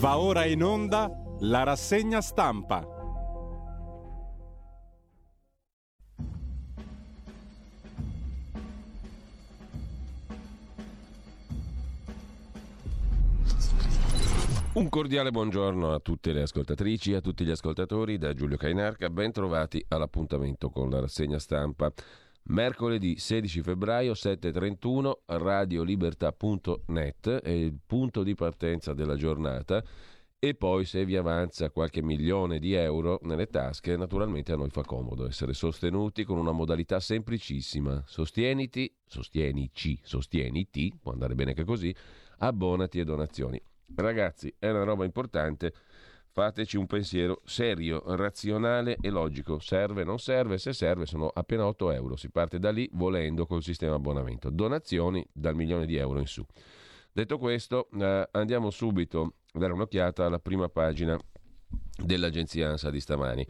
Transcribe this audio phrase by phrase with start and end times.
[0.00, 2.82] Va ora in onda la rassegna stampa.
[14.72, 19.10] Un cordiale buongiorno a tutte le ascoltatrici e a tutti gli ascoltatori da Giulio Cainarca,
[19.10, 21.92] ben trovati all'appuntamento con la rassegna stampa.
[22.44, 29.84] Mercoledì 16 febbraio 7.31 radiolibertà.net è il punto di partenza della giornata
[30.42, 34.82] e poi se vi avanza qualche milione di euro nelle tasche naturalmente a noi fa
[34.82, 41.94] comodo essere sostenuti con una modalità semplicissima sostieniti, sostienici, sostieniti, può andare bene anche così,
[42.38, 43.62] abbonati e donazioni.
[43.94, 45.72] Ragazzi, è una roba importante
[46.40, 49.58] Fateci un pensiero serio, razionale e logico.
[49.58, 50.56] Serve, non serve?
[50.56, 52.16] Se serve sono appena 8 euro.
[52.16, 54.48] Si parte da lì volendo col sistema abbonamento.
[54.48, 56.42] Donazioni dal milione di euro in su.
[57.12, 61.20] Detto questo, eh, andiamo subito a dare un'occhiata alla prima pagina
[62.02, 63.46] dell'agenzia ANSA di stamani,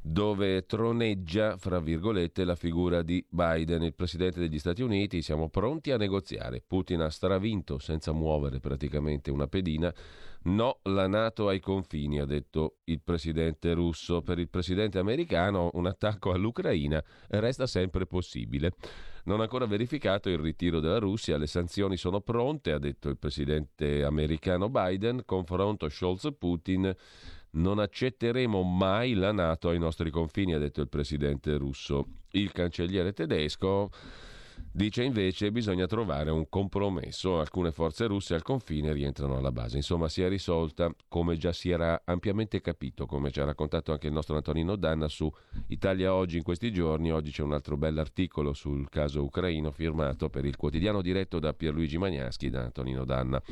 [0.00, 5.22] dove troneggia, fra virgolette, la figura di Biden, il presidente degli Stati Uniti.
[5.22, 6.62] Siamo pronti a negoziare.
[6.64, 9.92] Putin ha stravinto senza muovere praticamente una pedina.
[10.44, 14.22] No, la Nato ai confini, ha detto il presidente russo.
[14.22, 18.72] Per il presidente americano un attacco all'Ucraina resta sempre possibile.
[19.24, 24.02] Non ancora verificato il ritiro della Russia, le sanzioni sono pronte, ha detto il presidente
[24.02, 25.22] americano Biden.
[25.24, 26.92] Confronto Scholz-Putin
[27.50, 32.06] non accetteremo mai la Nato ai nostri confini, ha detto il presidente russo.
[32.32, 33.90] Il cancelliere tedesco
[34.70, 37.40] Dice invece che bisogna trovare un compromesso.
[37.40, 39.76] Alcune forze russe al confine rientrano alla base.
[39.76, 44.06] Insomma, si è risolta come già si era ampiamente capito, come ci ha raccontato anche
[44.06, 45.30] il nostro Antonino Danna su
[45.68, 47.12] Italia Oggi in questi giorni.
[47.12, 51.98] Oggi c'è un altro bell'articolo sul caso ucraino firmato per il quotidiano diretto da Pierluigi
[51.98, 53.42] Magnaschi da Antonino Danna.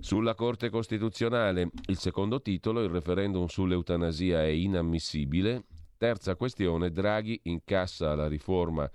[0.00, 5.64] Sulla Corte Costituzionale, il secondo titolo, il referendum sull'eutanasia è inammissibile.
[5.96, 8.88] Terza questione, Draghi incassa la riforma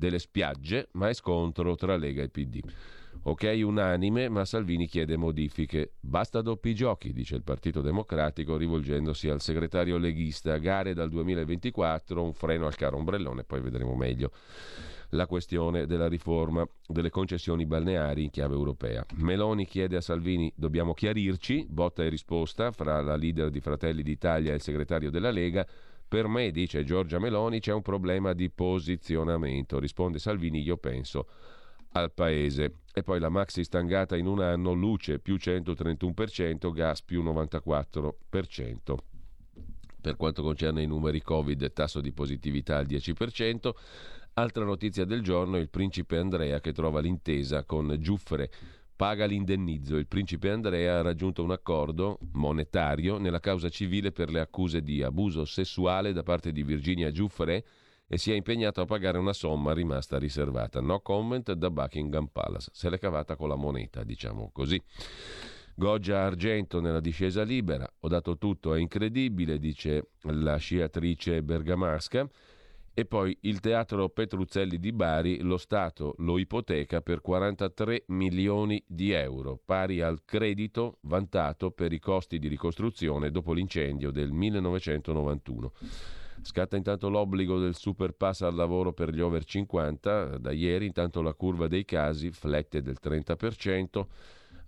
[0.00, 2.60] delle spiagge, ma è scontro tra Lega e PD.
[3.24, 5.92] Ok unanime, ma Salvini chiede modifiche.
[6.00, 10.56] Basta doppi giochi, dice il Partito Democratico rivolgendosi al segretario leghista.
[10.56, 14.30] Gare dal 2024, un freno al caro ombrellone, poi vedremo meglio
[15.10, 19.04] la questione della riforma delle concessioni balneari in chiave europea.
[19.16, 24.52] Meloni chiede a Salvini dobbiamo chiarirci, botta e risposta fra la leader di Fratelli d'Italia
[24.52, 25.66] e il segretario della Lega.
[26.10, 29.78] Per me, dice Giorgia Meloni, c'è un problema di posizionamento.
[29.78, 31.28] Risponde Salvini, io penso
[31.92, 32.78] al paese.
[32.92, 38.96] E poi la maxi stangata in un anno, luce più 131%, gas più 94%.
[40.00, 43.70] Per quanto concerne i numeri Covid, tasso di positività al 10%.
[44.32, 48.50] Altra notizia del giorno, il principe Andrea che trova l'intesa con Giuffre
[49.00, 49.96] paga l'indennizzo.
[49.96, 55.02] Il principe Andrea ha raggiunto un accordo monetario nella causa civile per le accuse di
[55.02, 57.64] abuso sessuale da parte di Virginia Giuffre
[58.06, 60.82] e si è impegnato a pagare una somma rimasta riservata.
[60.82, 62.72] No comment da Buckingham Palace.
[62.74, 64.78] Se l'è cavata con la moneta, diciamo così.
[65.74, 67.90] Goggia Argento nella discesa libera.
[68.00, 72.28] Ho dato tutto, è incredibile, dice la sciatrice bergamasca.
[72.92, 79.12] E poi il teatro Petruzzelli di Bari, lo Stato lo ipoteca per 43 milioni di
[79.12, 85.72] euro, pari al credito vantato per i costi di ricostruzione dopo l'incendio del 1991.
[86.42, 91.22] Scatta intanto l'obbligo del super pass al lavoro per gli over 50, da ieri intanto
[91.22, 94.06] la curva dei casi flette del 30%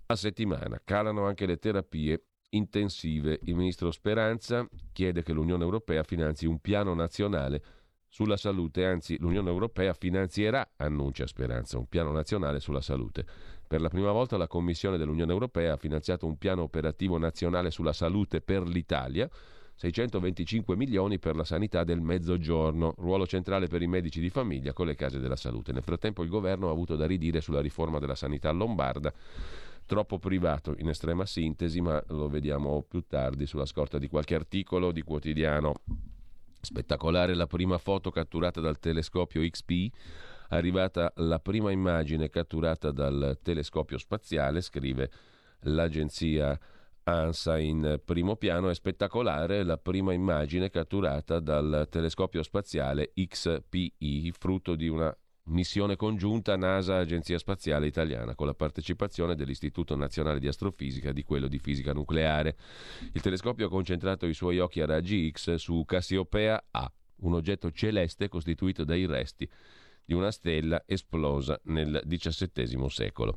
[0.05, 0.79] a settimana.
[0.83, 3.39] Calano anche le terapie intensive.
[3.43, 7.63] Il ministro Speranza chiede che l'Unione Europea finanzi un piano nazionale
[8.13, 13.25] sulla salute, anzi l'Unione Europea finanzierà, annuncia Speranza, un piano nazionale sulla salute.
[13.67, 17.91] Per la prima volta la Commissione dell'Unione Europea ha finanziato un piano operativo nazionale sulla
[17.91, 19.27] salute per l'Italia,
[19.73, 24.85] 625 milioni per la sanità del mezzogiorno, ruolo centrale per i medici di famiglia con
[24.85, 25.71] le case della salute.
[25.71, 29.11] Nel frattempo il governo ha avuto da ridire sulla riforma della sanità lombarda,
[29.87, 34.91] troppo privato in estrema sintesi, ma lo vediamo più tardi sulla scorta di qualche articolo
[34.91, 35.73] di quotidiano
[36.65, 39.89] Spettacolare la prima foto catturata dal telescopio XP,
[40.47, 45.11] arrivata la prima immagine catturata dal telescopio spaziale, scrive
[45.63, 46.57] l'agenzia
[47.03, 54.75] ANSA in primo piano, è spettacolare la prima immagine catturata dal telescopio spaziale XPI, frutto
[54.75, 55.13] di una
[55.45, 61.47] missione congiunta NASA-Agenzia Spaziale Italiana con la partecipazione dell'Istituto Nazionale di Astrofisica e di quello
[61.47, 62.55] di Fisica Nucleare.
[63.11, 67.71] Il telescopio ha concentrato i suoi occhi a raggi X su Cassiopea A, un oggetto
[67.71, 69.49] celeste costituito dai resti
[70.05, 73.35] di una stella esplosa nel XVII secolo.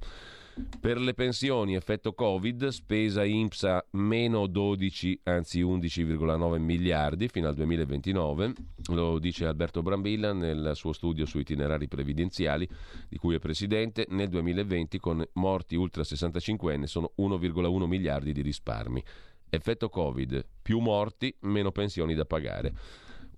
[0.80, 8.52] Per le pensioni, effetto Covid, spesa INPSA meno 12, anzi 11,9 miliardi fino al 2029,
[8.92, 12.66] lo dice Alberto Brambilla nel suo studio su itinerari previdenziali,
[13.06, 18.40] di cui è presidente, nel 2020 con morti ultra 65 anni sono 1,1 miliardi di
[18.40, 19.04] risparmi.
[19.50, 22.72] Effetto Covid, più morti, meno pensioni da pagare.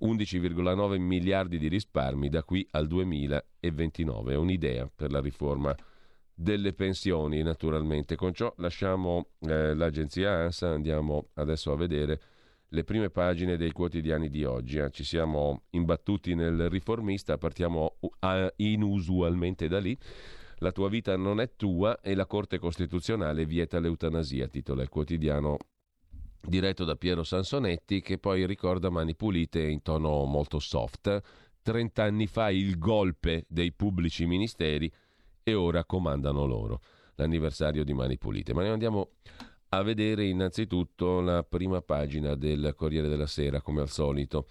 [0.02, 4.34] 11,9 miliardi di risparmi da qui al 2029.
[4.34, 5.74] È un'idea per la riforma
[6.40, 8.14] delle pensioni, naturalmente.
[8.14, 12.20] Con ciò lasciamo eh, l'agenzia ANSA, andiamo adesso a vedere
[12.68, 14.78] le prime pagine dei quotidiani di oggi.
[14.78, 14.90] Eh.
[14.90, 19.98] Ci siamo imbattuti nel riformista, partiamo a, inusualmente da lì.
[20.58, 25.56] La tua vita non è tua e la Corte Costituzionale vieta l'eutanasia, titola il quotidiano
[26.40, 31.20] diretto da Piero Sansonetti che poi ricorda Mani Pulite in tono molto soft.
[31.62, 34.90] 30 anni fa il golpe dei pubblici ministeri
[35.50, 36.80] e ora comandano loro.
[37.16, 38.54] L'anniversario di Mani Pulite.
[38.54, 39.10] Ma ne andiamo
[39.70, 44.46] a vedere innanzitutto la prima pagina del Corriere della Sera, come al solito.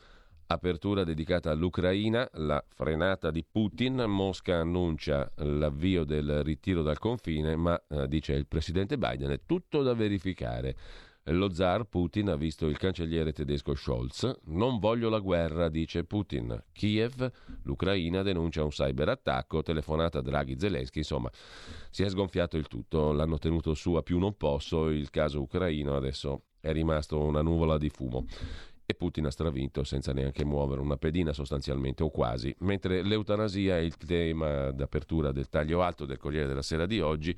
[0.50, 7.82] Apertura dedicata all'Ucraina, la frenata di Putin, Mosca annuncia l'avvio del ritiro dal confine, ma
[7.90, 10.76] eh, dice il presidente Biden è tutto da verificare.
[11.30, 14.40] Lo zar Putin ha visto il cancelliere tedesco Scholz.
[14.46, 16.64] Non voglio la guerra, dice Putin.
[16.72, 17.30] Kiev,
[17.64, 21.30] l'Ucraina denuncia un cyberattacco, telefonata Draghi Zelensky, insomma,
[21.90, 23.12] si è sgonfiato il tutto.
[23.12, 24.90] L'hanno tenuto su a più non posso.
[24.90, 28.26] Il caso ucraino adesso è rimasto una nuvola di fumo
[28.90, 33.82] e Putin ha stravinto senza neanche muovere una pedina sostanzialmente o quasi, mentre l'eutanasia è
[33.82, 37.36] il tema d'apertura del taglio alto del Corriere della Sera di oggi.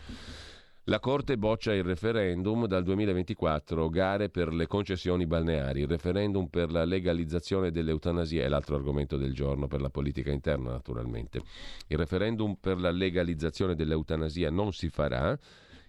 [0.89, 6.71] La Corte boccia il referendum dal 2024, gare per le concessioni balneari, il referendum per
[6.71, 11.43] la legalizzazione dell'eutanasia è l'altro argomento del giorno per la politica interna naturalmente.
[11.89, 15.37] Il referendum per la legalizzazione dell'eutanasia non si farà.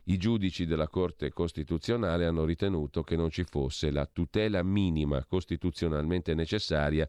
[0.04, 6.34] I giudici della Corte Costituzionale hanno ritenuto che non ci fosse la tutela minima costituzionalmente
[6.34, 7.08] necessaria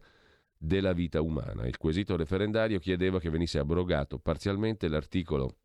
[0.56, 1.66] della vita umana.
[1.66, 5.56] Il quesito referendario chiedeva che venisse abrogato parzialmente l'articolo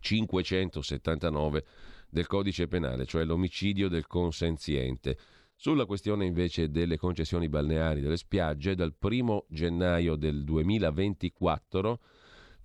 [0.00, 1.64] 579
[2.08, 5.16] del codice penale, cioè l'omicidio del consenziente.
[5.56, 12.00] Sulla questione invece delle concessioni balneari delle spiagge, dal 1 gennaio del 2024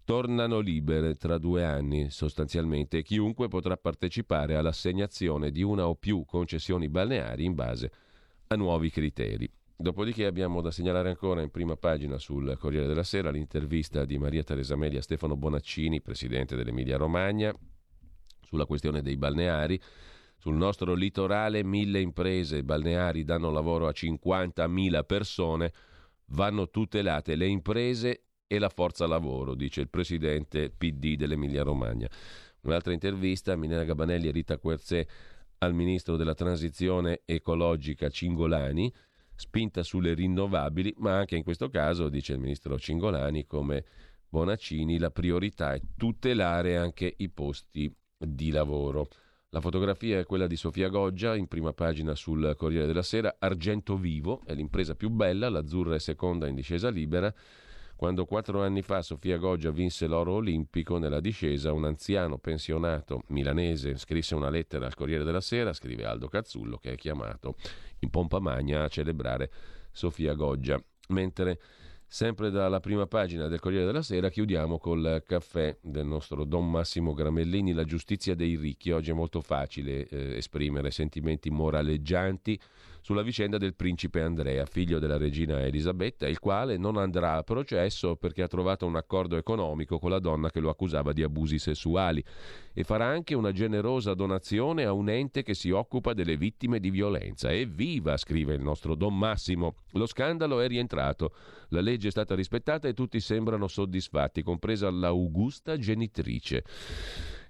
[0.04, 6.26] tornano libere tra due anni sostanzialmente e chiunque potrà partecipare all'assegnazione di una o più
[6.26, 7.92] concessioni balneari in base
[8.48, 9.48] a nuovi criteri.
[9.82, 14.44] Dopodiché abbiamo da segnalare ancora in prima pagina sul Corriere della Sera l'intervista di Maria
[14.44, 17.56] Teresa Media a Stefano Bonaccini, presidente dell'Emilia Romagna,
[18.42, 19.80] sulla questione dei balneari.
[20.36, 25.72] Sul nostro litorale mille imprese balneari danno lavoro a 50.000 persone,
[26.32, 32.10] vanno tutelate le imprese e la forza lavoro, dice il presidente PD dell'Emilia Romagna.
[32.64, 35.06] Un'altra intervista, Milena Gabanelli e Rita Querzè
[35.60, 38.94] al ministro della transizione ecologica Cingolani,
[39.40, 43.86] spinta sulle rinnovabili, ma anche in questo caso, dice il ministro Cingolani, come
[44.28, 49.08] Bonaccini, la priorità è tutelare anche i posti di lavoro.
[49.52, 53.38] La fotografia è quella di Sofia Goggia, in prima pagina sul Corriere della Sera.
[53.40, 57.34] Argento vivo, è l'impresa più bella, l'azzurra è seconda in discesa libera.
[58.00, 63.98] Quando quattro anni fa Sofia Goggia vinse l'oro olimpico nella discesa, un anziano pensionato milanese
[63.98, 67.58] scrisse una lettera al Corriere della Sera, scrive Aldo Cazzullo, che è chiamato
[68.00, 69.52] in pompa magna a celebrare
[69.92, 70.82] Sofia Goggia.
[71.10, 71.60] Mentre
[72.08, 77.14] sempre dalla prima pagina del Corriere della Sera chiudiamo col caffè del nostro Don Massimo
[77.14, 78.92] Gramellini, La giustizia dei ricchi.
[78.92, 82.58] Oggi è molto facile eh, esprimere sentimenti moraleggianti
[83.10, 88.16] sulla vicenda del principe Andrea, figlio della regina Elisabetta, il quale non andrà a processo
[88.16, 92.24] perché ha trovato un accordo economico con la donna che lo accusava di abusi sessuali
[92.72, 96.92] e farà anche una generosa donazione a un ente che si occupa delle vittime di
[96.92, 97.52] violenza.
[97.52, 99.74] Evviva, scrive il nostro Don Massimo.
[99.94, 101.34] Lo scandalo è rientrato,
[101.70, 106.64] la legge è stata rispettata e tutti sembrano soddisfatti, compresa l'augusta genitrice.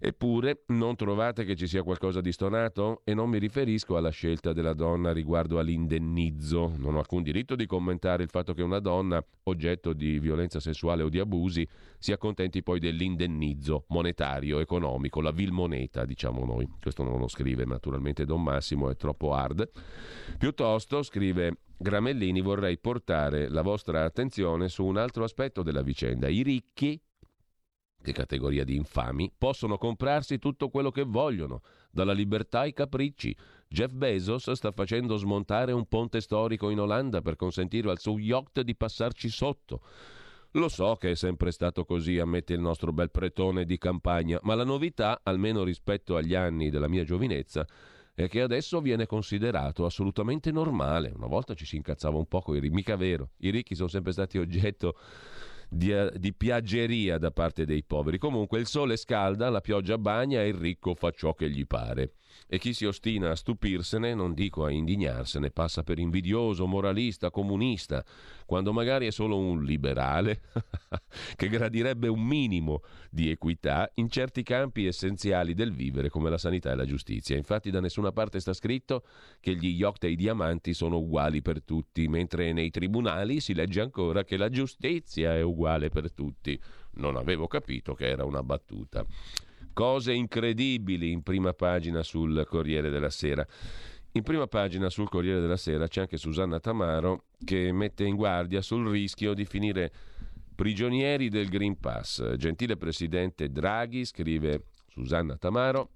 [0.02, 3.02] Eppure non trovate che ci sia qualcosa di stonato?
[3.04, 6.72] E non mi riferisco alla scelta della donna riguardo all'indennizzo.
[6.78, 11.04] Non ho alcun diritto di commentare il fatto che una donna, oggetto di violenza sessuale
[11.04, 16.66] o di abusi, si accontenti poi dell'indennizzo monetario, economico, la vil moneta, diciamo noi.
[16.82, 19.70] Questo non lo scrive naturalmente Don Massimo, è troppo hard.
[20.38, 26.28] Piuttosto, scrive Gramellini, vorrei portare la vostra attenzione su un altro aspetto della vicenda.
[26.28, 27.02] I ricchi
[28.02, 33.36] che categoria di infami, possono comprarsi tutto quello che vogliono, dalla libertà ai capricci.
[33.68, 38.62] Jeff Bezos sta facendo smontare un ponte storico in Olanda per consentire al suo yacht
[38.62, 39.82] di passarci sotto.
[40.54, 44.56] Lo so che è sempre stato così, ammette il nostro bel pretone di campagna, ma
[44.56, 47.68] la novità, almeno rispetto agli anni della mia giovinezza,
[48.24, 51.14] è che adesso viene considerato assolutamente normale.
[51.16, 53.30] Una volta ci si incazzava un po' con i ricchi, mica vero.
[53.38, 54.98] I ricchi sono sempre stati oggetto
[55.70, 58.18] di, eh, di, piaggeria da parte dei poveri.
[58.18, 62.16] Comunque il sole scalda, la pioggia bagna e il ricco fa ciò che gli pare.
[62.48, 68.04] E chi si ostina a stupirsene, non dico a indignarsene, passa per invidioso, moralista, comunista,
[68.46, 70.42] quando magari è solo un liberale
[71.36, 76.72] che gradirebbe un minimo di equità in certi campi essenziali del vivere come la sanità
[76.72, 77.38] e la giustizia.
[77.38, 79.04] Infatti da nessuna parte sta scritto
[79.40, 83.82] che gli yacht e i diamanti sono uguali per tutti, mentre nei tribunali si legge
[83.82, 86.60] ancora che la giustizia è uguale per tutti.
[86.94, 89.06] Non avevo capito che era una battuta.
[89.80, 93.48] Cose incredibili in prima pagina sul Corriere della Sera.
[94.12, 98.62] In prima pagina sul Corriere della Sera c'è anche Susanna Tamaro che mette in guardia
[98.62, 99.90] sul rischio di finire
[100.54, 102.36] prigionieri del Green Pass.
[102.36, 105.92] Gentile presidente Draghi, scrive Susanna Tamaro,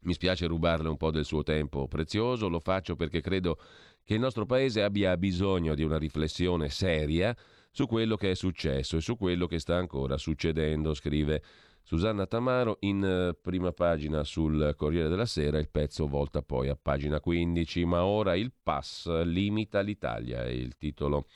[0.00, 3.60] mi spiace rubarle un po' del suo tempo prezioso, lo faccio perché credo
[4.02, 7.32] che il nostro paese abbia bisogno di una riflessione seria
[7.70, 11.40] su quello che è successo e su quello che sta ancora succedendo, scrive
[11.88, 16.74] Susanna Tamaro in eh, prima pagina sul Corriere della Sera, il pezzo volta poi a
[16.74, 21.26] pagina 15, ma ora il pass limita l'Italia, è il titolo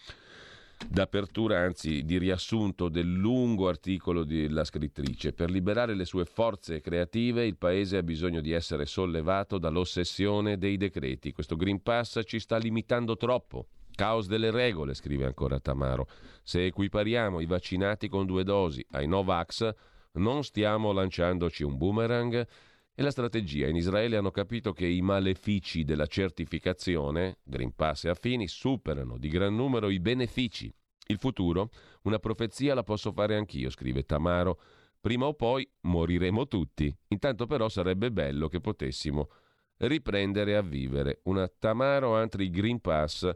[0.88, 5.32] d'apertura, anzi di riassunto del lungo articolo della scrittrice.
[5.32, 10.76] Per liberare le sue forze creative il Paese ha bisogno di essere sollevato dall'ossessione dei
[10.76, 11.30] decreti.
[11.30, 13.68] Questo Green Pass ci sta limitando troppo.
[13.94, 16.08] Caos delle regole, scrive ancora Tamaro.
[16.42, 19.74] Se equipariamo i vaccinati con due dosi ai Novax,
[20.12, 22.46] non stiamo lanciandoci un boomerang?
[22.92, 23.68] E la strategia.
[23.68, 29.28] In Israele hanno capito che i malefici della certificazione, Green Pass e affini, superano di
[29.28, 30.72] gran numero i benefici.
[31.06, 31.70] Il futuro?
[32.02, 34.60] Una profezia la posso fare anch'io, scrive Tamaro.
[35.00, 36.94] Prima o poi moriremo tutti.
[37.08, 39.30] Intanto però sarebbe bello che potessimo
[39.78, 41.20] riprendere a vivere.
[41.24, 43.30] Una Tamaro antri Green Pass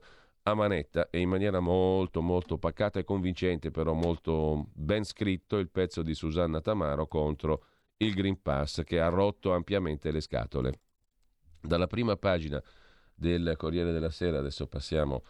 [0.47, 5.71] a manetta e in maniera molto molto pacata e convincente, però molto ben scritto, il
[5.71, 7.65] pezzo di Susanna Tamaro contro
[7.99, 10.81] il Green Pass che ha rotto ampiamente le scatole.
[11.61, 12.63] Dalla prima pagina
[13.15, 15.23] del Corriere della Sera, adesso passiamo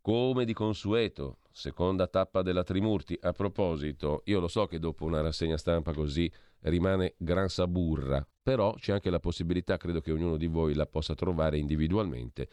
[0.00, 3.18] come di consueto, seconda tappa della Trimurti.
[3.20, 6.30] A proposito, io lo so che dopo una rassegna stampa così
[6.60, 11.14] rimane gran saburra, però c'è anche la possibilità, credo che ognuno di voi la possa
[11.14, 12.48] trovare individualmente,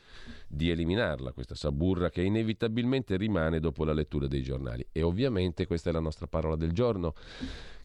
[0.47, 4.87] di eliminarla, questa saburra che inevitabilmente rimane dopo la lettura dei giornali.
[4.93, 7.13] E ovviamente questa è la nostra parola del giorno.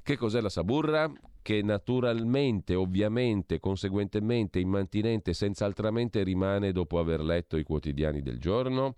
[0.04, 1.10] Che cos'è la saburra?
[1.42, 8.94] Che naturalmente, ovviamente, conseguentemente, immantinente, senz'altramente rimane dopo aver letto i quotidiani del giorno.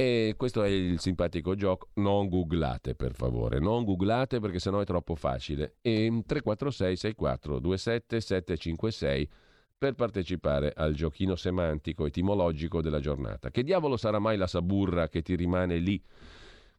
[0.00, 1.88] E questo è il simpatico gioco.
[1.94, 5.78] Non googlate per favore, non googlate perché sennò è troppo facile.
[5.80, 9.28] E 346 64 27 756
[9.76, 13.50] per partecipare al giochino semantico etimologico della giornata.
[13.50, 16.00] Che diavolo sarà mai la saburra che ti rimane lì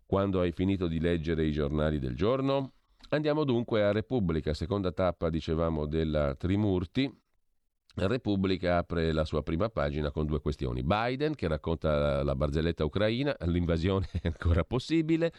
[0.06, 2.72] quando hai finito di leggere i giornali del giorno?
[3.10, 7.14] Andiamo dunque a Repubblica, seconda tappa, dicevamo, della Trimurti.
[7.96, 10.84] Repubblica apre la sua prima pagina con due questioni.
[10.84, 15.34] Biden che racconta la barzelletta ucraina, l'invasione è ancora possibile,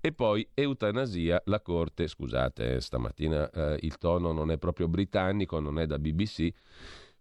[0.00, 5.60] e poi eutanasia, la Corte, scusate, eh, stamattina eh, il tono non è proprio britannico,
[5.60, 6.52] non è da BBC,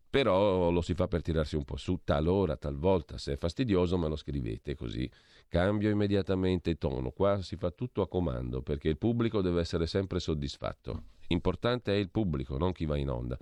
[0.09, 4.09] però lo si fa per tirarsi un po' su, talora, talvolta, se è fastidioso me
[4.09, 5.09] lo scrivete così
[5.47, 7.11] cambio immediatamente tono.
[7.11, 11.03] Qua si fa tutto a comando perché il pubblico deve essere sempre soddisfatto.
[11.27, 13.37] Importante è il pubblico, non chi va in onda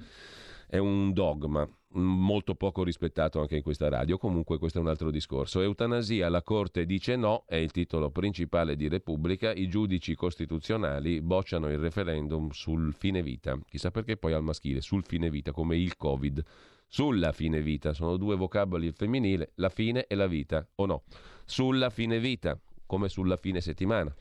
[0.69, 5.09] è un dogma molto poco rispettato anche in questa radio, comunque questo è un altro
[5.09, 5.61] discorso.
[5.61, 11.69] Eutanasia, la Corte dice no, è il titolo principale di Repubblica, i giudici costituzionali bocciano
[11.71, 15.97] il referendum sul fine vita, chissà perché poi al maschile, sul fine vita, come il
[15.97, 16.43] Covid,
[16.87, 21.03] sulla fine vita, sono due vocaboli il femminile, la fine e la vita, o no?
[21.45, 24.13] Sulla fine vita, come sulla fine settimana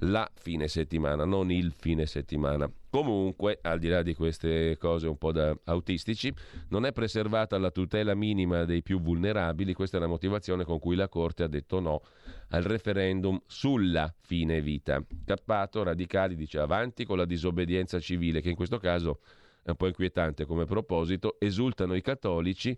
[0.00, 2.70] la fine settimana, non il fine settimana.
[2.88, 6.32] Comunque, al di là di queste cose un po' da autistici,
[6.68, 10.96] non è preservata la tutela minima dei più vulnerabili, questa è la motivazione con cui
[10.96, 12.02] la Corte ha detto no
[12.48, 15.02] al referendum sulla fine vita.
[15.24, 19.20] Cappato, radicali dice avanti con la disobbedienza civile, che in questo caso
[19.62, 22.76] è un po' inquietante come proposito, esultano i cattolici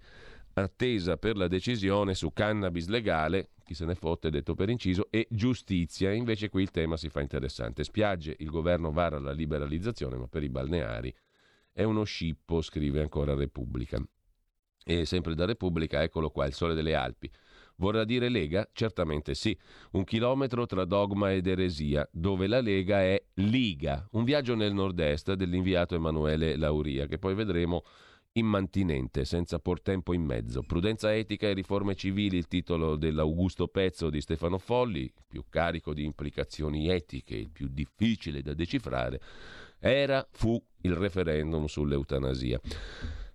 [0.55, 5.27] attesa per la decisione su cannabis legale, chi se ne fotte detto per inciso, e
[5.31, 6.13] giustizia.
[6.13, 7.85] Invece qui il tema si fa interessante.
[7.85, 11.13] Spiagge, il governo vara la liberalizzazione, ma per i balneari
[11.73, 14.01] è uno scippo, scrive ancora Repubblica.
[14.85, 17.31] E sempre da Repubblica, eccolo qua, il sole delle Alpi.
[17.77, 18.69] Vorrà dire Lega?
[18.73, 19.57] Certamente sì.
[19.93, 24.07] Un chilometro tra dogma ed eresia, dove la Lega è Liga.
[24.13, 27.83] Un viaggio nel nord-est dell'inviato Emanuele Lauria, che poi vedremo
[28.33, 30.63] immantinente, senza portempo in mezzo.
[30.63, 36.05] Prudenza etica e riforme civili, il titolo dell'Augusto Pezzo di Stefano Folli, più carico di
[36.05, 39.21] implicazioni etiche, il più difficile da decifrare,
[39.79, 42.61] era, fu il referendum sull'eutanasia.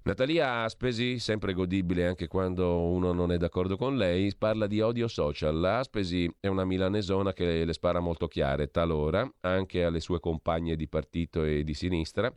[0.08, 5.10] Natalia Aspesi, sempre godibile anche quando uno non è d'accordo con lei, parla di odio
[5.10, 5.62] social.
[5.66, 10.88] Aspesi è una milanesona che le spara molto chiare, talora, anche alle sue compagne di
[10.88, 12.34] partito e di sinistra.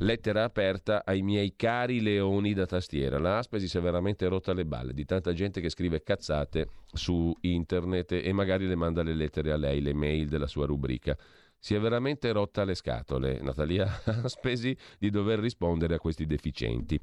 [0.00, 3.18] Lettera aperta ai miei cari leoni da tastiera.
[3.18, 7.34] La Aspesi si è veramente rotta le balle di tanta gente che scrive cazzate su
[7.40, 11.16] internet e magari le manda le lettere a lei, le mail della sua rubrica
[11.58, 17.00] si è veramente rotta le scatole, Natalia Aspesi, di dover rispondere a questi deficienti.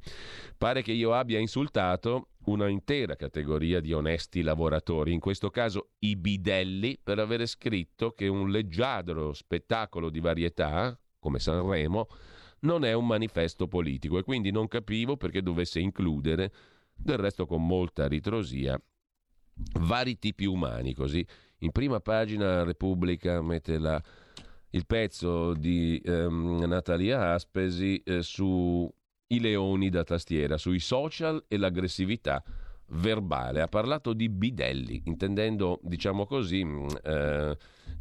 [0.57, 6.15] Pare che io abbia insultato una intera categoria di onesti lavoratori, in questo caso i
[6.15, 12.07] bidelli, per avere scritto che un leggiadro spettacolo di varietà, come Sanremo,
[12.63, 16.51] non è un manifesto politico e quindi non capivo perché dovesse includere,
[16.96, 18.79] del resto con molta ritrosia,
[19.79, 21.25] vari tipi umani, così.
[21.60, 24.01] In prima pagina Repubblica mette la
[24.72, 28.89] il pezzo di ehm, Natalia Aspesi eh, sui
[29.27, 32.43] leoni da tastiera, sui social e l'aggressività
[32.87, 33.61] verbale.
[33.61, 37.57] Ha parlato di bidelli, intendendo, diciamo così, mm, eh,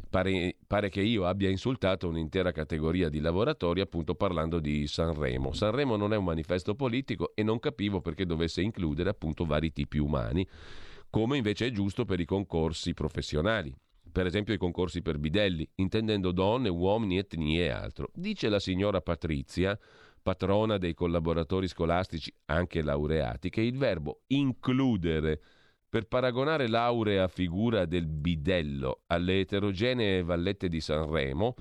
[0.09, 5.53] pare, pare, che io abbia insultato un'intera categoria di lavoratori appunto parlando di Sanremo.
[5.53, 9.97] Sanremo non è un manifesto politico e non capivo perché dovesse includere appunto vari tipi
[9.97, 10.47] umani,
[11.09, 13.73] come invece è giusto per i concorsi professionali
[14.13, 18.11] per esempio i concorsi per bidelli, intendendo donne, uomini, etnie e altro.
[18.13, 19.77] Dice la signora Patrizia,
[20.23, 25.39] patrona dei collaboratori scolastici anche laureati, che il verbo includere
[25.87, 31.53] per paragonare laurea figura del bidello alle eterogenee vallette di Sanremo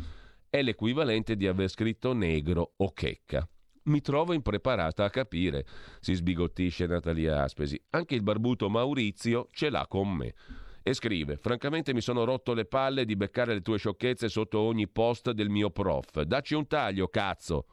[0.49, 3.47] è l'equivalente di aver scritto negro o checca.
[3.85, 5.66] Mi trovo impreparata a capire,
[6.00, 7.78] si sbigottisce Natalia Aspesi.
[7.90, 10.35] Anche il barbuto Maurizio ce l'ha con me
[10.83, 14.88] e scrive: Francamente mi sono rotto le palle di beccare le tue sciocchezze sotto ogni
[14.88, 16.22] post del mio prof.
[16.22, 17.66] Dacci un taglio, cazzo!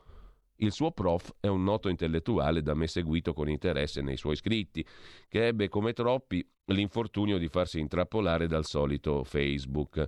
[0.61, 4.85] Il suo prof è un noto intellettuale da me seguito con interesse nei suoi scritti,
[5.29, 10.05] che ebbe come troppi l'infortunio di farsi intrappolare dal solito Facebook,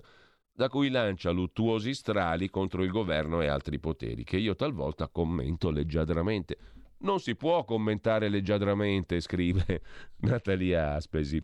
[0.52, 5.70] da cui lancia luttuosi strali contro il governo e altri poteri, che io talvolta commento
[5.70, 6.58] leggiadramente.
[6.98, 9.80] Non si può commentare leggiadramente, scrive
[10.20, 11.42] Natalia Aspesi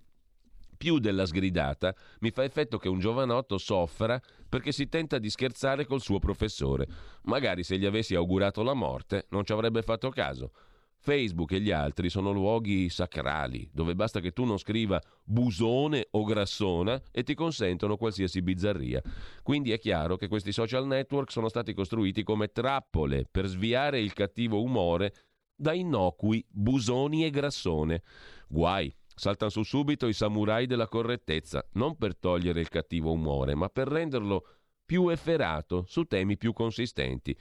[0.78, 5.84] più della sgridata, mi fa effetto che un giovanotto soffra perché si tenta di scherzare
[5.84, 6.86] col suo professore.
[7.24, 10.52] Magari se gli avessi augurato la morte non ci avrebbe fatto caso.
[11.00, 16.24] Facebook e gli altri sono luoghi sacrali, dove basta che tu non scriva busone o
[16.24, 19.00] grassona e ti consentono qualsiasi bizzarria.
[19.42, 24.12] Quindi è chiaro che questi social network sono stati costruiti come trappole per sviare il
[24.12, 25.12] cattivo umore
[25.54, 28.02] da innocui busoni e grassone.
[28.48, 33.68] Guai Saltano su subito i samurai della correttezza, non per togliere il cattivo umore, ma
[33.68, 34.46] per renderlo
[34.87, 37.37] più efferato su temi più consistenti.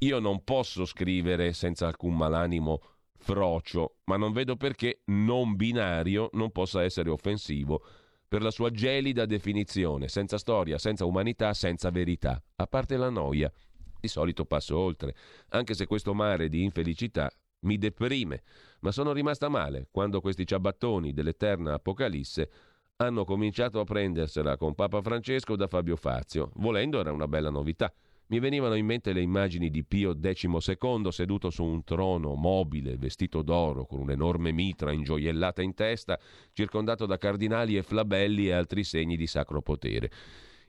[0.00, 2.80] Io non posso scrivere senza alcun malanimo
[3.16, 7.82] frocio, ma non vedo perché non binario non possa essere offensivo
[8.28, 13.50] per la sua gelida definizione, senza storia, senza umanità, senza verità, a parte la noia.
[13.98, 15.14] Di solito passo oltre,
[15.48, 18.42] anche se questo mare di infelicità mi deprime,
[18.80, 22.50] ma sono rimasta male quando questi ciabattoni dell'eterna Apocalisse
[22.96, 26.50] hanno cominciato a prendersela con Papa Francesco da Fabio Fazio.
[26.54, 27.92] Volendo era una bella novità.
[28.28, 33.42] Mi venivano in mente le immagini di Pio XII seduto su un trono mobile, vestito
[33.42, 36.18] d'oro, con un'enorme mitra ingioiellata in testa,
[36.52, 40.10] circondato da cardinali e flabelli e altri segni di sacro potere.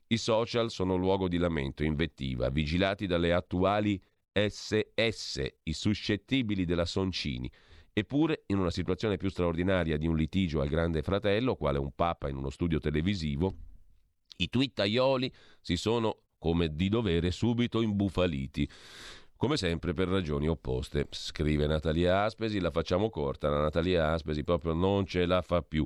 [0.07, 3.99] I social sono luogo di lamento, invettiva, vigilati dalle attuali
[4.31, 7.51] SS, i suscettibili della Soncini.
[7.97, 12.29] Eppure, in una situazione più straordinaria di un litigio al grande fratello, quale un papa
[12.29, 13.55] in uno studio televisivo,
[14.36, 18.69] i twittaioli si sono, come di dovere, subito imbufaliti.
[19.36, 21.07] Come sempre per ragioni opposte.
[21.10, 25.83] Scrive Natalia Aspesi, la facciamo corta, la Natalia Aspesi proprio non ce la fa più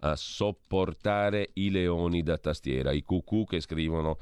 [0.00, 4.18] a sopportare i leoni da tastiera, i cucù che scrivono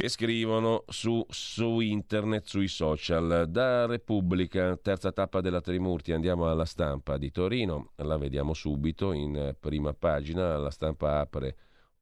[0.00, 3.46] che scrivono su, su, internet, sui social.
[3.48, 9.56] Da Repubblica, terza tappa della Trimurti, andiamo alla stampa di Torino, la vediamo subito in
[9.58, 11.56] prima pagina, la stampa apre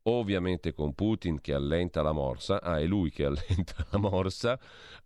[0.09, 4.59] ovviamente con Putin che allenta la morsa, ah è lui che allenta la morsa,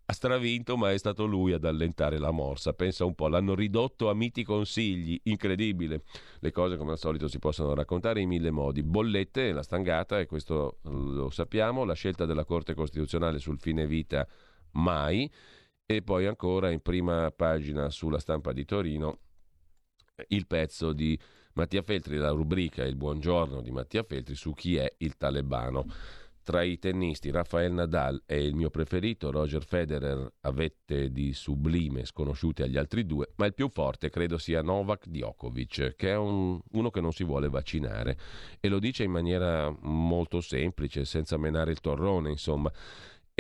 [0.04, 4.10] ha stravinto ma è stato lui ad allentare la morsa, pensa un po', l'hanno ridotto
[4.10, 6.02] a miti consigli, incredibile,
[6.40, 10.26] le cose come al solito si possono raccontare in mille modi, bollette, la stangata e
[10.26, 14.26] questo lo sappiamo, la scelta della Corte Costituzionale sul fine vita
[14.72, 15.30] mai.
[15.90, 19.18] E poi ancora in prima pagina sulla stampa di Torino
[20.28, 21.18] il pezzo di
[21.54, 25.84] Mattia Feltri, la rubrica Il buongiorno di Mattia Feltri su chi è il talebano.
[26.42, 32.04] Tra i tennisti Rafael Nadal è il mio preferito, Roger Federer a vette di sublime
[32.04, 36.58] sconosciute agli altri due, ma il più forte credo sia Novak Djokovic, che è un,
[36.72, 38.16] uno che non si vuole vaccinare
[38.58, 42.72] e lo dice in maniera molto semplice, senza menare il torrone, insomma.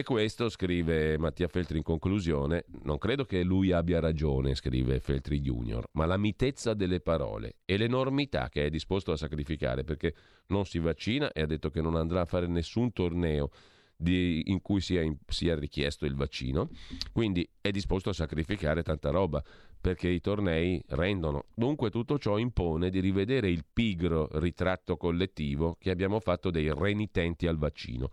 [0.00, 5.42] E questo, scrive Mattia Feltri in conclusione, non credo che lui abbia ragione, scrive Feltri
[5.42, 10.14] Junior, ma la mitezza delle parole e l'enormità che è disposto a sacrificare perché
[10.46, 13.50] non si vaccina e ha detto che non andrà a fare nessun torneo
[13.94, 16.70] di, in cui sia, in, sia richiesto il vaccino,
[17.12, 19.44] quindi è disposto a sacrificare tanta roba
[19.78, 21.44] perché i tornei rendono.
[21.54, 27.46] Dunque tutto ciò impone di rivedere il pigro ritratto collettivo che abbiamo fatto dei renitenti
[27.46, 28.08] al vaccino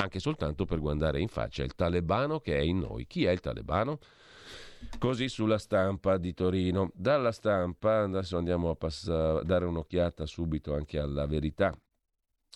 [0.00, 3.06] anche soltanto per guardare in faccia il talebano che è in noi.
[3.06, 3.98] Chi è il talebano?
[4.98, 6.90] Così sulla stampa di Torino.
[6.94, 11.76] Dalla stampa adesso andiamo a pass- dare un'occhiata subito anche alla verità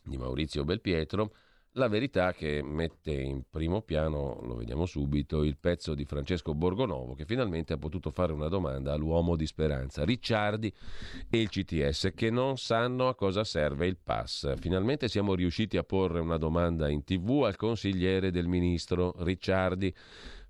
[0.04, 1.34] di Maurizio Belpietro
[1.76, 7.14] la verità che mette in primo piano, lo vediamo subito, il pezzo di Francesco Borgonovo
[7.14, 10.72] che finalmente ha potuto fare una domanda all'uomo di speranza, Ricciardi
[11.30, 14.54] e il CTS che non sanno a cosa serve il pass.
[14.58, 19.94] Finalmente siamo riusciti a porre una domanda in tv al consigliere del ministro Ricciardi.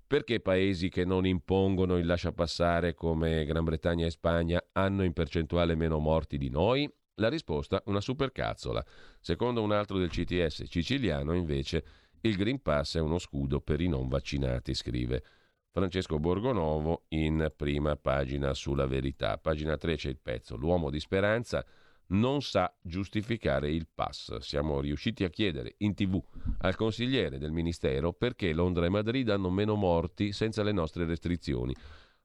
[0.05, 5.13] Perché paesi che non impongono il lascia passare come Gran Bretagna e Spagna hanno in
[5.13, 6.87] percentuale meno morti di noi?
[7.17, 8.83] La risposta una supercazzola.
[9.19, 11.83] Secondo un altro del CTS siciliano, invece,
[12.21, 15.23] il Green Pass è uno scudo per i non vaccinati, scrive
[15.71, 19.37] Francesco Borgonovo in prima pagina sulla verità.
[19.37, 20.55] Pagina 3 c'è il pezzo.
[20.55, 21.63] L'uomo di speranza
[22.07, 24.37] non sa giustificare il pass.
[24.37, 26.21] Siamo riusciti a chiedere in tv
[26.59, 31.75] al consigliere del Ministero perché Londra e Madrid hanno meno morti senza le nostre restrizioni.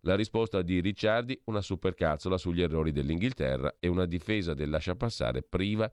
[0.02, 5.90] La risposta di Ricciardi, una supercazzola sugli errori dell'Inghilterra e una difesa del lasciapassare priva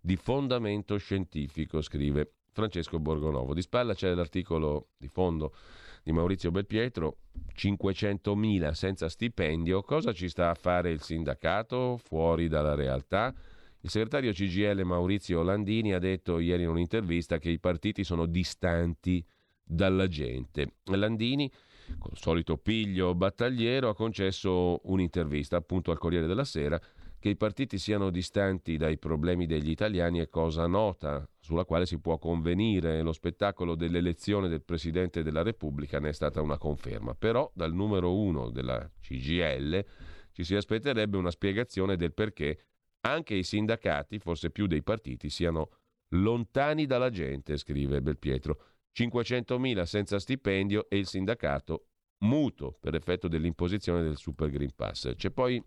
[0.00, 3.52] di fondamento scientifico, scrive Francesco Borgonovo.
[3.52, 5.54] Di spalla c'è l'articolo di fondo
[6.02, 7.18] di Maurizio Belpietro,
[7.54, 13.34] 500.000 senza stipendio, cosa ci sta a fare il sindacato fuori dalla realtà?
[13.80, 19.24] Il segretario CGL Maurizio Landini ha detto ieri in un'intervista che i partiti sono distanti
[19.62, 20.74] dalla gente.
[20.84, 21.50] Landini
[21.98, 26.80] col solito piglio battagliero, ha concesso un'intervista appunto al Corriere della Sera
[27.22, 32.00] che i partiti siano distanti dai problemi degli italiani è cosa nota, sulla quale si
[32.00, 33.00] può convenire.
[33.02, 37.14] Lo spettacolo dell'elezione del Presidente della Repubblica ne è stata una conferma.
[37.14, 39.84] Però dal numero uno della CGL
[40.32, 42.58] ci si aspetterebbe una spiegazione del perché
[43.02, 45.70] anche i sindacati, forse più dei partiti, siano
[46.14, 48.64] lontani dalla gente, scrive Belpietro.
[48.94, 51.86] 500.000 senza stipendio e il sindacato
[52.18, 55.14] muto per effetto dell'imposizione del Super Green Pass.
[55.16, 55.62] C'è poi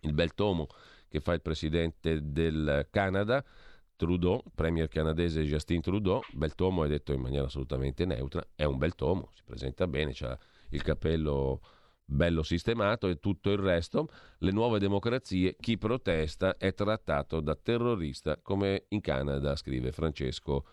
[0.00, 0.66] il bel tomo
[1.08, 3.44] che fa il presidente del Canada,
[3.96, 8.78] Trudeau, premier canadese Justin Trudeau, bel tomo è detto in maniera assolutamente neutra, è un
[8.78, 10.38] bel tomo, si presenta bene, ha
[10.70, 11.60] il capello
[12.04, 14.08] bello sistemato e tutto il resto,
[14.38, 20.64] le nuove democrazie, chi protesta è trattato da terrorista come in Canada, scrive Francesco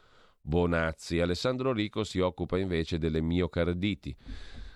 [0.47, 1.19] Bonazzi.
[1.19, 4.15] Alessandro Rico si occupa invece delle miocarditi.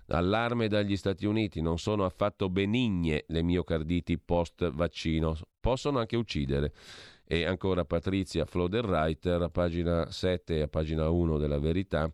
[0.08, 6.74] Allarme dagli Stati Uniti, non sono affatto benigne le miocarditi post vaccino, possono anche uccidere.
[7.24, 12.12] E ancora Patrizia Floderreiter, a pagina 7 e a pagina 1 della Verità,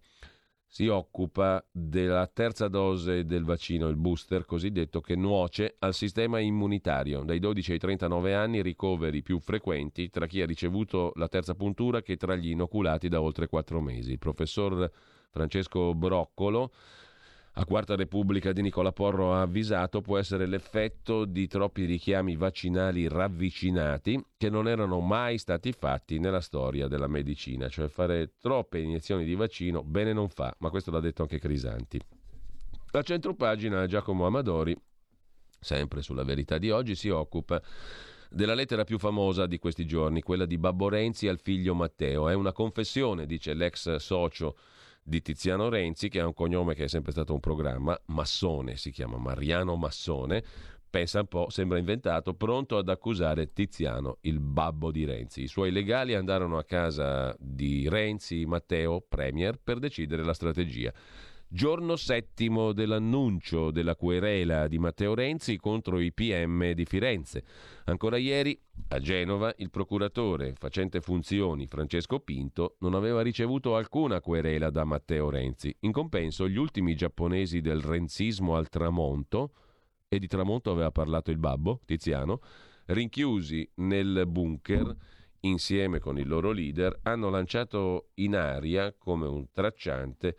[0.75, 7.23] si occupa della terza dose del vaccino, il booster cosiddetto, che nuoce al sistema immunitario.
[7.23, 12.01] Dai 12 ai 39 anni ricoveri più frequenti tra chi ha ricevuto la terza puntura
[12.01, 14.11] che tra gli inoculati da oltre 4 mesi.
[14.11, 14.91] Il professor
[15.29, 16.73] Francesco Broccolo
[17.57, 23.07] a Quarta Repubblica di Nicola Porro ha avvisato può essere l'effetto di troppi richiami vaccinali
[23.07, 29.23] ravvicinati che non erano mai stati fatti nella storia della medicina, cioè fare troppe iniezioni
[29.23, 31.97] di vaccino bene non fa, ma questo l'ha detto anche Crisanti.
[32.91, 34.75] A centropagina Giacomo Amadori,
[35.57, 37.61] sempre sulla verità di oggi, si occupa
[38.29, 42.27] della lettera più famosa di questi giorni, quella di Babbo Renzi al figlio Matteo.
[42.27, 44.57] È una confessione, dice l'ex socio
[45.07, 48.89] di Tiziano Renzi, che ha un cognome che è sempre stato un programma, Massone, si
[48.89, 50.43] chiama Mariano Massone,
[50.89, 55.43] pensa un po', sembra inventato, pronto ad accusare Tiziano, il babbo di Renzi.
[55.43, 60.91] I suoi legali andarono a casa di Renzi, Matteo, Premier, per decidere la strategia.
[61.55, 67.45] Giorno settimo dell'annuncio della querela di Matteo Renzi contro i PM di Firenze.
[67.85, 74.69] Ancora ieri, a Genova, il procuratore facente funzioni Francesco Pinto non aveva ricevuto alcuna querela
[74.69, 75.73] da Matteo Renzi.
[75.79, 79.53] In compenso, gli ultimi giapponesi del renzismo al tramonto,
[80.09, 82.41] e di tramonto aveva parlato il babbo, Tiziano,
[82.87, 84.93] rinchiusi nel bunker
[85.39, 90.35] insieme con il loro leader, hanno lanciato in aria come un tracciante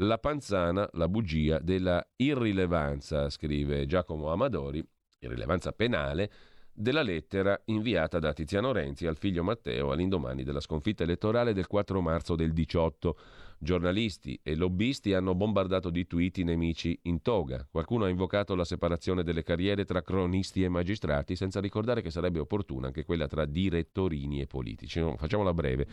[0.00, 4.84] la panzana, la bugia della irrilevanza, scrive Giacomo Amadori,
[5.20, 6.30] irrilevanza penale,
[6.78, 12.02] della lettera inviata da Tiziano Renzi al figlio Matteo all'indomani della sconfitta elettorale del 4
[12.02, 13.16] marzo del 18.
[13.58, 17.66] Giornalisti e lobbisti hanno bombardato di tweet i nemici in toga.
[17.70, 22.38] Qualcuno ha invocato la separazione delle carriere tra cronisti e magistrati, senza ricordare che sarebbe
[22.38, 25.00] opportuna anche quella tra direttorini e politici.
[25.00, 25.86] No, facciamola breve.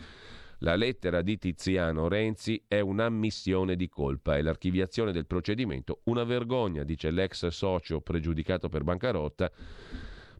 [0.64, 6.84] La lettera di Tiziano Renzi è un'ammissione di colpa e l'archiviazione del procedimento una vergogna,
[6.84, 9.52] dice l'ex socio pregiudicato per bancarotta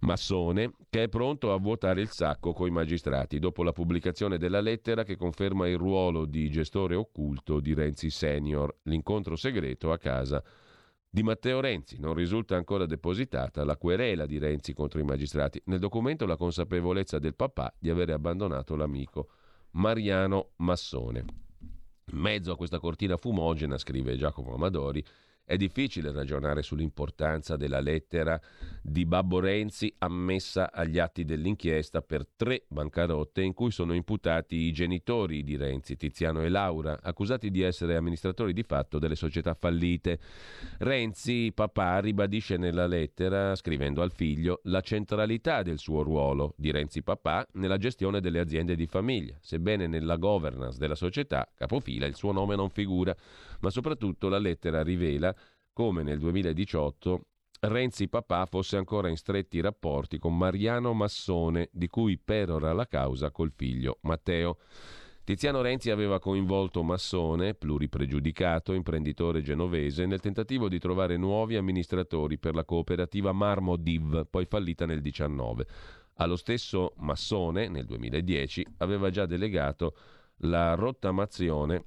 [0.01, 5.03] massone che è pronto a vuotare il sacco coi magistrati dopo la pubblicazione della lettera
[5.03, 10.43] che conferma il ruolo di gestore occulto di Renzi Senior, l'incontro segreto a casa
[11.07, 12.01] di Matteo Renzi.
[12.01, 15.61] Non risulta ancora depositata la querela di Renzi contro i magistrati.
[15.67, 19.29] Nel documento la consapevolezza del papà di avere abbandonato l'amico
[19.75, 21.25] Mariano Massone.
[22.13, 25.05] In mezzo a questa cortina fumogena, scrive Giacomo Amadori,
[25.45, 28.41] è difficile ragionare sull'importanza della lettera
[28.83, 34.73] di Babbo Renzi ammessa agli atti dell'inchiesta per tre bancarotte in cui sono imputati i
[34.73, 40.19] genitori di Renzi, Tiziano e Laura, accusati di essere amministratori di fatto delle società fallite.
[40.79, 47.03] Renzi, papà, ribadisce nella lettera, scrivendo al figlio, la centralità del suo ruolo di Renzi
[47.03, 52.33] papà nella gestione delle aziende di famiglia, sebbene nella governance della società, capofila, il suo
[52.33, 53.15] nome non figura
[53.65, 55.35] ma soprattutto la lettera rivela
[55.73, 57.21] come nel 2018
[57.61, 63.31] Renzi papà fosse ancora in stretti rapporti con Mariano Massone, di cui perora la causa
[63.31, 64.59] col figlio Matteo.
[65.25, 72.55] Tiziano Renzi aveva coinvolto Massone, pluripregiudicato, imprenditore genovese, nel tentativo di trovare nuovi amministratori per
[72.55, 75.67] la cooperativa Marmo Div, poi fallita nel 19.
[76.17, 79.97] Allo stesso Massone, nel 2010, aveva già delegato
[80.41, 81.83] la rottamazione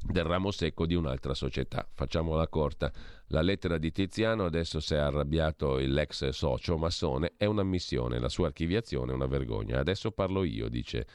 [0.00, 1.86] del ramo secco di un'altra società.
[1.92, 2.92] Facciamola corta.
[3.28, 8.46] La lettera di Tiziano, adesso si è arrabbiato l'ex socio massone, è un'ammissione, la sua
[8.46, 9.78] archiviazione è una vergogna.
[9.78, 11.06] Adesso parlo io, dice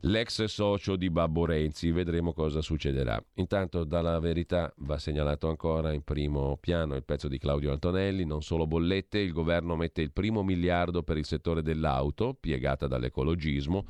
[0.00, 3.22] l'ex socio di Babbo Renzi, vedremo cosa succederà.
[3.34, 8.42] Intanto dalla verità va segnalato ancora in primo piano il pezzo di Claudio Antonelli, non
[8.42, 13.86] solo bollette, il governo mette il primo miliardo per il settore dell'auto, piegata dall'ecologismo.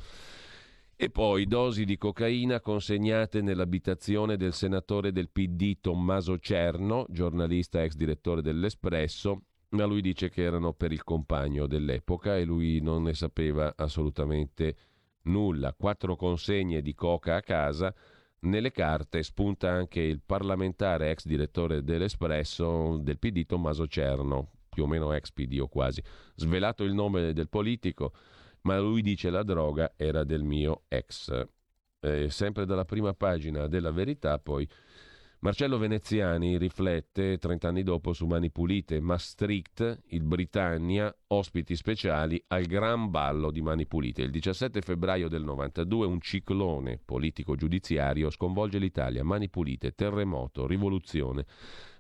[1.03, 7.97] E poi dosi di cocaina consegnate nell'abitazione del senatore del PD Tommaso Cerno, giornalista ex
[7.97, 13.15] direttore dell'Espresso, ma lui dice che erano per il compagno dell'epoca e lui non ne
[13.15, 14.77] sapeva assolutamente
[15.23, 15.75] nulla.
[15.77, 17.93] Quattro consegne di coca a casa.
[18.43, 24.87] Nelle carte spunta anche il parlamentare ex direttore dell'Espresso del PD Tommaso Cerno, più o
[24.87, 26.01] meno ex PD o quasi.
[26.37, 28.13] Svelato il nome del politico,
[28.63, 31.47] ma lui dice la droga era del mio ex.
[32.01, 34.69] Eh, sempre dalla prima pagina della verità, poi
[35.43, 42.65] Marcello Veneziani riflette 30 anni dopo su Mani Pulite, Maastricht, il Britannia, ospiti speciali al
[42.67, 44.23] gran ballo di Mani Pulite.
[44.23, 49.25] Il 17 febbraio del 92 un ciclone politico-giudiziario sconvolge l'Italia.
[49.25, 51.45] Mani Pulite, terremoto, rivoluzione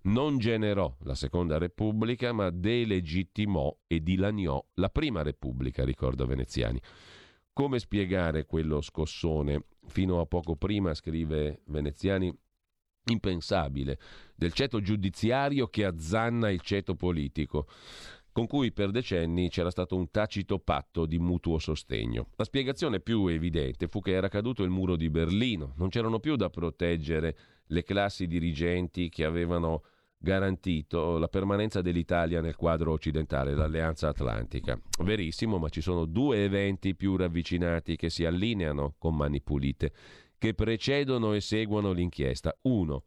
[0.02, 6.80] non generò la Seconda Repubblica, ma delegittimò e dilaniò la Prima Repubblica, ricorda Veneziani.
[7.52, 9.64] Come spiegare quello scossone?
[9.86, 12.32] Fino a poco prima, scrive Veneziani,
[13.06, 13.98] impensabile,
[14.34, 17.66] del ceto giudiziario che azzanna il ceto politico
[18.32, 22.28] con cui per decenni c'era stato un tacito patto di mutuo sostegno.
[22.36, 26.34] La spiegazione più evidente fu che era caduto il muro di Berlino, non c'erano più
[26.36, 27.36] da proteggere
[27.66, 29.82] le classi dirigenti che avevano
[30.16, 34.80] garantito la permanenza dell'Italia nel quadro occidentale, l'Alleanza Atlantica.
[35.02, 39.92] Verissimo, ma ci sono due eventi più ravvicinati che si allineano con mani pulite,
[40.42, 42.52] che precedono e seguono l'inchiesta.
[42.62, 43.04] Uno,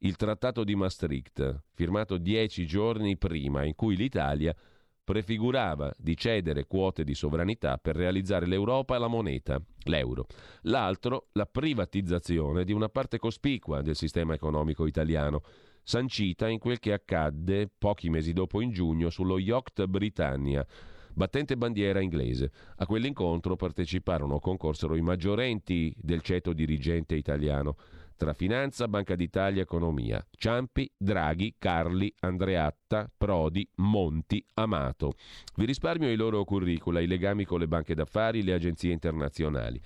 [0.00, 4.54] il Trattato di Maastricht, firmato dieci giorni prima, in cui l'Italia
[5.02, 10.26] prefigurava di cedere quote di sovranità per realizzare l'Europa e la moneta, l'euro.
[10.64, 15.40] L'altro, la privatizzazione di una parte cospicua del sistema economico italiano,
[15.82, 20.66] sancita in quel che accadde pochi mesi dopo in giugno sullo Yacht Britannia
[21.14, 22.50] battente bandiera inglese.
[22.76, 27.76] A quell'incontro parteciparono o concorsero i maggiorenti del ceto dirigente italiano
[28.16, 30.24] tra Finanza, Banca d'Italia, Economia.
[30.30, 35.14] Ciampi, Draghi, Carli, Andreatta, Prodi, Monti, Amato.
[35.56, 39.80] Vi risparmio i loro curricula, i legami con le banche d'affari, le agenzie internazionali.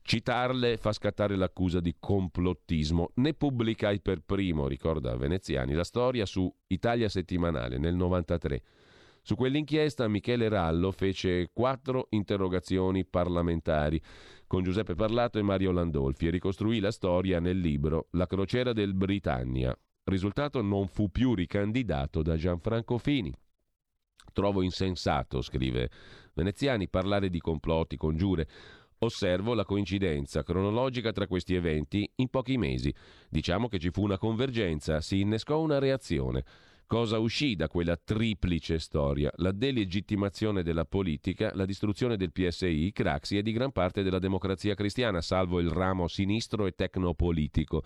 [0.00, 3.10] Citarle fa scattare l'accusa di complottismo.
[3.16, 8.62] Ne pubblicai per primo, ricorda Veneziani, la storia su Italia Settimanale nel 93.
[9.28, 14.00] Su quell'inchiesta Michele Rallo fece quattro interrogazioni parlamentari
[14.46, 18.94] con Giuseppe Parlato e Mario Landolfi e ricostruì la storia nel libro La crociera del
[18.94, 19.78] Britannia.
[20.04, 23.30] Risultato non fu più ricandidato da Gianfranco Fini.
[24.32, 25.90] Trovo insensato, scrive
[26.32, 28.48] Veneziani, parlare di complotti, congiure.
[29.00, 32.94] Osservo la coincidenza cronologica tra questi eventi in pochi mesi.
[33.28, 36.44] Diciamo che ci fu una convergenza, si innescò una reazione.
[36.88, 39.30] Cosa uscì da quella triplice storia?
[39.36, 44.74] La delegittimazione della politica, la distruzione del PSI, Craxi e di gran parte della democrazia
[44.74, 47.82] cristiana, salvo il ramo sinistro e tecnopolitico.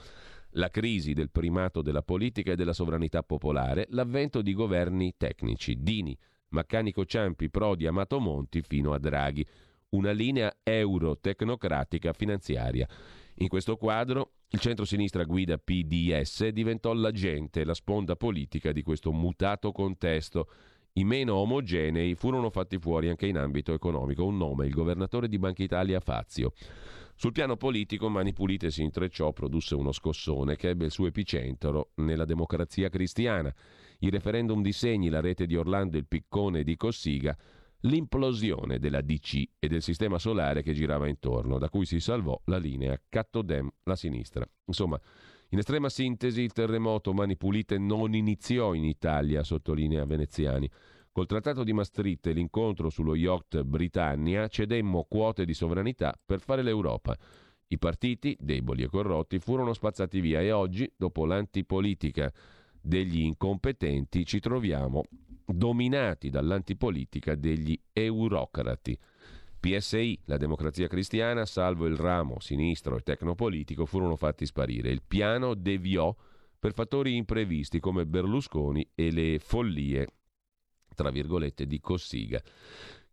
[0.51, 6.17] La crisi del primato della politica e della sovranità popolare, l'avvento di governi tecnici, Dini,
[6.51, 9.45] Maccanico Ciampi, Prodi, Amato Monti fino a Draghi.
[9.89, 12.87] Una linea euro-tecnocratica finanziaria.
[13.39, 19.73] In questo quadro il centro-sinistra guida PDS diventò l'agente, la sponda politica di questo mutato
[19.73, 20.47] contesto.
[20.95, 24.27] I meno omogenei furono fatti fuori anche in ambito economico.
[24.27, 26.53] Un nome, il governatore di Banca Italia Fazio.
[27.15, 31.93] Sul piano politico, Mani Pulite si intrecciò, produsse uno scossone che ebbe il suo epicentro
[31.95, 33.55] nella democrazia cristiana.
[34.01, 37.35] I referendum di Segni, la rete di Orlando il piccone di Cossiga
[37.83, 42.59] l'implosione della DC e del sistema solare che girava intorno, da cui si salvò la
[42.59, 44.47] linea Cattodem, la sinistra.
[44.67, 45.01] Insomma,
[45.51, 50.71] in estrema sintesi, il terremoto Mani Pulite non iniziò in Italia, sottolinea Veneziani.
[51.11, 56.63] Col trattato di Maastricht e l'incontro sullo yacht Britannia cedemmo quote di sovranità per fare
[56.63, 57.15] l'Europa.
[57.67, 62.33] I partiti, deboli e corrotti, furono spazzati via e oggi, dopo l'antipolitica
[62.83, 65.05] degli incompetenti, ci troviamo
[65.47, 68.99] dominati dall'antipolitica degli eurocrati.
[69.61, 74.91] PSI, la democrazia cristiana, salvo il ramo sinistro e tecnopolitico, furono fatti sparire.
[74.91, 76.15] Il piano deviò
[76.59, 80.09] per fattori imprevisti come Berlusconi e le follie,
[80.95, 82.43] tra virgolette, di Cossiga.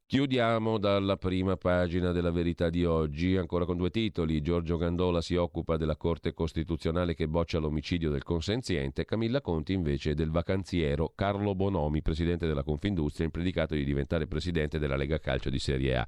[0.10, 4.41] Chiudiamo dalla prima pagina della verità di oggi, ancora con due titoli.
[4.41, 10.15] Giorgio Gandola si occupa della Corte Costituzionale che boccia l'omicidio del consenziente, Camilla Conti invece
[10.15, 15.60] del vacanziero Carlo Bonomi, presidente della Confindustria, impredicato di diventare presidente della Lega Calcio di
[15.60, 16.08] Serie A.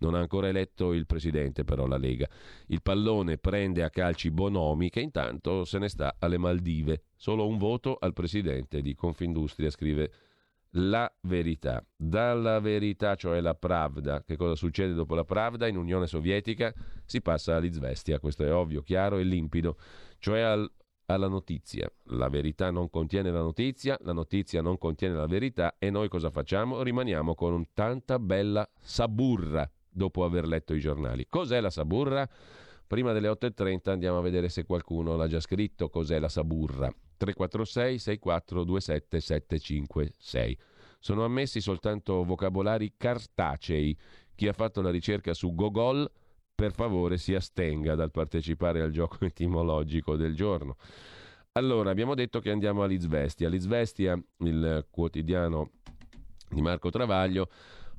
[0.00, 2.28] Non ha ancora eletto il presidente però la Lega.
[2.66, 7.04] Il pallone prende a calci Bonomi che intanto se ne sta alle Maldive.
[7.16, 10.10] Solo un voto al presidente di Confindustria, scrive
[10.72, 11.84] la verità.
[11.96, 16.72] Dalla verità, cioè la Pravda, che cosa succede dopo la Pravda in Unione Sovietica?
[17.04, 19.76] Si passa all'Izvestia, questo è ovvio, chiaro e limpido,
[20.18, 20.70] cioè al,
[21.06, 21.90] alla notizia.
[22.04, 26.30] La verità non contiene la notizia, la notizia non contiene la verità e noi cosa
[26.30, 26.82] facciamo?
[26.82, 31.26] Rimaniamo con un tanta bella saburra dopo aver letto i giornali.
[31.28, 32.28] Cos'è la saburra?
[32.86, 36.92] Prima delle 8.30 andiamo a vedere se qualcuno l'ha già scritto cos'è la saburra.
[37.22, 40.58] 346 6427 756.
[40.98, 43.96] Sono ammessi soltanto vocabolari cartacei.
[44.34, 46.10] Chi ha fatto la ricerca su Gogol,
[46.54, 50.76] per favore si astenga dal partecipare al gioco etimologico del giorno.
[51.52, 53.48] Allora, abbiamo detto che andiamo all'Izvestia.
[53.48, 55.70] L'Izvestia, il quotidiano
[56.48, 57.50] di Marco Travaglio,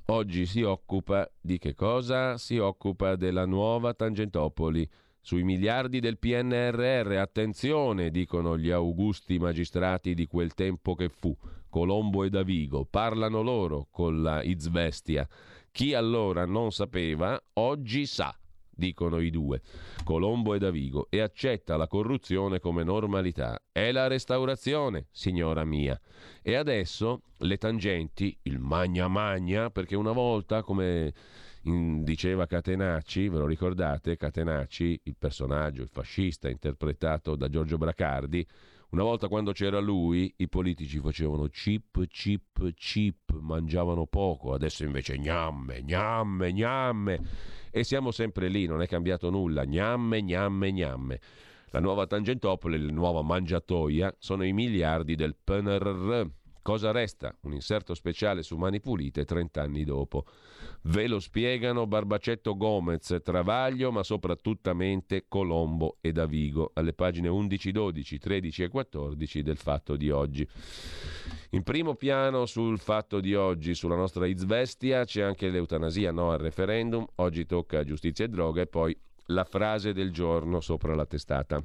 [0.08, 2.38] oggi si occupa di che cosa?
[2.38, 4.90] Si occupa della nuova Tangentopoli
[5.26, 11.34] sui miliardi del PNRR, attenzione, dicono gli augusti magistrati di quel tempo che fu,
[11.70, 15.26] Colombo e Davigo, parlano loro con la Izvestia.
[15.72, 18.38] Chi allora non sapeva, oggi sa,
[18.70, 19.62] dicono i due,
[20.04, 23.58] Colombo e Davigo, e accetta la corruzione come normalità.
[23.72, 25.98] È la restaurazione, signora mia.
[26.42, 31.14] E adesso le tangenti, il magna magna, perché una volta, come
[31.63, 34.17] diceva Catenacci, ve lo ricordate?
[34.17, 38.45] Catenacci, il personaggio, il fascista interpretato da Giorgio Bracardi,
[38.93, 45.17] una volta quando c'era lui, i politici facevano chip, chip, chip, mangiavano poco, adesso invece
[45.17, 47.19] gnamme, gnamme, gnamme.
[47.71, 51.19] E siamo sempre lì, non è cambiato nulla, gnamme, gnamme, gnamme.
[51.71, 56.27] La nuova Tangentopoli, la nuova mangiatoia, sono i miliardi del PNRR,
[56.64, 57.36] Cosa resta?
[57.42, 60.24] Un inserto speciale su Mani Pulite 30 anni dopo.
[60.84, 64.74] Ve lo spiegano Barbacetto Gomez, Travaglio, ma soprattutto
[65.28, 70.48] Colombo e Davigo, alle pagine 11, 12, 13 e 14 del Fatto di oggi.
[71.50, 76.40] In primo piano sul Fatto di oggi, sulla nostra Izvestia, c'è anche l'eutanasia no al
[76.40, 78.98] referendum, oggi tocca giustizia e droga e poi
[79.28, 81.62] la frase del giorno sopra la testata.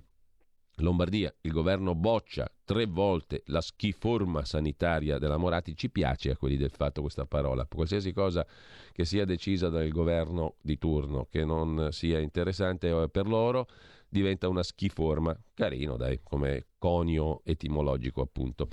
[0.80, 5.76] Lombardia, il governo boccia tre volte la schiforma sanitaria della Morati.
[5.76, 7.66] Ci piace a quelli del fatto questa parola.
[7.66, 8.46] Qualsiasi cosa
[8.92, 13.66] che sia decisa dal governo di turno, che non sia interessante per loro,
[14.08, 15.36] diventa una schiforma.
[15.54, 18.68] Carino, dai, come conio etimologico, appunto.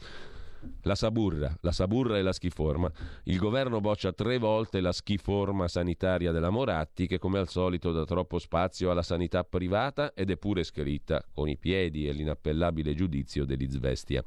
[0.84, 2.92] La saburra, la saburra e la schiforma.
[3.24, 8.06] Il governo boccia tre volte la schiforma sanitaria della Moratti, che come al solito dà
[8.06, 13.46] troppo spazio alla sanità privata ed è pure scritta con i piedi e l'inappellabile giudizio
[13.46, 14.24] dell'Izvestia.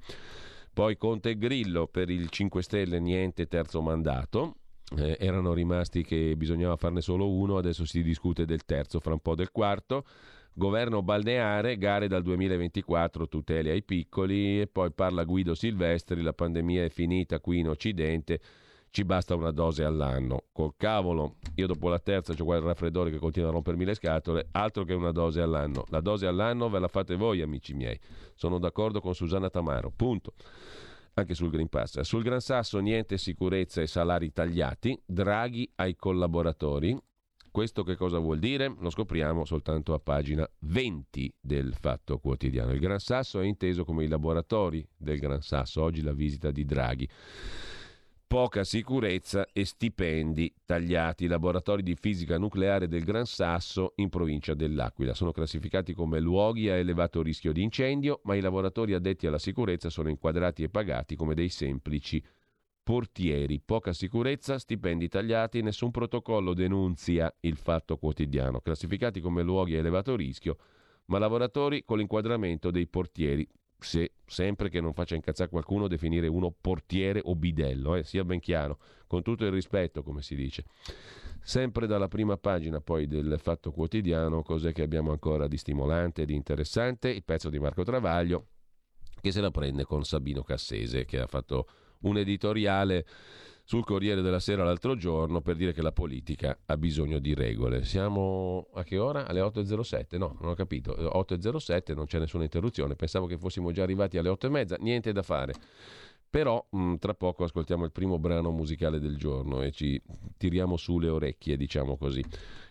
[0.72, 4.56] Poi Conte e Grillo per il 5 Stelle niente terzo mandato.
[4.96, 9.20] Eh, erano rimasti che bisognava farne solo uno, adesso si discute del terzo, fra un
[9.20, 10.04] po' del quarto.
[10.58, 16.82] Governo balneare, gare dal 2024, tutele ai piccoli e poi parla Guido Silvestri, la pandemia
[16.82, 18.40] è finita qui in Occidente,
[18.90, 20.46] ci basta una dose all'anno.
[20.50, 24.48] Col cavolo, io dopo la terza ho quel raffreddore che continua a rompermi le scatole,
[24.50, 25.84] altro che una dose all'anno.
[25.90, 27.96] La dose all'anno ve la fate voi amici miei.
[28.34, 30.32] Sono d'accordo con Susanna Tamaro, punto
[31.14, 32.00] anche sul Green Pass.
[32.00, 36.98] Sul Gran Sasso niente sicurezza e salari tagliati, Draghi ai collaboratori,
[37.58, 38.72] questo che cosa vuol dire?
[38.78, 42.70] Lo scopriamo soltanto a pagina 20 del Fatto Quotidiano.
[42.70, 46.64] Il Gran Sasso è inteso come i laboratori del Gran Sasso, oggi la visita di
[46.64, 47.08] Draghi.
[48.28, 51.24] Poca sicurezza e stipendi tagliati.
[51.24, 56.68] I laboratori di fisica nucleare del Gran Sasso in provincia dell'Aquila sono classificati come luoghi
[56.68, 61.16] a elevato rischio di incendio, ma i lavoratori addetti alla sicurezza sono inquadrati e pagati
[61.16, 62.22] come dei semplici
[62.88, 69.80] portieri, poca sicurezza, stipendi tagliati, nessun protocollo denunzia il fatto quotidiano, classificati come luoghi a
[69.80, 70.56] elevato rischio,
[71.08, 73.46] ma lavoratori con l'inquadramento dei portieri,
[73.78, 78.40] se, sempre che non faccia incazzare qualcuno definire uno portiere o bidello, eh, sia ben
[78.40, 80.64] chiaro, con tutto il rispetto, come si dice.
[81.42, 86.24] Sempre dalla prima pagina poi del Fatto Quotidiano, cos'è che abbiamo ancora di stimolante e
[86.24, 87.10] di interessante?
[87.10, 88.46] Il pezzo di Marco Travaglio,
[89.20, 91.66] che se la prende con Sabino Cassese, che ha fatto
[92.00, 93.04] un editoriale
[93.68, 97.84] sul Corriere della Sera l'altro giorno per dire che la politica ha bisogno di regole.
[97.84, 99.26] Siamo a che ora?
[99.26, 100.16] Alle 8.07?
[100.16, 100.92] No, non ho capito.
[100.94, 102.94] 8.07 non c'è nessuna interruzione.
[102.94, 104.76] Pensavo che fossimo già arrivati alle 8.30.
[104.80, 105.52] Niente da fare.
[106.30, 110.00] Però mh, tra poco ascoltiamo il primo brano musicale del giorno e ci
[110.38, 112.24] tiriamo su le orecchie, diciamo così.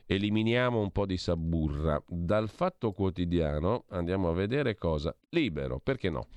[0.07, 2.01] Eliminiamo un po' di saburra.
[2.07, 5.15] Dal fatto quotidiano andiamo a vedere cosa?
[5.29, 6.27] Libero, perché no?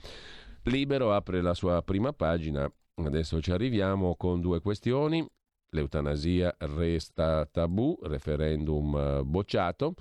[0.65, 5.27] Libero apre la sua prima pagina, adesso ci arriviamo con due questioni.
[5.71, 9.95] L'eutanasia resta tabù, referendum eh, bocciato.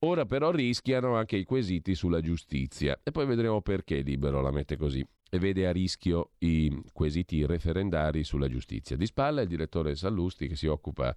[0.00, 4.76] Ora però rischiano anche i quesiti sulla giustizia e poi vedremo perché Libero la mette
[4.76, 8.96] così e vede a rischio i quesiti referendari sulla giustizia.
[8.96, 11.14] Di spalla il direttore Sallusti che si occupa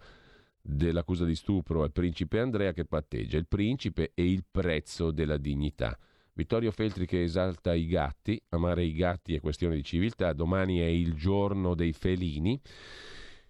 [0.61, 5.97] dell'accusa di stupro al principe Andrea che patteggia il principe e il prezzo della dignità.
[6.37, 10.85] Vittorio Feltri che esalta i gatti, amare i gatti è questione di civiltà, domani è
[10.85, 12.59] il giorno dei felini.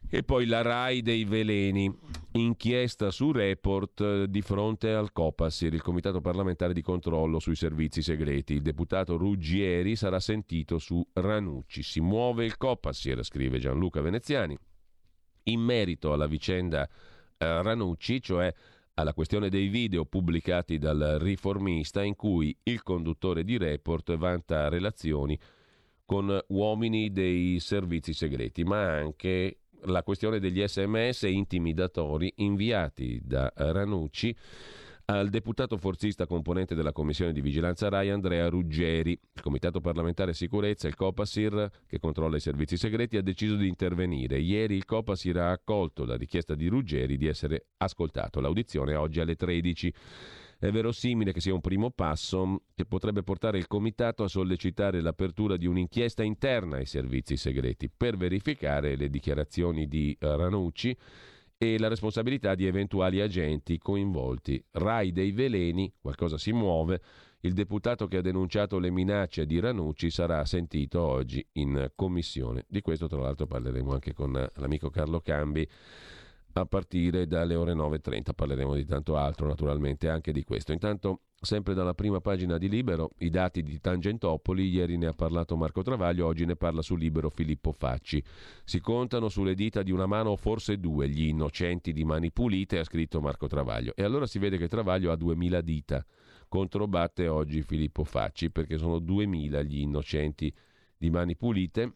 [0.08, 1.92] E poi la RAI dei veleni,
[2.34, 8.04] inchiesta su report eh, di fronte al Copasir, il Comitato parlamentare di controllo sui servizi
[8.04, 8.54] segreti.
[8.54, 11.82] Il deputato Ruggieri sarà sentito su Ranucci.
[11.82, 14.56] Si muove il Copasir, scrive Gianluca Veneziani.
[15.46, 16.88] In merito alla vicenda
[17.38, 18.54] eh, Ranucci, cioè
[18.96, 25.38] alla questione dei video pubblicati dal riformista in cui il conduttore di report vanta relazioni
[26.06, 34.36] con uomini dei servizi segreti, ma anche la questione degli sms intimidatori inviati da Ranucci
[35.06, 39.12] al deputato forzista componente della commissione di vigilanza RAI Andrea Ruggeri.
[39.12, 44.40] Il Comitato parlamentare sicurezza, il Copasir, che controlla i servizi segreti, ha deciso di intervenire.
[44.40, 48.40] Ieri il Copasir ha accolto la richiesta di Ruggeri di essere ascoltato.
[48.40, 49.94] L'audizione è oggi alle 13.
[50.58, 55.56] È verosimile che sia un primo passo che potrebbe portare il Comitato a sollecitare l'apertura
[55.56, 60.98] di un'inchiesta interna ai servizi segreti per verificare le dichiarazioni di Ranucci
[61.74, 64.64] e la responsabilità di eventuali agenti coinvolti.
[64.72, 67.02] Rai dei veleni, qualcosa si muove.
[67.42, 72.66] Il deputato che ha denunciato le minacce di Ranucci sarà sentito oggi in commissione.
[72.68, 75.68] Di questo tra l'altro parleremo anche con l'amico Carlo Cambi
[76.62, 78.34] a partire dalle ore 9.30.
[78.34, 80.72] Parleremo di tanto altro, naturalmente, anche di questo.
[80.72, 84.70] Intanto, sempre dalla prima pagina di Libero, i dati di Tangentopoli.
[84.70, 88.24] Ieri ne ha parlato Marco Travaglio, oggi ne parla su Libero Filippo Facci.
[88.64, 92.80] Si contano sulle dita di una mano o forse due gli innocenti di mani pulite,
[92.80, 93.94] ha scritto Marco Travaglio.
[93.96, 96.06] E allora si vede che Travaglio ha 2000 dita.
[96.48, 100.54] Controbatte oggi Filippo Facci perché sono 2000 gli innocenti
[100.98, 101.96] di mani pulite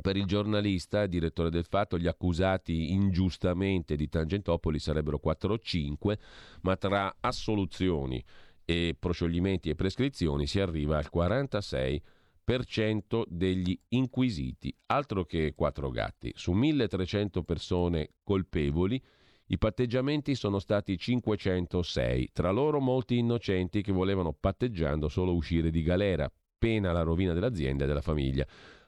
[0.00, 6.18] per il giornalista, direttore del fatto, gli accusati ingiustamente di Tangentopoli sarebbero 4 o 5,
[6.62, 8.24] ma tra assoluzioni
[8.64, 16.32] e proscioglimenti e prescrizioni si arriva al 46% degli inquisiti, altro che quattro gatti.
[16.34, 19.02] Su 1300 persone colpevoli,
[19.48, 25.82] i patteggiamenti sono stati 506, tra loro molti innocenti che volevano patteggiando solo uscire di
[25.82, 28.46] galera, pena la rovina dell'azienda e della famiglia.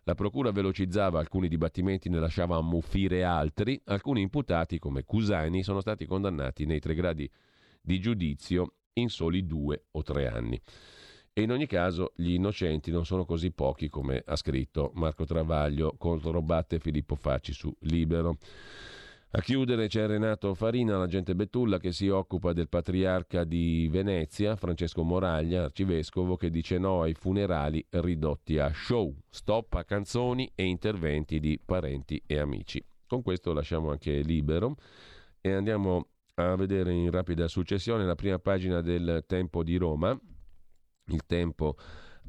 [0.08, 3.80] La procura velocizzava alcuni dibattimenti, ne lasciava ammuffire altri.
[3.86, 7.28] Alcuni imputati, come Cusani, sono stati condannati nei tre gradi
[7.80, 10.60] di giudizio in soli due o tre anni.
[11.32, 15.96] E in ogni caso gli innocenti non sono così pochi come ha scritto Marco Travaglio,
[15.98, 18.38] controbatte Filippo Facci su Libero.
[19.30, 25.02] A chiudere c'è Renato Farina, l'agente Betulla, che si occupa del patriarca di Venezia, Francesco
[25.02, 31.40] Moraglia, arcivescovo, che dice no ai funerali ridotti a show, stop a canzoni e interventi
[31.40, 32.82] di parenti e amici.
[33.06, 34.76] Con questo lasciamo anche libero
[35.40, 40.18] e andiamo a vedere in rapida successione la prima pagina del Tempo di Roma.
[41.08, 41.76] Il Tempo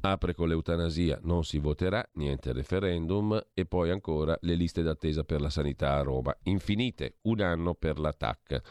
[0.02, 5.41] Apre con l'eutanasia, non si voterà, niente referendum e poi ancora le liste d'attesa per
[5.41, 6.36] la sanità a Roma.
[6.43, 8.62] Infinite, un anno per l'attacco.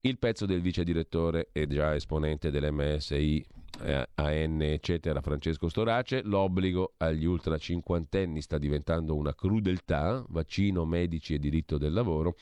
[0.00, 3.44] Il pezzo del vice direttore e già esponente dell'MSI,
[3.82, 11.34] eh, AN, eccetera, Francesco Storace, l'obbligo agli ultra cinquantenni sta diventando una crudeltà, vaccino, medici
[11.34, 12.36] e diritto del lavoro,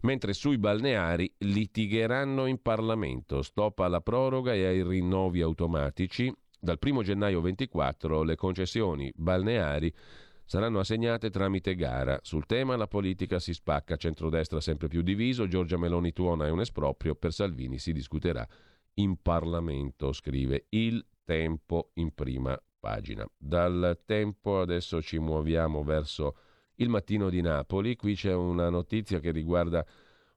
[0.00, 7.02] mentre sui balneari litigheranno in Parlamento, stop alla proroga e ai rinnovi automatici, dal 1
[7.02, 9.92] gennaio 24 le concessioni balneari
[10.44, 12.18] saranno assegnate tramite gara.
[12.22, 16.60] Sul tema la politica si spacca, centrodestra sempre più diviso, Giorgia Meloni tuona è un
[16.60, 18.46] esproprio, per Salvini si discuterà
[18.94, 23.28] in Parlamento, scrive il Tempo in prima pagina.
[23.36, 26.36] Dal Tempo adesso ci muoviamo verso
[26.76, 29.84] il mattino di Napoli, qui c'è una notizia che riguarda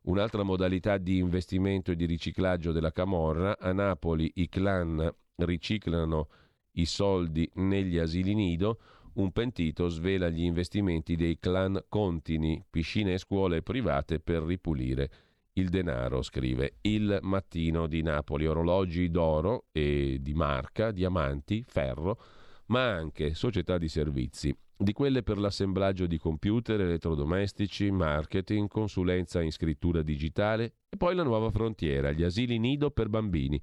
[0.09, 3.57] un'altra modalità di investimento e di riciclaggio della Camorra.
[3.59, 6.27] A Napoli i clan riciclano
[6.73, 8.79] i soldi negli asili nido,
[9.13, 15.11] un pentito svela gli investimenti dei clan Contini, piscine e scuole private per ripulire
[15.53, 22.19] il denaro, scrive Il Mattino di Napoli, orologi d'oro e di marca, diamanti, ferro,
[22.67, 29.51] ma anche società di servizi, di quelle per l'assemblaggio di computer, elettrodomestici, marketing, consulenza in
[29.51, 33.61] scrittura digitale e poi la nuova frontiera, gli asili nido per bambini.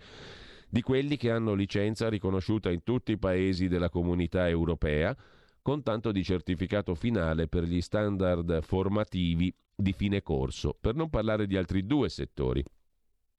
[0.68, 5.16] Di quelli che hanno licenza riconosciuta in tutti i paesi della comunità europea,
[5.62, 11.46] con tanto di certificato finale per gli standard formativi di fine corso, per non parlare
[11.46, 12.62] di altri due settori,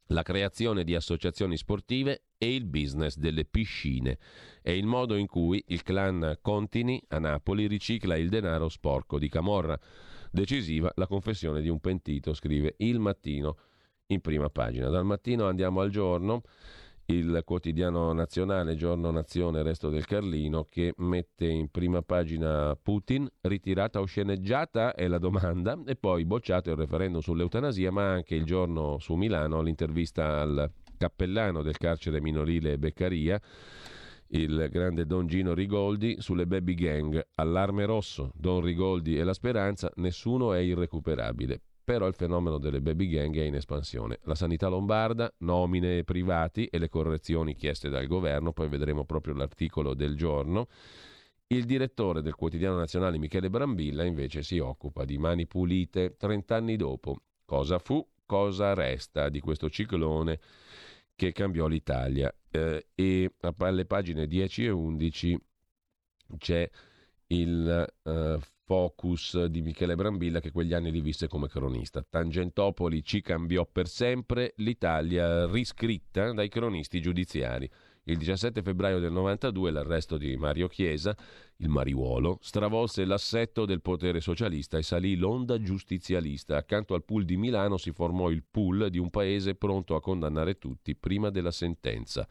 [0.08, 4.18] la creazione di associazioni sportive e il business delle piscine.
[4.62, 9.30] È il modo in cui il clan Contini a Napoli ricicla il denaro sporco di
[9.30, 9.78] Camorra.
[10.32, 13.58] Decisiva la confessione di un pentito, scrive Il Mattino
[14.08, 14.90] in prima pagina.
[14.90, 16.42] Dal mattino andiamo al giorno
[17.10, 24.02] il quotidiano nazionale Giorno Nazione Resto del Carlino che mette in prima pagina Putin, ritirata
[24.02, 29.00] o sceneggiata è la domanda e poi bocciato il referendum sull'eutanasia ma anche il giorno
[29.00, 33.40] su Milano l'intervista al cappellano del carcere minorile Beccaria
[34.32, 39.90] il grande Don Gino Rigoldi sulle baby gang, allarme rosso, Don Rigoldi e la speranza,
[39.96, 44.20] nessuno è irrecuperabile però il fenomeno delle baby gang è in espansione.
[44.24, 49.94] La sanità lombarda, nomine privati e le correzioni chieste dal governo, poi vedremo proprio l'articolo
[49.94, 50.68] del giorno.
[51.48, 56.76] Il direttore del quotidiano nazionale Michele Brambilla invece si occupa di mani pulite 30 anni
[56.76, 57.22] dopo.
[57.46, 60.42] Cosa fu, cosa resta di questo ciclone
[61.18, 62.34] che cambiò l'Italia.
[62.50, 65.38] Eh, e alle pagine 10 e 11
[66.38, 66.70] c'è
[67.28, 72.06] il uh, focus di Michele Brambilla che quegli anni li visse come cronista.
[72.08, 77.70] Tangentopoli ci cambiò per sempre, l'Italia riscritta dai cronisti giudiziari.
[78.10, 81.14] Il 17 febbraio del 92 l'arresto di Mario Chiesa,
[81.58, 86.56] il mariuolo, stravolse l'assetto del potere socialista e salì l'onda giustizialista.
[86.56, 90.58] Accanto al pool di Milano si formò il pool di un paese pronto a condannare
[90.58, 92.26] tutti prima della sentenza.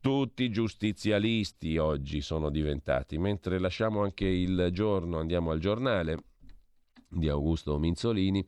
[0.00, 6.24] Tutti giustizialisti oggi sono diventati, mentre lasciamo anche il giorno, andiamo al giornale
[7.08, 8.44] di Augusto Minzolini.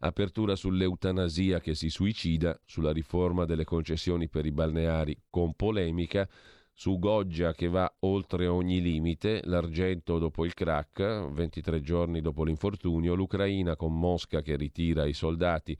[0.00, 6.28] Apertura sull'eutanasia che si suicida, sulla riforma delle concessioni per i balneari con polemica,
[6.72, 13.14] su Goggia che va oltre ogni limite, l'argento dopo il crack, 23 giorni dopo l'infortunio,
[13.14, 15.76] l'Ucraina con Mosca che ritira i soldati,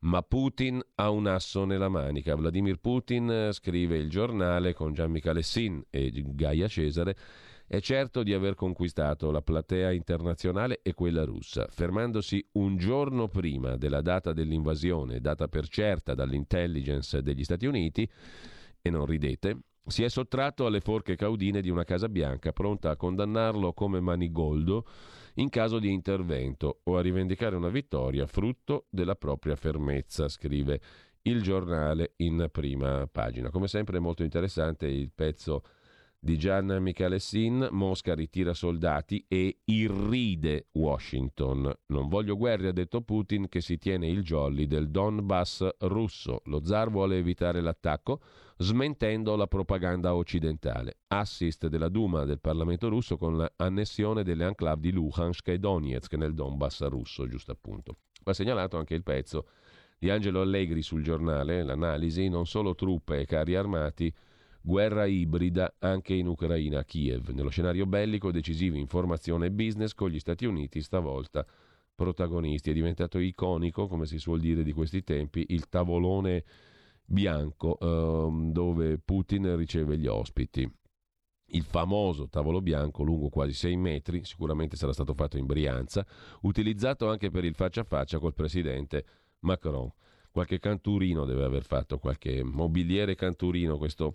[0.00, 2.34] ma Putin ha un asso nella manica.
[2.34, 7.16] Vladimir Putin, scrive il giornale con Gian Michele Sin e Gaia Cesare,
[7.70, 13.76] è certo di aver conquistato la platea internazionale e quella russa, fermandosi un giorno prima
[13.76, 18.10] della data dell'invasione, data per certa dall'intelligence degli Stati Uniti,
[18.82, 22.96] e non ridete, si è sottratto alle forche caudine di una Casa Bianca pronta a
[22.96, 24.84] condannarlo come manigoldo
[25.34, 30.80] in caso di intervento o a rivendicare una vittoria frutto della propria fermezza, scrive
[31.22, 33.48] il giornale in prima pagina.
[33.50, 35.62] Come sempre è molto interessante il pezzo
[36.22, 41.72] di Gian Michalessin, Mosca ritira soldati e irride Washington.
[41.86, 46.42] Non voglio guerre, ha detto Putin, che si tiene il jolly del Donbass russo.
[46.44, 48.20] Lo zar vuole evitare l'attacco,
[48.58, 50.98] smentendo la propaganda occidentale.
[51.06, 56.34] Assist della Duma del Parlamento russo con l'annessione delle enclave di Luhansk e Donetsk nel
[56.34, 57.96] Donbass russo, giusto appunto.
[58.22, 59.48] Va segnalato anche il pezzo
[59.98, 64.12] di Angelo Allegri sul giornale, l'analisi, non solo truppe e carri armati,
[64.62, 67.30] Guerra ibrida anche in Ucraina, Kiev.
[67.30, 71.46] Nello scenario bellico decisivi informazione e business con gli Stati Uniti stavolta
[71.94, 72.70] protagonisti.
[72.70, 76.44] È diventato iconico, come si suol dire di questi tempi, il tavolone
[77.04, 80.70] bianco eh, dove Putin riceve gli ospiti.
[81.52, 86.06] Il famoso tavolo bianco lungo quasi 6 metri, sicuramente sarà stato fatto in Brianza,
[86.42, 89.04] utilizzato anche per il faccia a faccia col presidente
[89.40, 89.90] Macron
[90.30, 94.12] qualche canturino deve aver fatto, qualche mobiliere canturino, questo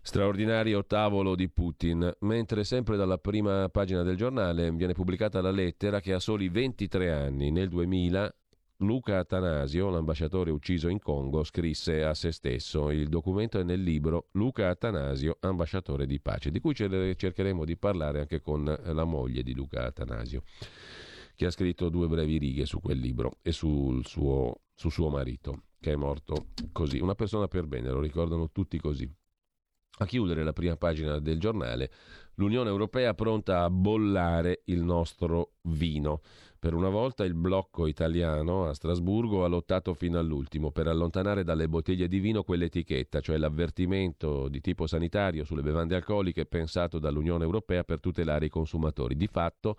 [0.00, 6.00] straordinario tavolo di Putin, mentre sempre dalla prima pagina del giornale viene pubblicata la lettera
[6.00, 8.34] che a soli 23 anni, nel 2000,
[8.80, 12.90] Luca Atanasio, l'ambasciatore ucciso in Congo, scrisse a se stesso.
[12.90, 18.20] Il documento è nel libro Luca Atanasio, ambasciatore di pace, di cui cercheremo di parlare
[18.20, 20.42] anche con la moglie di Luca Atanasio,
[21.36, 25.62] che ha scritto due brevi righe su quel libro e sul suo su suo marito,
[25.80, 26.98] che è morto così.
[27.00, 29.10] Una persona per bene, lo ricordano tutti così.
[29.98, 31.90] A chiudere la prima pagina del giornale,
[32.34, 36.20] l'Unione Europea pronta a bollare il nostro vino.
[36.58, 41.66] Per una volta il blocco italiano a Strasburgo ha lottato fino all'ultimo per allontanare dalle
[41.66, 47.82] bottiglie di vino quell'etichetta, cioè l'avvertimento di tipo sanitario sulle bevande alcoliche pensato dall'Unione Europea
[47.82, 49.16] per tutelare i consumatori.
[49.16, 49.78] Di fatto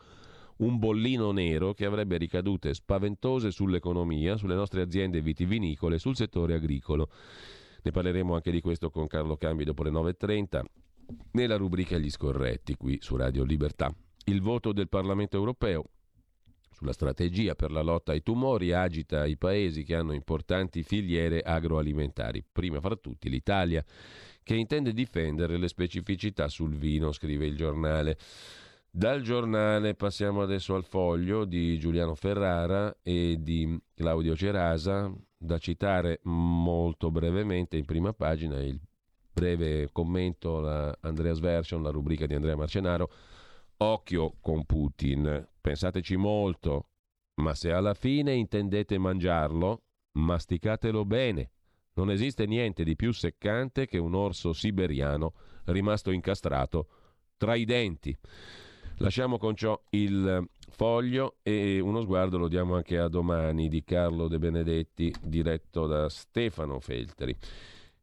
[0.57, 7.09] un bollino nero che avrebbe ricadute spaventose sull'economia, sulle nostre aziende vitivinicole, sul settore agricolo.
[7.83, 10.61] Ne parleremo anche di questo con Carlo Cambi dopo le 9.30
[11.31, 13.93] nella rubrica Gli scorretti qui su Radio Libertà.
[14.25, 15.85] Il voto del Parlamento europeo
[16.77, 22.45] sulla strategia per la lotta ai tumori agita i paesi che hanno importanti filiere agroalimentari,
[22.51, 23.83] prima fra tutti l'Italia,
[24.43, 28.17] che intende difendere le specificità sul vino, scrive il giornale.
[28.89, 36.19] Dal giornale passiamo adesso al foglio di Giuliano Ferrara e di Claudio Cerasa, da citare
[36.23, 38.79] molto brevemente in prima pagina il
[39.31, 43.11] breve commento, la Andreas Version, la rubrica di Andrea Marcenaro.
[43.77, 46.89] Occhio con Putin, pensateci molto,
[47.35, 49.83] ma se alla fine intendete mangiarlo,
[50.13, 51.51] masticatelo bene.
[51.93, 55.33] Non esiste niente di più seccante che un orso siberiano
[55.65, 56.87] rimasto incastrato
[57.37, 58.17] tra i denti.
[58.99, 64.27] Lasciamo con ciò il foglio e uno sguardo lo diamo anche a domani di Carlo
[64.27, 67.35] De Benedetti, diretto da Stefano Feltri.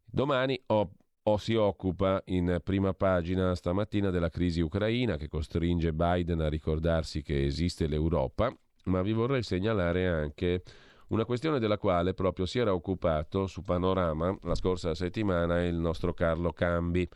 [0.05, 0.91] Domani ho
[1.27, 7.21] o si occupa in prima pagina stamattina della crisi ucraina che costringe Biden a ricordarsi
[7.23, 10.63] che esiste l'Europa, ma vi vorrei segnalare anche
[11.07, 16.13] una questione della quale proprio si era occupato su Panorama la scorsa settimana il nostro
[16.13, 17.09] Carlo Cambi.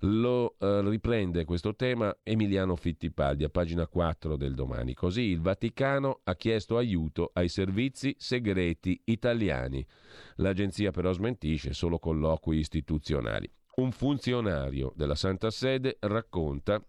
[0.00, 4.92] Lo eh, riprende questo tema Emiliano Fittipaldi a pagina 4 del domani.
[4.94, 9.84] Così il Vaticano ha chiesto aiuto ai servizi segreti italiani.
[10.36, 13.50] L'agenzia però smentisce solo colloqui istituzionali.
[13.76, 16.84] Un funzionario della Santa Sede racconta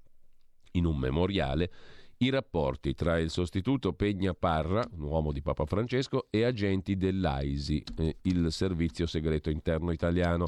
[0.72, 1.72] in un memoriale
[2.18, 7.84] i rapporti tra il sostituto Pegna Parra, un uomo di Papa Francesco, e agenti dell'AISI,
[7.98, 10.46] eh, il servizio segreto interno italiano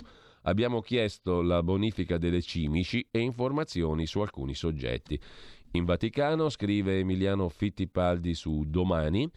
[0.48, 5.20] abbiamo chiesto la bonifica delle cimici e informazioni su alcuni soggetti.
[5.72, 9.30] In Vaticano, scrive Emiliano Fittipaldi su Domani,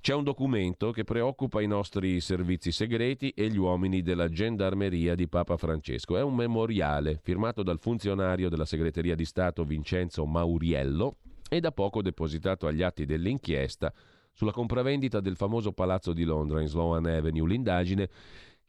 [0.00, 5.28] c'è un documento che preoccupa i nostri servizi segreti e gli uomini della gendarmeria di
[5.28, 6.16] Papa Francesco.
[6.16, 11.16] È un memoriale firmato dal funzionario della segreteria di Stato Vincenzo Mauriello
[11.48, 13.92] e da poco depositato agli atti dell'inchiesta
[14.32, 18.08] sulla compravendita del famoso palazzo di Londra in Sloan Avenue, l'indagine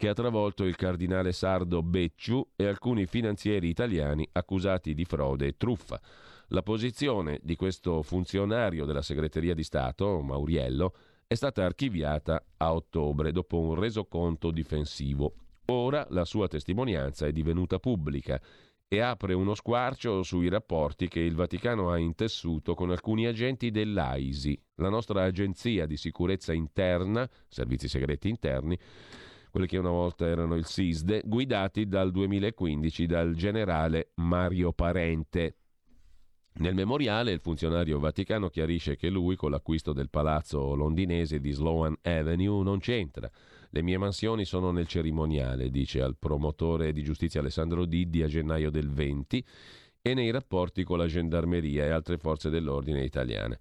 [0.02, 5.58] che ha travolto il cardinale sardo Becciu e alcuni finanzieri italiani accusati di frode e
[5.58, 6.02] truffa.
[6.48, 10.96] La posizione di questo funzionario della segreteria di Stato, Mauriello,
[11.28, 15.36] è stata archiviata a ottobre dopo un resoconto difensivo.
[15.66, 18.42] Ora la sua testimonianza è divenuta pubblica
[18.88, 24.60] e apre uno squarcio sui rapporti che il Vaticano ha intessuto con alcuni agenti dell'AISI,
[24.78, 28.76] la nostra agenzia di sicurezza interna, servizi segreti interni,
[29.52, 35.58] quelli che una volta erano il SISDE, guidati dal 2015 dal generale Mario Parente.
[36.54, 41.96] Nel memoriale il funzionario vaticano chiarisce che lui con l'acquisto del palazzo londinese di Sloan
[42.02, 43.30] Avenue non c'entra.
[43.70, 48.70] Le mie mansioni sono nel cerimoniale, dice al promotore di giustizia Alessandro Diddi a gennaio
[48.70, 49.46] del 20
[50.02, 53.60] e nei rapporti con la gendarmeria e altre forze dell'ordine italiane.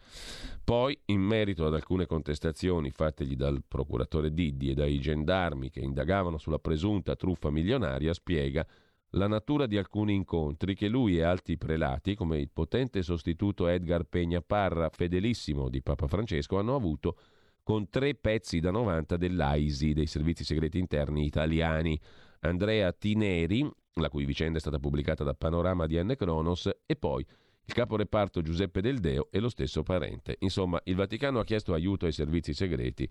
[0.64, 6.38] Poi, in merito ad alcune contestazioni fattegli dal procuratore Diddi e dai gendarmi che indagavano
[6.38, 8.66] sulla presunta truffa milionaria, spiega
[9.14, 14.07] la natura di alcuni incontri che lui e alti prelati, come il potente sostituto Edgar
[14.09, 17.18] Peña Parra, fedelissimo di Papa Francesco, hanno avuto
[17.62, 22.01] con tre pezzi da 90 dell'AISI, dei servizi segreti interni italiani,
[22.41, 26.14] Andrea Tineri, la cui vicenda è stata pubblicata da Panorama di N.
[26.16, 27.26] Cronos, e poi
[27.70, 30.36] il caporeparto Giuseppe Del Deo e lo stesso parente.
[30.41, 33.09] Insomma, il Vaticano ha chiesto aiuto ai servizi segreti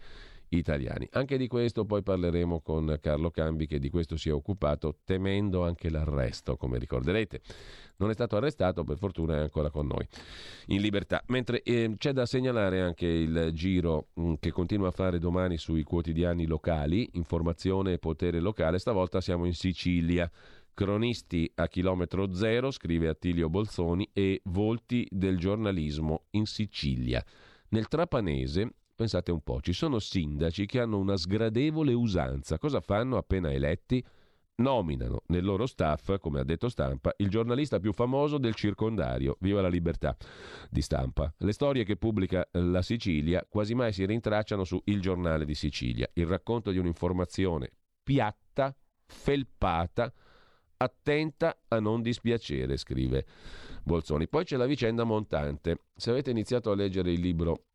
[0.49, 1.07] italiani.
[1.11, 5.63] Anche di questo poi parleremo con Carlo Cambi che di questo si è occupato temendo
[5.63, 7.41] anche l'arresto, come ricorderete.
[7.97, 10.05] Non è stato arrestato, per fortuna è ancora con noi
[10.67, 11.23] in libertà.
[11.27, 15.57] Mentre eh, c'è da segnalare anche il giro mh, mm, che continua a fare domani
[15.57, 20.29] sui quotidiani locali, informazione e potere locale, stavolta siamo in Sicilia.
[20.79, 27.21] Cronisti a chilometro zero, scrive Attilio Bolzoni, e volti del giornalismo in Sicilia.
[27.71, 32.57] Nel Trapanese, pensate un po', ci sono sindaci che hanno una sgradevole usanza.
[32.57, 34.01] Cosa fanno appena eletti?
[34.55, 39.35] Nominano nel loro staff, come ha detto Stampa, il giornalista più famoso del circondario.
[39.41, 40.15] Viva la libertà
[40.69, 41.33] di Stampa.
[41.39, 46.09] Le storie che pubblica la Sicilia quasi mai si rintracciano su Il Giornale di Sicilia.
[46.13, 47.69] Il racconto di un'informazione
[48.01, 48.73] piatta,
[49.05, 50.13] felpata,
[50.81, 53.25] attenta a non dispiacere, scrive
[53.83, 54.27] Bolzoni.
[54.29, 55.83] Poi c'è la vicenda montante.
[55.95, 57.65] Se avete iniziato a leggere il libro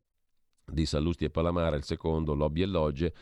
[0.64, 3.14] di Sallusti e Palamara, il secondo, Lobby e Logge,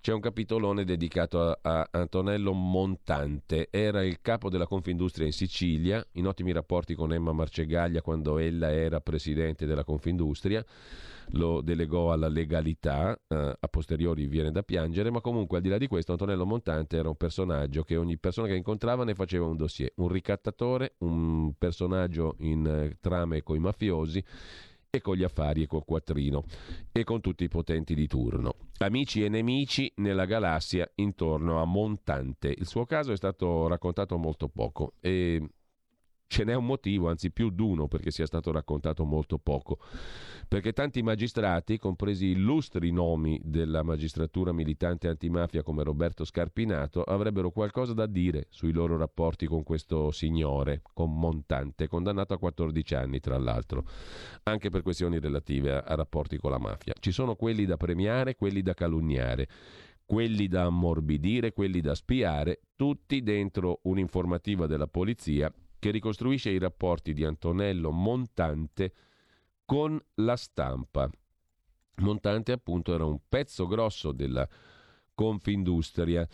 [0.00, 3.68] c'è un capitolone dedicato a, a, Antonello Montante.
[3.70, 8.72] Era il capo della Confindustria in Sicilia, in ottimi rapporti con Emma Marcegaglia quando ella
[8.72, 10.64] era presidente della Confindustria
[11.32, 15.78] lo delegò alla legalità, eh, a posteriori viene da piangere, ma comunque al di là
[15.78, 19.56] di questo Antonello Montante era un personaggio che ogni persona che incontrava ne faceva un
[19.56, 24.24] dossier, un ricattatore, un personaggio in eh, trame i mafiosi
[24.92, 26.42] e con gli affari e col quattrino
[26.90, 28.54] e con tutti i potenti di turno.
[28.78, 32.48] Amici e nemici nella galassia intorno a Montante.
[32.48, 35.48] Il suo caso è stato raccontato molto poco e
[36.30, 39.78] ce n'è un motivo, anzi più d'uno perché sia stato raccontato molto poco
[40.46, 47.94] perché tanti magistrati, compresi illustri nomi della magistratura militante antimafia come Roberto Scarpinato, avrebbero qualcosa
[47.94, 53.38] da dire sui loro rapporti con questo signore, con Montante, condannato a 14 anni tra
[53.38, 53.84] l'altro,
[54.44, 56.94] anche per questioni relative a, a rapporti con la mafia.
[56.98, 59.48] Ci sono quelli da premiare, quelli da calunniare
[60.10, 67.12] quelli da ammorbidire, quelli da spiare, tutti dentro un'informativa della polizia che ricostruisce i rapporti
[67.12, 68.92] di Antonello Montante
[69.64, 71.10] con la stampa.
[71.96, 74.48] Montante appunto era un pezzo grosso della
[75.14, 76.26] Confindustria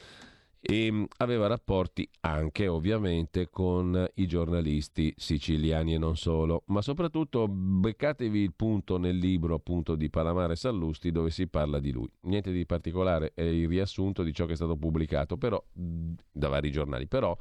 [0.60, 7.46] e mm, aveva rapporti anche ovviamente con i giornalisti siciliani e non solo, ma soprattutto
[7.46, 12.10] beccatevi il punto nel libro appunto di Palamare Sallusti dove si parla di lui.
[12.22, 16.48] Niente di particolare, è il riassunto di ciò che è stato pubblicato però mm, da
[16.48, 17.36] vari giornali, però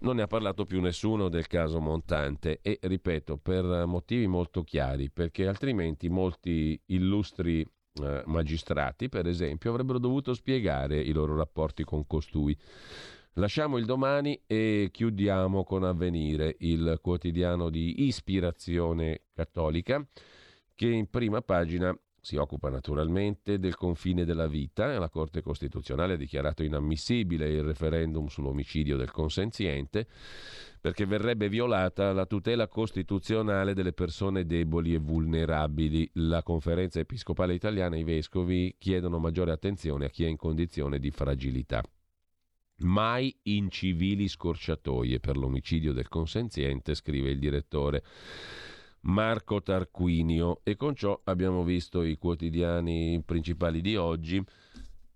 [0.00, 5.10] non ne ha parlato più nessuno del caso Montante e, ripeto, per motivi molto chiari,
[5.10, 12.06] perché altrimenti molti illustri eh, magistrati, per esempio, avrebbero dovuto spiegare i loro rapporti con
[12.06, 12.56] costui.
[13.34, 20.06] Lasciamo il domani e chiudiamo con Avvenire, il quotidiano di ispirazione cattolica,
[20.74, 24.98] che in prima pagina si occupa naturalmente del confine della vita.
[24.98, 30.08] La Corte Costituzionale ha dichiarato inammissibile il referendum sull'omicidio del consenziente
[30.80, 36.10] perché verrebbe violata la tutela costituzionale delle persone deboli e vulnerabili.
[36.14, 40.98] La Conferenza Episcopale Italiana e i vescovi chiedono maggiore attenzione a chi è in condizione
[40.98, 41.80] di fragilità.
[42.78, 48.02] Mai incivili scorciatoie per l'omicidio del consenziente, scrive il direttore
[49.06, 54.42] Marco Tarquinio e con ciò abbiamo visto i quotidiani principali di oggi.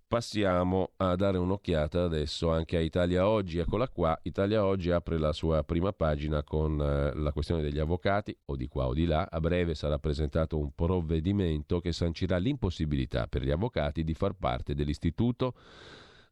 [0.07, 3.59] Passiamo a dare un'occhiata adesso anche a Italia Oggi.
[3.59, 8.37] Eccola qua, Italia Oggi apre la sua prima pagina con eh, la questione degli avvocati,
[8.47, 9.29] o di qua o di là.
[9.31, 14.75] A breve sarà presentato un provvedimento che sancirà l'impossibilità per gli avvocati di far parte
[14.75, 15.55] dell'istituto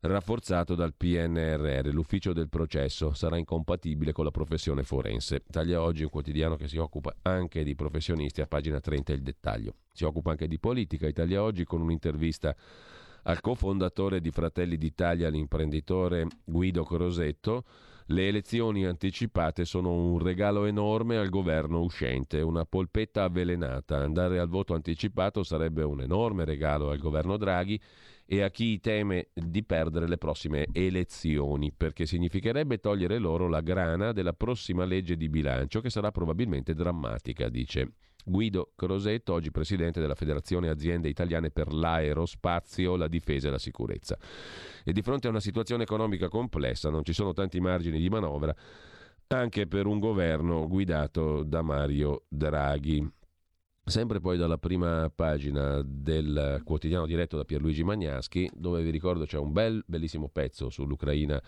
[0.01, 1.89] rafforzato dal PNRR.
[1.89, 5.43] L'ufficio del processo sarà incompatibile con la professione forense.
[5.49, 9.75] Italia Oggi un quotidiano che si occupa anche di professionisti, a pagina 30 il dettaglio.
[9.93, 11.09] Si occupa anche di politica.
[11.09, 12.55] Italia Oggi con un'intervista
[13.25, 17.65] al cofondatore di Fratelli d'Italia, l'imprenditore Guido Crosetto,
[18.11, 23.99] le elezioni anticipate sono un regalo enorme al governo uscente, una polpetta avvelenata.
[23.99, 27.79] Andare al voto anticipato sarebbe un enorme regalo al governo Draghi
[28.31, 34.13] e a chi teme di perdere le prossime elezioni, perché significherebbe togliere loro la grana
[34.13, 40.15] della prossima legge di bilancio, che sarà probabilmente drammatica, dice Guido Crosetto, oggi presidente della
[40.15, 44.19] Federazione Aziende Italiane per l'Aerospazio, la Difesa e la Sicurezza.
[44.85, 48.55] E di fronte a una situazione economica complessa non ci sono tanti margini di manovra
[49.29, 53.17] anche per un governo guidato da Mario Draghi.
[53.89, 59.39] Sempre poi dalla prima pagina del quotidiano diretto da Pierluigi Magnaschi, dove vi ricordo c'è
[59.39, 61.43] un bel, bellissimo pezzo sull'Ucraina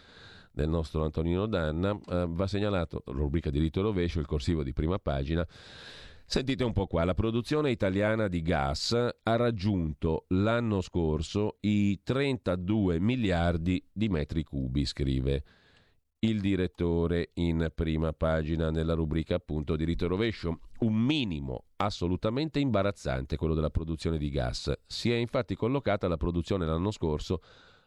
[0.51, 5.47] del nostro Antonino Danna, eh, va segnalato, rubrica diritto rovescio, il corsivo di prima pagina,
[6.25, 13.01] Sentite un po' qua, la produzione italiana di gas ha raggiunto l'anno scorso i 32
[13.01, 15.43] miliardi di metri cubi, scrive
[16.23, 20.61] il direttore in prima pagina nella rubrica appunto diritto rovescio.
[20.81, 24.71] Un minimo assolutamente imbarazzante quello della produzione di gas.
[24.87, 27.41] Si è infatti collocata la produzione l'anno scorso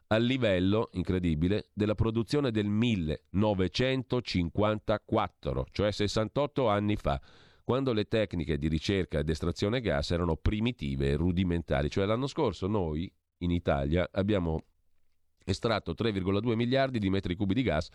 [0.07, 7.19] al livello, incredibile, della produzione del 1954, cioè 68 anni fa
[7.63, 11.87] quando le tecniche di ricerca ed estrazione gas erano primitive e rudimentali.
[11.89, 14.65] Cioè l'anno scorso noi in Italia abbiamo
[15.43, 17.89] estratto 3,2 miliardi di metri cubi di gas,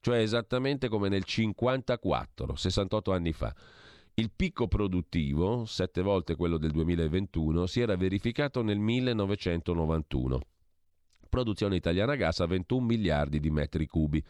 [0.00, 3.54] cioè esattamente come nel 54, 68 anni fa.
[4.14, 10.40] Il picco produttivo, sette volte quello del 2021, si era verificato nel 1991.
[11.28, 14.24] Produzione italiana gas a 21 miliardi di metri cubi.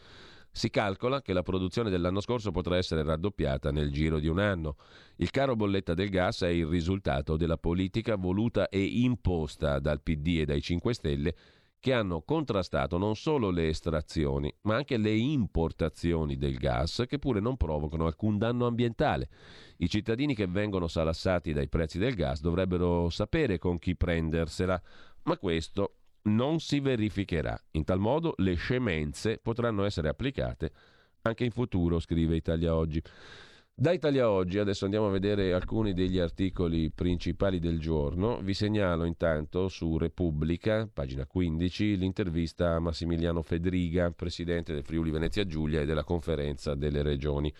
[0.51, 4.75] Si calcola che la produzione dell'anno scorso potrà essere raddoppiata nel giro di un anno.
[5.15, 10.39] Il caro bolletta del gas è il risultato della politica voluta e imposta dal PD
[10.39, 11.35] e dai 5 Stelle
[11.79, 17.39] che hanno contrastato non solo le estrazioni, ma anche le importazioni del gas, che pure
[17.39, 19.29] non provocano alcun danno ambientale.
[19.77, 24.81] I cittadini che vengono salassati dai prezzi del gas dovrebbero sapere con chi prendersela,
[25.23, 27.57] ma questo non si verificherà.
[27.71, 30.71] In tal modo le scemenze potranno essere applicate
[31.21, 33.01] anche in futuro, scrive Italia Oggi.
[33.79, 38.41] Da Italia Oggi adesso andiamo a vedere alcuni degli articoli principali del giorno.
[38.41, 45.45] Vi segnalo intanto su Repubblica, pagina 15, l'intervista a Massimiliano Fedriga, presidente del Friuli Venezia
[45.45, 47.53] Giulia e della conferenza delle regioni.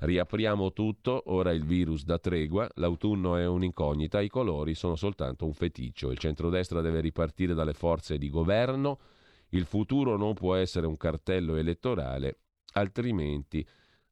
[0.00, 5.52] Riapriamo tutto, ora il virus da tregua, l'autunno è un'incognita, i colori sono soltanto un
[5.52, 6.10] feticcio.
[6.10, 8.98] Il centrodestra deve ripartire dalle forze di governo,
[9.50, 12.38] il futuro non può essere un cartello elettorale,
[12.72, 13.64] altrimenti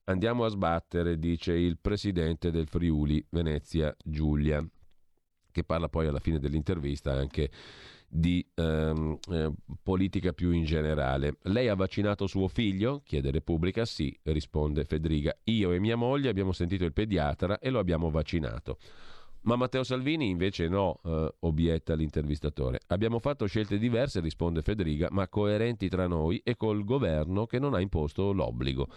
[0.09, 4.66] Andiamo a sbattere, dice il presidente del Friuli Venezia Giulia,
[5.52, 7.50] che parla poi alla fine dell'intervista anche
[8.09, 9.52] di ehm, eh,
[9.82, 11.36] politica più in generale.
[11.42, 13.02] Lei ha vaccinato suo figlio?
[13.04, 13.84] chiede Repubblica.
[13.84, 15.36] Sì, risponde Federica.
[15.44, 18.78] Io e mia moglie abbiamo sentito il pediatra e lo abbiamo vaccinato.
[19.43, 22.80] Ma Matteo Salvini invece no, eh, obietta l'intervistatore.
[22.89, 27.74] Abbiamo fatto scelte diverse, risponde Federica, ma coerenti tra noi e col governo che non
[27.74, 28.89] ha imposto l'obbligo.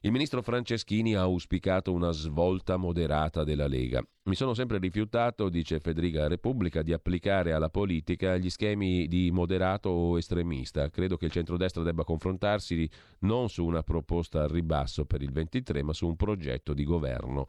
[0.00, 4.04] Il ministro Franceschini ha auspicato una svolta moderata della Lega.
[4.24, 9.88] Mi sono sempre rifiutato, dice Federica Repubblica, di applicare alla politica gli schemi di moderato
[9.88, 10.90] o estremista.
[10.90, 12.88] Credo che il centrodestra debba confrontarsi
[13.20, 17.46] non su una proposta al ribasso per il 23, ma su un progetto di governo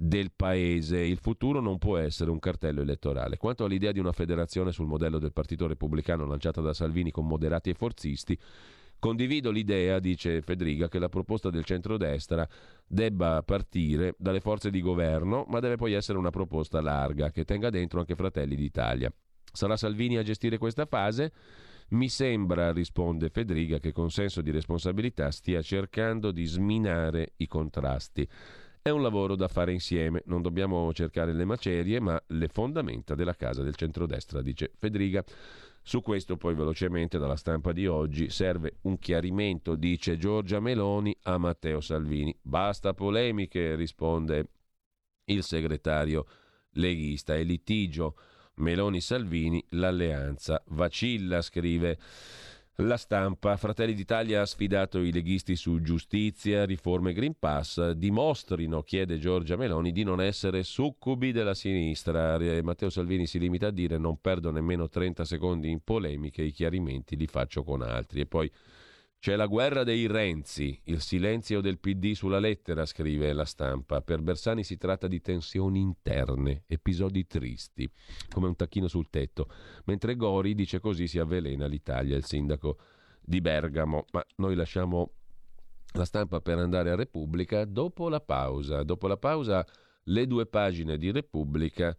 [0.00, 1.00] del paese.
[1.00, 3.36] Il futuro non può essere un cartello elettorale.
[3.36, 7.70] Quanto all'idea di una federazione sul modello del Partito Repubblicano lanciata da Salvini con moderati
[7.70, 8.38] e forzisti,
[9.00, 12.48] Condivido l'idea, dice Federica, che la proposta del centrodestra
[12.84, 17.70] debba partire dalle forze di governo, ma deve poi essere una proposta larga che tenga
[17.70, 19.12] dentro anche Fratelli d'Italia.
[19.52, 21.32] Sarà Salvini a gestire questa fase?
[21.90, 28.28] Mi sembra, risponde Federica, che con senso di responsabilità stia cercando di sminare i contrasti.
[28.88, 33.34] È un lavoro da fare insieme, non dobbiamo cercare le macerie, ma le fondamenta della
[33.34, 35.22] casa del centrodestra, dice Federica.
[35.82, 41.36] Su questo poi velocemente dalla stampa di oggi serve un chiarimento, dice Giorgia Meloni a
[41.36, 42.34] Matteo Salvini.
[42.40, 44.52] Basta polemiche, risponde
[45.24, 46.24] il segretario
[46.70, 47.36] leghista.
[47.36, 48.16] E litigio
[48.54, 51.98] Meloni-Salvini, l'alleanza vacilla, scrive
[52.80, 59.18] la stampa, Fratelli d'Italia ha sfidato i leghisti su giustizia, riforme Green Pass, dimostrino, chiede
[59.18, 62.38] Giorgia Meloni, di non essere succubi della sinistra.
[62.62, 67.16] Matteo Salvini si limita a dire non perdo nemmeno 30 secondi in polemiche, i chiarimenti
[67.16, 68.20] li faccio con altri.
[68.20, 68.48] E poi
[69.20, 74.00] c'è la guerra dei Renzi, il silenzio del PD sulla lettera, scrive la stampa.
[74.00, 77.90] Per Bersani si tratta di tensioni interne, episodi tristi,
[78.30, 79.48] come un tacchino sul tetto.
[79.86, 82.78] Mentre Gori dice così si avvelena l'Italia, il sindaco
[83.20, 84.04] di Bergamo.
[84.12, 85.10] Ma noi lasciamo
[85.94, 88.84] la stampa per andare a Repubblica dopo la pausa.
[88.84, 89.66] Dopo la pausa
[90.04, 91.96] le due pagine di Repubblica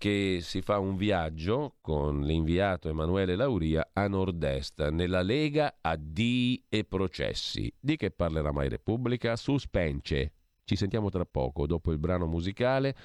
[0.00, 6.62] che si fa un viaggio con l'inviato Emanuele Lauria a nord-est, nella Lega a D
[6.70, 7.70] e processi.
[7.78, 9.36] Di che parlerà mai Repubblica?
[9.36, 10.32] Suspense.
[10.64, 12.96] Ci sentiamo tra poco, dopo il brano musicale.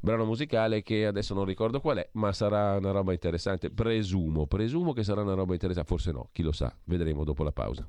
[0.00, 3.70] Brano musicale che adesso non ricordo qual è, ma sarà una roba interessante.
[3.70, 7.52] Presumo, presumo che sarà una roba interessante, forse no, chi lo sa, vedremo dopo la
[7.52, 7.88] pausa.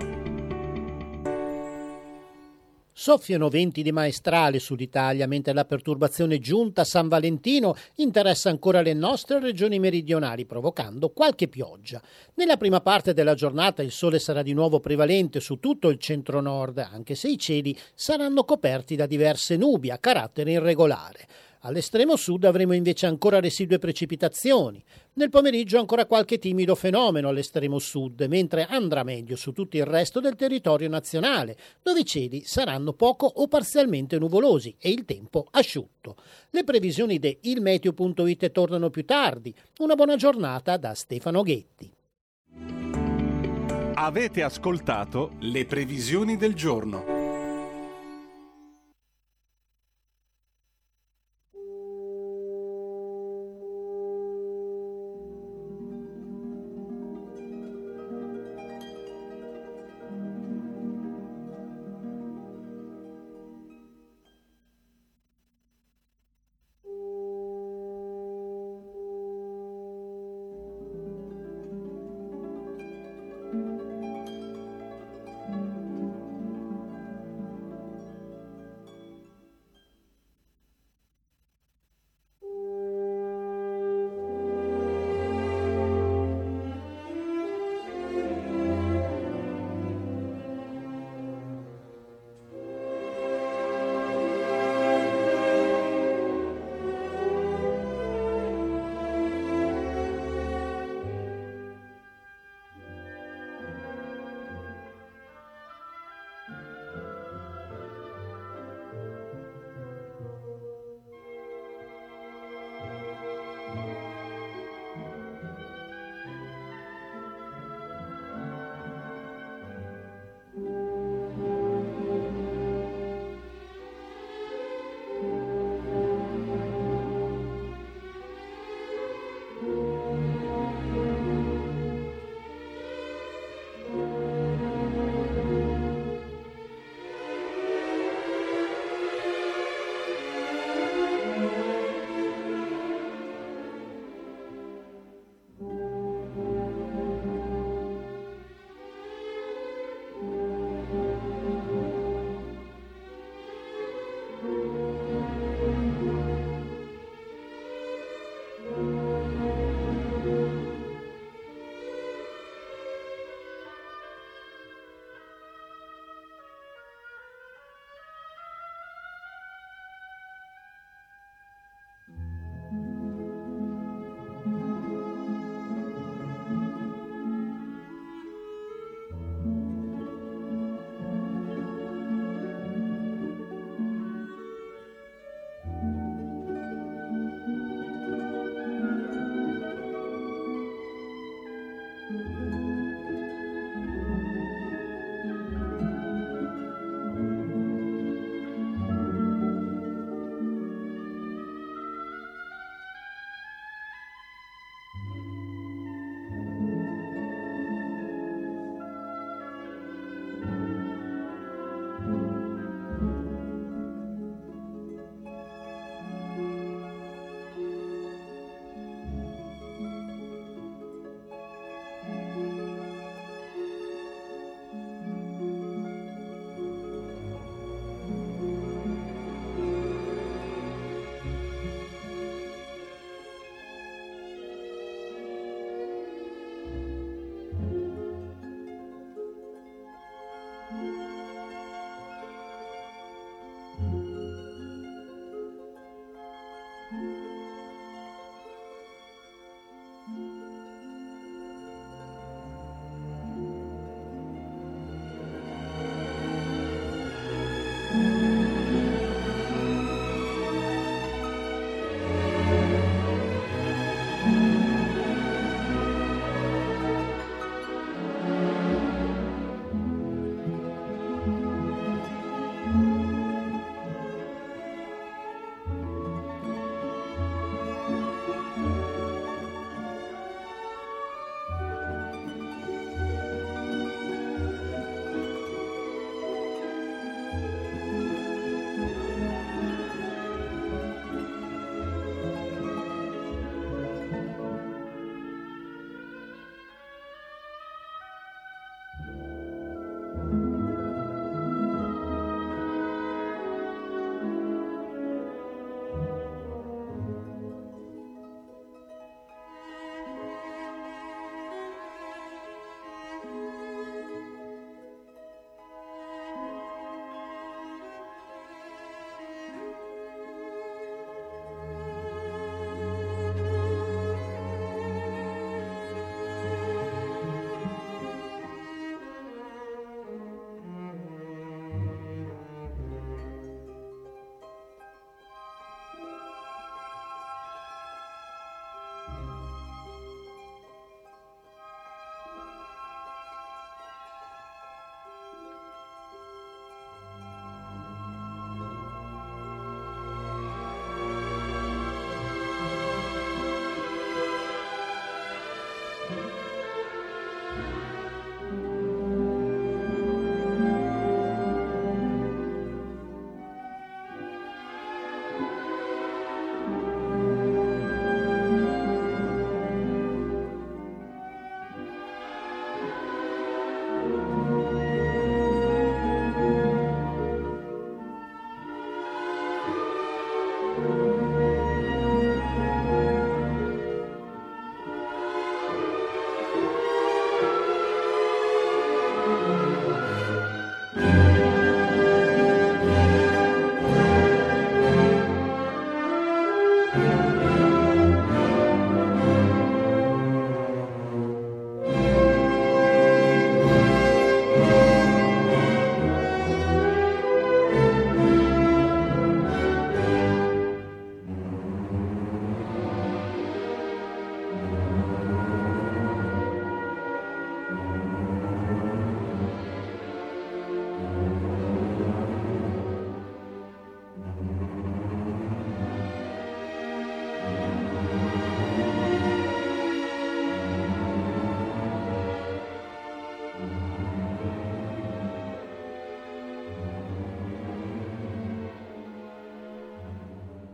[2.93, 8.93] Soffiano venti di maestrale sull'Italia, mentre la perturbazione giunta a San Valentino interessa ancora le
[8.93, 12.01] nostre regioni meridionali, provocando qualche pioggia.
[12.33, 16.79] Nella prima parte della giornata il sole sarà di nuovo prevalente su tutto il centro-nord,
[16.79, 21.27] anche se i cieli saranno coperti da diverse nubi a carattere irregolare.
[21.63, 24.83] All'estremo sud avremo invece ancora residue precipitazioni.
[25.13, 30.19] Nel pomeriggio ancora qualche timido fenomeno all'estremo sud, mentre andrà meglio su tutto il resto
[30.19, 36.15] del territorio nazionale, dove i cieli saranno poco o parzialmente nuvolosi e il tempo asciutto.
[36.49, 39.53] Le previsioni di ilmeteo.it tornano più tardi.
[39.79, 41.93] Una buona giornata da Stefano Ghetti.
[43.93, 47.20] Avete ascoltato le previsioni del giorno.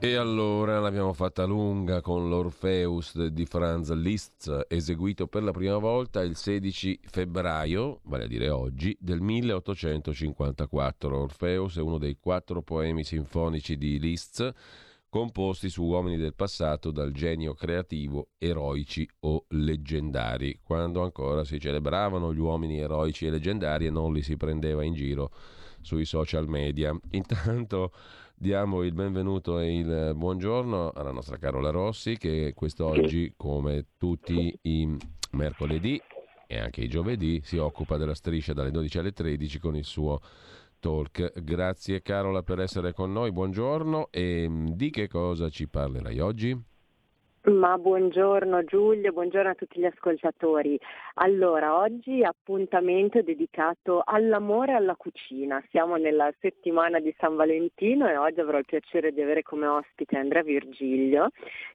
[0.07, 6.21] E allora l'abbiamo fatta lunga con l'Orpheus di Franz Liszt, eseguito per la prima volta
[6.21, 11.23] il 16 febbraio, vale a dire oggi, del 1854.
[11.23, 14.49] Orpheus è uno dei quattro poemi sinfonici di Liszt
[15.09, 22.33] composti su uomini del passato dal genio creativo, eroici o leggendari, quando ancora si celebravano
[22.33, 25.31] gli uomini eroici e leggendari e non li si prendeva in giro
[25.81, 26.97] sui social media.
[27.11, 27.91] Intanto
[28.39, 34.95] diamo il benvenuto e il buongiorno alla nostra Carola Rossi che quest'oggi, come tutti i
[35.31, 35.99] mercoledì
[36.45, 40.21] e anche i giovedì, si occupa della striscia dalle 12 alle 13 con il suo
[40.79, 41.41] talk.
[41.41, 46.66] Grazie Carola per essere con noi, buongiorno e mm, di che cosa ci parlerai oggi?
[47.47, 50.77] Ma buongiorno Giulio, buongiorno a tutti gli ascoltatori.
[51.13, 55.63] Allora, oggi appuntamento dedicato all'amore e alla cucina.
[55.69, 60.17] Siamo nella settimana di San Valentino e oggi avrò il piacere di avere come ospite
[60.17, 61.29] Andrea Virgilio,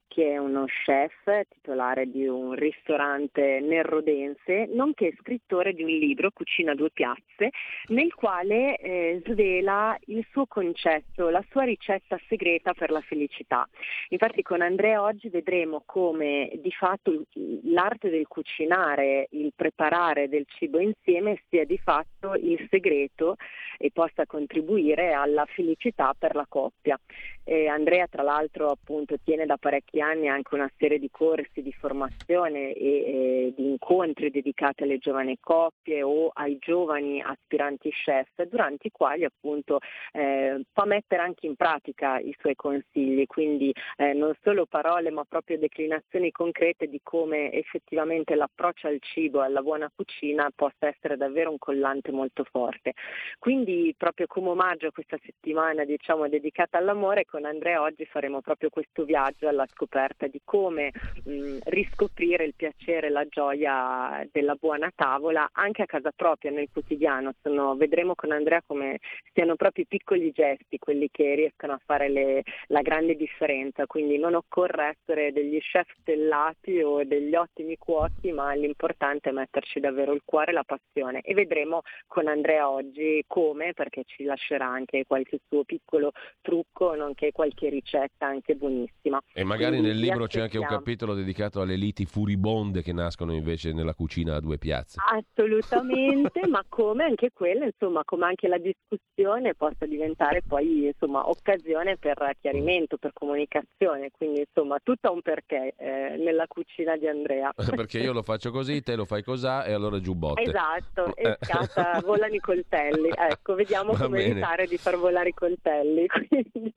[0.08, 6.74] che è uno chef titolare di un ristorante nerrodense, nonché scrittore di un libro, Cucina
[6.74, 7.48] due piazze,
[7.86, 13.66] nel quale eh, svela il suo concetto, la sua ricetta segreta per la felicità.
[14.10, 17.24] Infatti con Andrea oggi vedremo come di fatto
[17.64, 23.36] l'arte del cucinare, il preparare del cibo insieme sia di fatto il segreto
[23.78, 26.98] e possa contribuire alla felicità per la coppia.
[27.44, 31.72] E Andrea tra l'altro appunto tiene da parecchi anni anche una serie di corsi di
[31.72, 38.86] formazione e, e di incontri dedicati alle giovani coppie o ai giovani aspiranti chef, durante
[38.86, 39.78] i quali appunto
[40.12, 45.24] eh, fa mettere anche in pratica i suoi consigli, quindi eh, non solo parole ma
[45.24, 51.16] proprio declinazioni concrete di come effettivamente l'approccio al cibo e alla buona cucina possa essere
[51.16, 52.94] davvero un collante molto forte.
[53.38, 58.70] Quindi proprio come omaggio a questa settimana diciamo dedicata all'amore con Andrea oggi faremo proprio
[58.70, 60.92] questo viaggio alla scoperta di come
[61.24, 66.68] mh, riscoprire il piacere e la gioia della buona tavola anche a casa propria nel
[66.72, 67.34] quotidiano.
[67.42, 68.98] Sono, vedremo con Andrea come
[69.32, 74.18] siano proprio i piccoli gesti quelli che riescono a fare le, la grande differenza, quindi
[74.18, 80.12] non occorre essere degli chef stellati o degli ottimi cuochi, ma l'importante è metterci davvero
[80.12, 85.04] il cuore e la passione e vedremo con Andrea oggi come, perché ci lascerà anche
[85.06, 89.20] qualche suo piccolo trucco, nonché qualche ricetta anche buonissima.
[89.32, 93.32] E magari Quindi nel libro c'è anche un capitolo dedicato alle liti furibonde che nascono
[93.32, 95.00] invece nella cucina a due piazze.
[95.04, 101.96] Assolutamente, ma come anche quella, insomma, come anche la discussione possa diventare poi insomma, occasione
[101.96, 104.10] per chiarimento, per comunicazione.
[104.10, 107.52] Quindi insomma tutto un perché eh, nella cucina di Andrea.
[107.82, 110.42] Perché io lo faccio così, te lo fai cosà e allora giù botte.
[110.42, 113.10] Esatto, e scatta, volano i coltelli.
[113.14, 114.30] Ecco, vediamo Va come bene.
[114.30, 116.06] evitare di far volare i coltelli.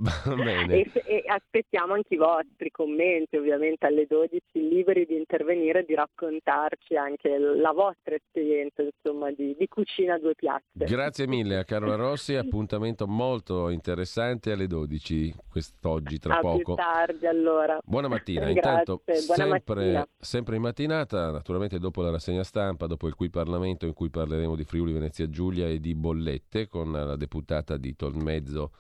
[0.46, 5.96] E, e aspettiamo anche i vostri commenti, ovviamente alle 12, liberi di intervenire e di
[5.96, 10.86] raccontarci anche la vostra esperienza insomma, di, di cucina a due piazze.
[10.86, 16.76] Grazie mille a Carola Rossi, appuntamento molto interessante alle 12 quest'oggi tra a poco.
[16.76, 17.80] Più tardi allora.
[17.84, 20.08] Buona mattina, intanto sempre, mattina.
[20.20, 24.56] sempre in mattinata, naturalmente dopo la rassegna stampa, dopo il cui Parlamento in cui parleremo
[24.56, 28.72] di Friuli Venezia Giulia e di bollette con la deputata di Tolmezzo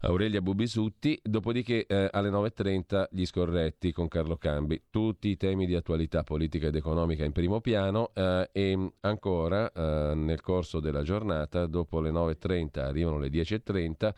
[0.00, 5.74] Aurelia Bubisutti, dopodiché eh, alle 9.30 gli scorretti con Carlo Cambi, tutti i temi di
[5.74, 11.66] attualità politica ed economica in primo piano eh, e ancora eh, nel corso della giornata,
[11.66, 14.14] dopo le 9.30 arrivano le 10.30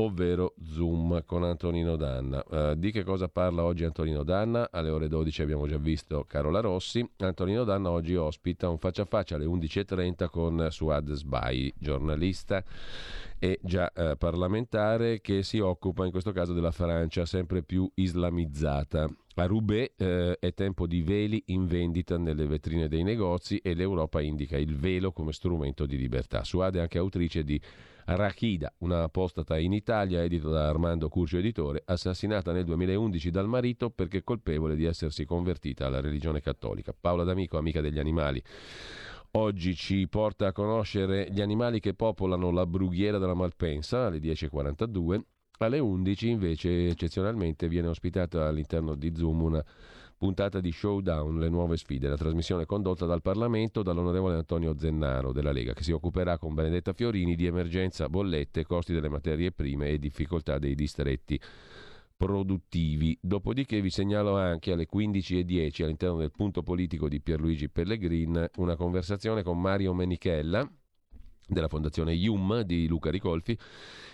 [0.00, 2.44] ovvero Zoom con Antonino Danna.
[2.48, 4.68] Uh, di che cosa parla oggi Antonino Danna?
[4.70, 7.08] Alle ore 12 abbiamo già visto Carola Rossi.
[7.18, 12.62] Antonino Danna oggi ospita un faccia a faccia alle 11.30 con Suad Sbai, giornalista
[13.38, 19.08] e già uh, parlamentare che si occupa in questo caso della Francia sempre più islamizzata.
[19.38, 24.20] A Roubaix eh, è tempo di veli in vendita nelle vetrine dei negozi e l'Europa
[24.20, 26.42] indica il velo come strumento di libertà.
[26.42, 27.60] Suad è anche autrice di
[28.16, 33.90] Rachida, una apostata in Italia, edito da Armando Curcio Editore, assassinata nel 2011 dal marito
[33.90, 36.94] perché colpevole di essersi convertita alla religione cattolica.
[36.98, 38.42] Paola D'Amico, amica degli animali.
[39.32, 45.20] Oggi ci porta a conoscere gli animali che popolano la brughiera della Malpensa alle 10.42.
[45.58, 49.64] Alle 11 invece eccezionalmente viene ospitata all'interno di Zoom una
[50.18, 55.52] puntata di Showdown, le nuove sfide, la trasmissione condotta dal Parlamento dall'onorevole Antonio Zennaro della
[55.52, 59.98] Lega, che si occuperà con Benedetta Fiorini di emergenza bollette, costi delle materie prime e
[59.98, 61.40] difficoltà dei distretti
[62.16, 63.16] produttivi.
[63.20, 69.44] Dopodiché vi segnalo anche alle 15.10 all'interno del punto politico di Pierluigi Pellegrin una conversazione
[69.44, 70.68] con Mario Menichella,
[71.48, 73.58] della Fondazione IUM di Luca Ricolfi,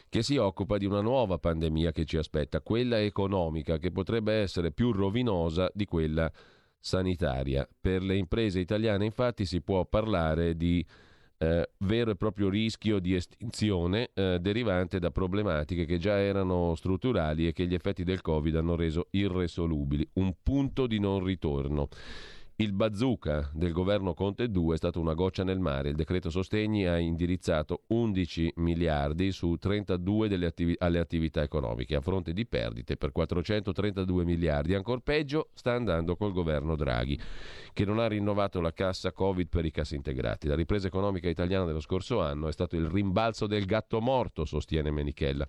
[0.09, 4.71] che si occupa di una nuova pandemia che ci aspetta, quella economica, che potrebbe essere
[4.71, 6.31] più rovinosa di quella
[6.79, 7.69] sanitaria.
[7.81, 10.85] Per le imprese italiane infatti si può parlare di
[11.39, 17.47] eh, vero e proprio rischio di estinzione eh, derivante da problematiche che già erano strutturali
[17.49, 20.09] e che gli effetti del Covid hanno reso irresolubili.
[20.15, 21.89] Un punto di non ritorno.
[22.57, 25.89] Il bazooka del governo Conte 2 è stato una goccia nel mare.
[25.89, 32.33] Il decreto sostegni ha indirizzato 11 miliardi su 32 attivi- alle attività economiche, a fronte
[32.33, 34.77] di perdite per 432 miliardi.
[34.77, 37.19] Ancora peggio sta andando col governo Draghi,
[37.73, 40.47] che non ha rinnovato la cassa Covid per i cassi integrati.
[40.47, 44.93] La ripresa economica italiana dello scorso anno è stato il rimbalzo del gatto morto, sostiene
[44.93, 45.45] Menichella.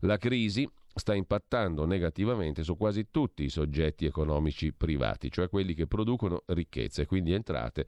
[0.00, 5.86] La crisi sta impattando negativamente su quasi tutti i soggetti economici privati, cioè quelli che
[5.86, 7.86] producono ricchezza e quindi entrate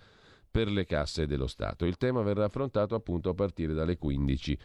[0.51, 1.85] per le casse dello Stato.
[1.85, 4.59] Il tema verrà affrontato appunto a partire dalle 15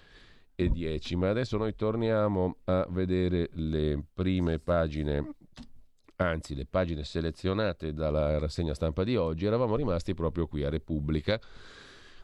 [0.56, 5.36] e 10, ma adesso noi torniamo a vedere le prime pagine,
[6.18, 9.46] anzi le pagine selezionate dalla rassegna stampa di oggi.
[9.46, 11.40] Eravamo rimasti proprio qui a Repubblica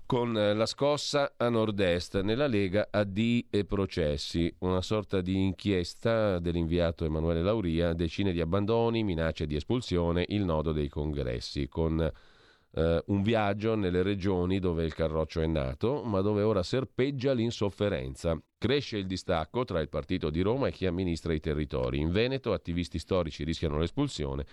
[0.08, 6.40] con eh, la scossa a nord-est nella Lega AD e processi, una sorta di inchiesta
[6.40, 13.04] dell'inviato Emanuele Lauria, decine di abbandoni, minacce di espulsione, il nodo dei congressi, con eh,
[13.06, 18.42] un viaggio nelle regioni dove il Carroccio è nato, ma dove ora serpeggia l'insofferenza.
[18.58, 22.00] Cresce il distacco tra il partito di Roma e chi amministra i territori.
[22.00, 24.46] In Veneto attivisti storici rischiano l'espulsione.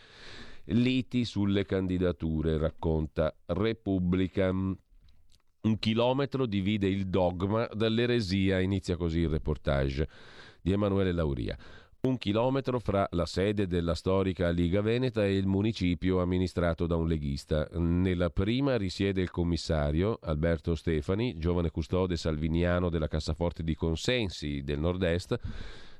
[0.68, 4.52] Liti sulle candidature, racconta Repubblica.
[5.64, 10.06] Un chilometro divide il dogma dall'eresia, inizia così il reportage
[10.60, 11.56] di Emanuele Lauria.
[12.02, 17.08] Un chilometro fra la sede della storica Liga Veneta e il municipio amministrato da un
[17.08, 17.66] leghista.
[17.72, 24.80] Nella prima risiede il commissario Alberto Stefani, giovane custode salviniano della cassaforte di consensi del
[24.80, 25.38] nord-est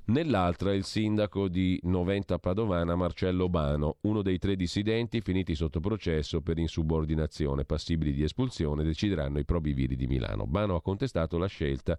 [0.07, 6.41] nell'altra il sindaco di Noventa Padovana Marcello Bano, uno dei tre dissidenti finiti sotto processo
[6.41, 10.47] per insubordinazione, passibili di espulsione, decideranno i probiviri di Milano.
[10.47, 11.99] Bano ha contestato la scelta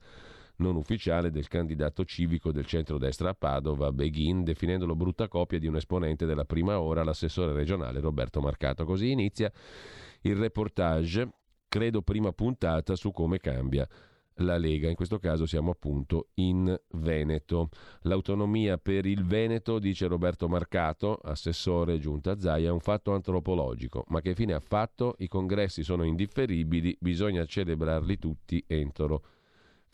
[0.57, 5.75] non ufficiale del candidato civico del centrodestra a Padova, Beghin, definendolo brutta copia di un
[5.75, 8.85] esponente della prima ora, l'assessore regionale Roberto Marcato.
[8.85, 9.51] Così inizia
[10.21, 11.29] il reportage,
[11.67, 13.87] credo prima puntata, su come cambia
[14.37, 14.89] la Lega.
[14.89, 17.69] In questo caso siamo appunto in Veneto.
[18.01, 24.21] L'autonomia per il Veneto, dice Roberto Marcato, assessore giunta Zaia, è un fatto antropologico, ma
[24.21, 25.15] che fine ha fatto?
[25.19, 29.23] I congressi sono indifferibili, bisogna celebrarli tutti entro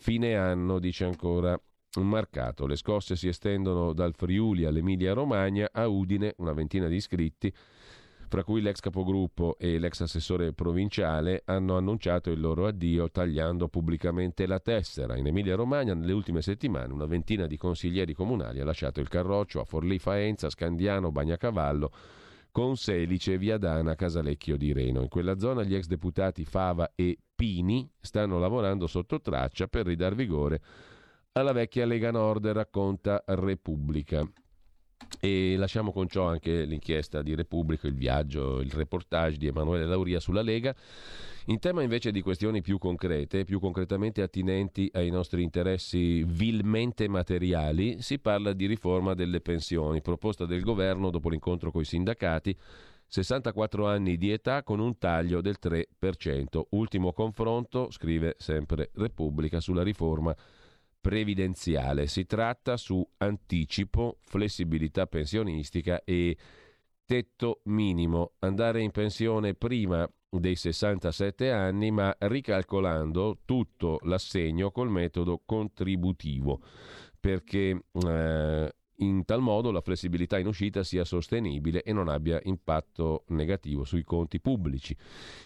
[0.02, 1.60] fine anno, dice ancora
[2.00, 2.66] Marcato.
[2.66, 7.54] Le scosse si estendono dal Friuli all'Emilia Romagna a Udine, una ventina di iscritti
[8.32, 14.48] fra cui l'ex capogruppo e l'ex assessore provinciale, hanno annunciato il loro addio tagliando pubblicamente
[14.48, 15.18] la tessera.
[15.18, 19.66] In Emilia-Romagna, nelle ultime settimane, una ventina di consiglieri comunali ha lasciato il Carroccio a
[19.66, 21.92] Forlì Faenza, Scandiano, Bagnacavallo,
[22.52, 25.02] con Selice, Viadana, Casalecchio di Reno.
[25.02, 30.16] In quella zona gli ex deputati Fava e Pini stanno lavorando sotto traccia per ridar
[30.16, 30.62] vigore
[31.34, 34.26] alla vecchia Lega Nord, racconta Repubblica.
[35.20, 40.20] E lasciamo con ciò anche l'inchiesta di Repubblica, il viaggio, il reportage di Emanuele Lauria
[40.20, 40.76] sulla Lega.
[41.46, 48.02] In tema invece di questioni più concrete, più concretamente attinenti ai nostri interessi vilmente materiali,
[48.02, 52.56] si parla di riforma delle pensioni, proposta del governo dopo l'incontro con i sindacati
[53.08, 56.62] 64 anni di età con un taglio del 3%.
[56.70, 60.34] Ultimo confronto, scrive sempre Repubblica, sulla riforma
[61.02, 62.08] previdenziale.
[62.08, 66.38] Si tratta su anticipo, flessibilità pensionistica e
[67.04, 68.34] tetto minimo.
[68.40, 76.62] Andare in pensione prima dei 67 anni, ma ricalcolando tutto l'assegno col metodo contributivo,
[77.20, 83.24] perché eh, in tal modo la flessibilità in uscita sia sostenibile e non abbia impatto
[83.28, 84.96] negativo sui conti pubblici.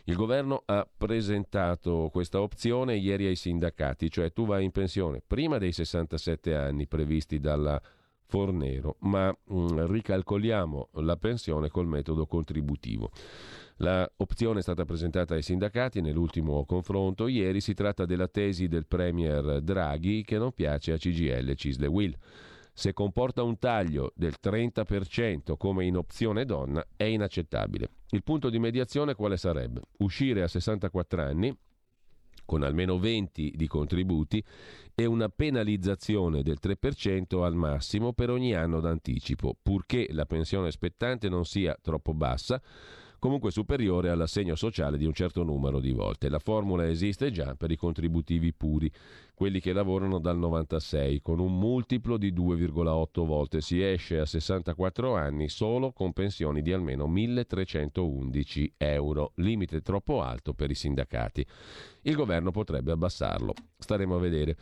[0.06, 5.58] Il governo ha presentato questa opzione ieri ai sindacati, cioè tu vai in pensione prima
[5.58, 7.82] dei 67 anni previsti dalla
[8.28, 13.12] Fornero, ma mh, mm, ricalcoliamo la pensione col metodo contributivo.
[13.78, 17.28] L'opzione è stata presentata ai sindacati nell'ultimo confronto.
[17.28, 22.18] Ieri si tratta della tesi del Premier Draghi che non piace a CGL, Cisle Will
[22.78, 27.90] se comporta un taglio del 30% come in opzione donna, è inaccettabile.
[28.10, 29.80] Il punto di mediazione quale sarebbe?
[30.00, 31.58] Uscire a 64 anni
[32.44, 34.44] con almeno 20 di contributi
[34.94, 41.30] e una penalizzazione del 3% al massimo per ogni anno d'anticipo, purché la pensione spettante
[41.30, 42.62] non sia troppo bassa
[43.26, 46.30] comunque superiore all'assegno sociale di un certo numero di volte.
[46.30, 48.92] La formula esiste già per i contributivi puri,
[49.34, 53.62] quelli che lavorano dal 96, con un multiplo di 2,8 volte.
[53.62, 60.54] Si esce a 64 anni solo con pensioni di almeno 1.311 euro, limite troppo alto
[60.54, 61.44] per i sindacati.
[62.04, 63.56] Il governo potrebbe abbassarlo.
[63.76, 64.56] Staremo a vedere.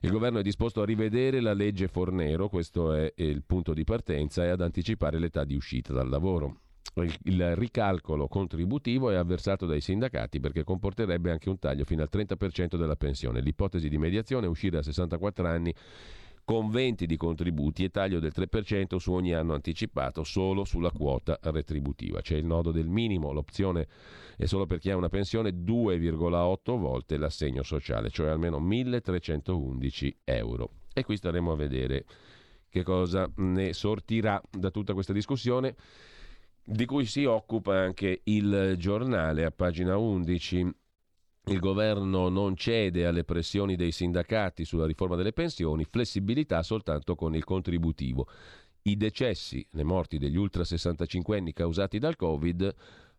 [0.00, 4.42] Il governo è disposto a rivedere la legge Fornero, questo è il punto di partenza,
[4.42, 6.60] e ad anticipare l'età di uscita dal lavoro
[7.04, 12.76] il ricalcolo contributivo è avversato dai sindacati perché comporterebbe anche un taglio fino al 30%
[12.76, 13.40] della pensione.
[13.40, 15.74] L'ipotesi di mediazione è uscire a 64 anni
[16.42, 21.38] con 20 di contributi e taglio del 3% su ogni anno anticipato solo sulla quota
[21.42, 22.20] retributiva.
[22.20, 23.88] C'è il nodo del minimo, l'opzione
[24.36, 30.70] è solo per chi ha una pensione 2,8 volte l'assegno sociale, cioè almeno 1311 euro.
[30.94, 32.04] E qui staremo a vedere
[32.70, 35.74] che cosa ne sortirà da tutta questa discussione
[36.68, 40.74] di cui si occupa anche il giornale a pagina 11.
[41.48, 47.36] Il governo non cede alle pressioni dei sindacati sulla riforma delle pensioni, flessibilità soltanto con
[47.36, 48.26] il contributivo.
[48.82, 52.74] I decessi, le morti degli ultra 65 anni causati dal Covid,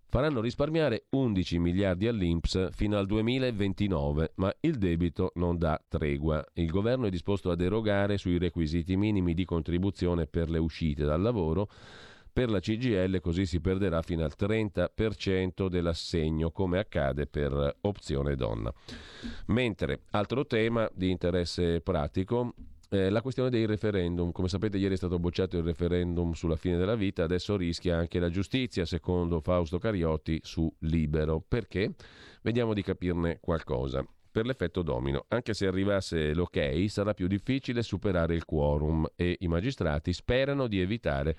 [0.09, 6.43] faranno risparmiare 11 miliardi all'Inps fino al 2029, ma il debito non dà tregua.
[6.55, 11.21] Il governo è disposto a derogare sui requisiti minimi di contribuzione per le uscite dal
[11.21, 11.69] lavoro
[12.37, 18.71] per la CGL così si perderà fino al 30% dell'assegno, come accade per opzione donna.
[19.47, 22.53] Mentre altro tema di interesse pratico
[22.89, 24.31] eh, la questione dei referendum.
[24.31, 28.19] Come sapete, ieri è stato bocciato il referendum sulla fine della vita, adesso rischia anche
[28.19, 31.43] la giustizia, secondo Fausto Cariotti, su Libero.
[31.45, 31.95] Perché?
[32.43, 34.05] Vediamo di capirne qualcosa.
[34.29, 39.47] Per l'effetto domino, anche se arrivasse l'ok, sarà più difficile superare il quorum e i
[39.47, 41.35] magistrati sperano di evitare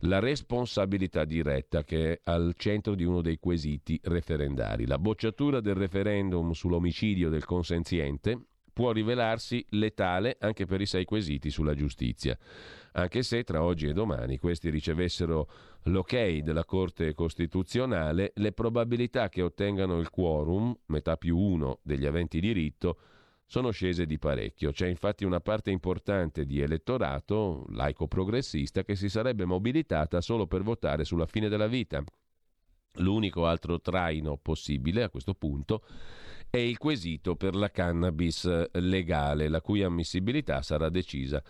[0.00, 4.86] la responsabilità diretta che è al centro di uno dei quesiti referendari.
[4.86, 8.38] La bocciatura del referendum sull'omicidio del consenziente
[8.76, 12.36] può rivelarsi letale anche per i sei quesiti sulla giustizia,
[12.92, 15.48] anche se tra oggi e domani questi ricevessero
[15.84, 22.38] l'ok della Corte Costituzionale, le probabilità che ottengano il quorum, metà più uno degli aventi
[22.38, 22.98] diritto,
[23.46, 24.72] sono scese di parecchio.
[24.72, 31.04] C'è infatti una parte importante di elettorato laico-progressista che si sarebbe mobilitata solo per votare
[31.04, 32.02] sulla fine della vita.
[32.98, 35.84] L'unico altro traino possibile a questo punto
[36.50, 41.42] è il quesito per la cannabis legale, la cui ammissibilità sarà decisa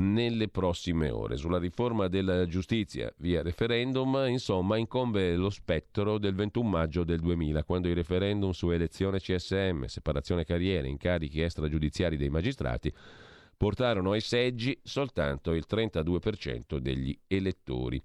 [0.00, 1.36] nelle prossime ore.
[1.36, 7.62] Sulla riforma della giustizia via referendum, insomma, incombe lo spettro del 21 maggio del 2000,
[7.64, 12.92] quando i referendum su elezione CSM, separazione carriere, incarichi extragiudiziari dei magistrati
[13.56, 18.02] portarono ai seggi soltanto il 32% degli elettori.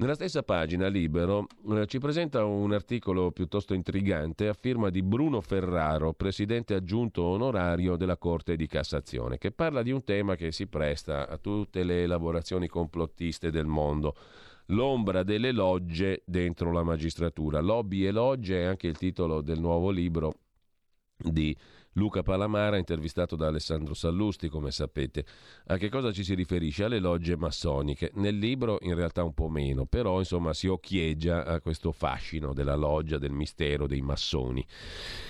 [0.00, 5.40] Nella stessa pagina Libero eh, ci presenta un articolo piuttosto intrigante a firma di Bruno
[5.40, 10.68] Ferraro, presidente aggiunto onorario della Corte di Cassazione, che parla di un tema che si
[10.68, 14.14] presta a tutte le elaborazioni complottiste del mondo.
[14.66, 17.58] L'ombra delle logge dentro la magistratura.
[17.58, 20.32] Lobby e logge è anche il titolo del nuovo libro
[21.16, 21.56] di
[21.98, 25.24] Luca Palamara, intervistato da Alessandro Sallusti, come sapete.
[25.66, 26.84] A che cosa ci si riferisce?
[26.84, 28.12] Alle logge massoniche.
[28.14, 32.76] Nel libro in realtà un po' meno, però insomma si occhieggia a questo fascino della
[32.76, 34.64] loggia, del mistero dei massoni.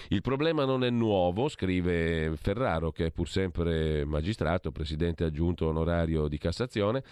[0.09, 6.28] Il problema non è nuovo, scrive Ferraro, che è pur sempre magistrato, presidente aggiunto onorario
[6.28, 7.03] di Cassazione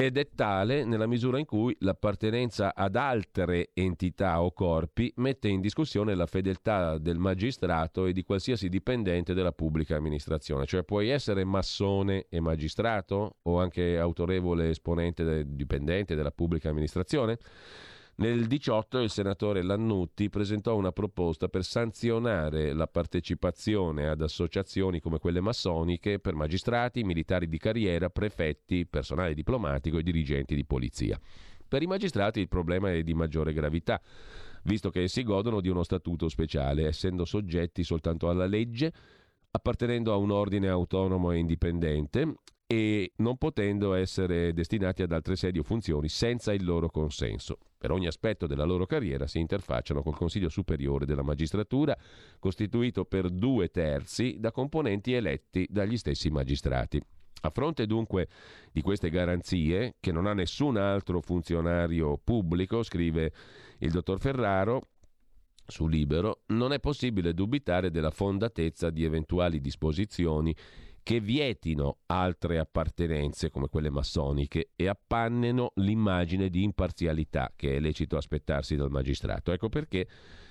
[0.00, 5.60] ed è tale nella misura in cui l'appartenenza ad altre entità o corpi mette in
[5.60, 10.66] discussione la fedeltà del magistrato e di qualsiasi dipendente della pubblica amministrazione.
[10.66, 17.36] Cioè puoi essere massone e magistrato o anche autorevole esponente dipendente della pubblica amministrazione?
[18.20, 25.20] Nel 18 il senatore Lannutti presentò una proposta per sanzionare la partecipazione ad associazioni come
[25.20, 31.16] quelle massoniche per magistrati, militari di carriera, prefetti, personale diplomatico e dirigenti di polizia.
[31.68, 34.02] Per i magistrati il problema è di maggiore gravità,
[34.64, 38.92] visto che essi godono di uno statuto speciale, essendo soggetti soltanto alla legge,
[39.52, 42.34] appartenendo a un ordine autonomo e indipendente
[42.70, 47.56] e non potendo essere destinati ad altre sedi o funzioni senza il loro consenso.
[47.78, 51.96] Per ogni aspetto della loro carriera si interfacciano col Consiglio Superiore della Magistratura,
[52.38, 57.00] costituito per due terzi da componenti eletti dagli stessi magistrati.
[57.40, 58.28] A fronte dunque
[58.70, 63.32] di queste garanzie, che non ha nessun altro funzionario pubblico, scrive
[63.78, 64.88] il dottor Ferraro,
[65.66, 70.54] su Libero, non è possibile dubitare della fondatezza di eventuali disposizioni
[71.08, 78.18] che vietino altre appartenenze come quelle massoniche e appanneno l'immagine di imparzialità che è lecito
[78.18, 79.50] aspettarsi dal magistrato.
[79.50, 80.06] Ecco perché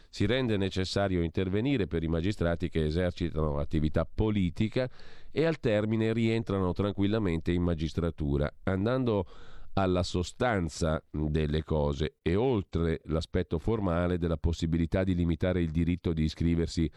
[0.09, 4.89] si rende necessario intervenire per i magistrati che esercitano attività politica
[5.29, 9.27] e al termine rientrano tranquillamente in magistratura, andando
[9.73, 16.23] alla sostanza delle cose e oltre l'aspetto formale della possibilità di limitare il diritto di
[16.23, 16.89] iscriversi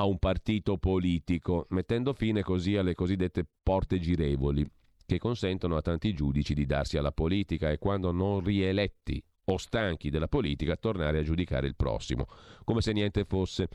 [0.00, 4.66] a un partito politico, mettendo fine così alle cosiddette porte girevoli
[5.04, 10.08] che consentono a tanti giudici di darsi alla politica e quando non rieletti o stanchi
[10.08, 12.26] della politica tornare a giudicare il prossimo,
[12.64, 13.68] come se niente fosse.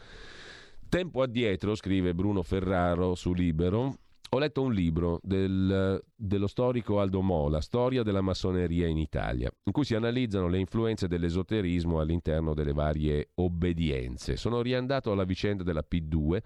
[0.88, 3.97] Tempo addietro, scrive Bruno Ferraro su Libero,
[4.30, 9.72] ho letto un libro del, dello storico Aldo Mola, Storia della massoneria in Italia, in
[9.72, 14.35] cui si analizzano le influenze dell'esoterismo all'interno delle varie obbedienze.
[14.35, 16.39] Sono riandato alla vicenda della P2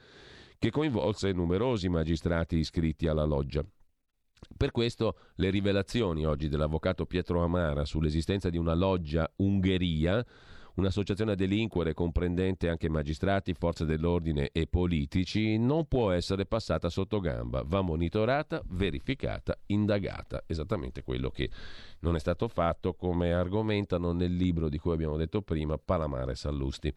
[0.59, 3.63] che coinvolse numerosi magistrati iscritti alla loggia.
[4.55, 10.25] Per questo le rivelazioni oggi dell'avvocato Pietro Amara sull'esistenza di una loggia Ungheria
[10.75, 17.19] Un'associazione a delinquere comprendente anche magistrati, forze dell'ordine e politici non può essere passata sotto
[17.19, 20.43] gamba, va monitorata, verificata, indagata.
[20.47, 21.49] Esattamente quello che
[21.99, 26.93] non è stato fatto come argomentano nel libro di cui abbiamo detto prima Palamare Sallusti.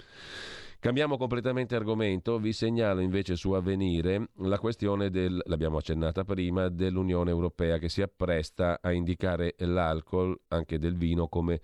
[0.79, 7.31] Cambiamo completamente argomento, vi segnalo invece su Avvenire la questione del, l'abbiamo accennata prima, dell'Unione
[7.31, 11.61] Europea che si appresta a indicare l'alcol, anche del vino, come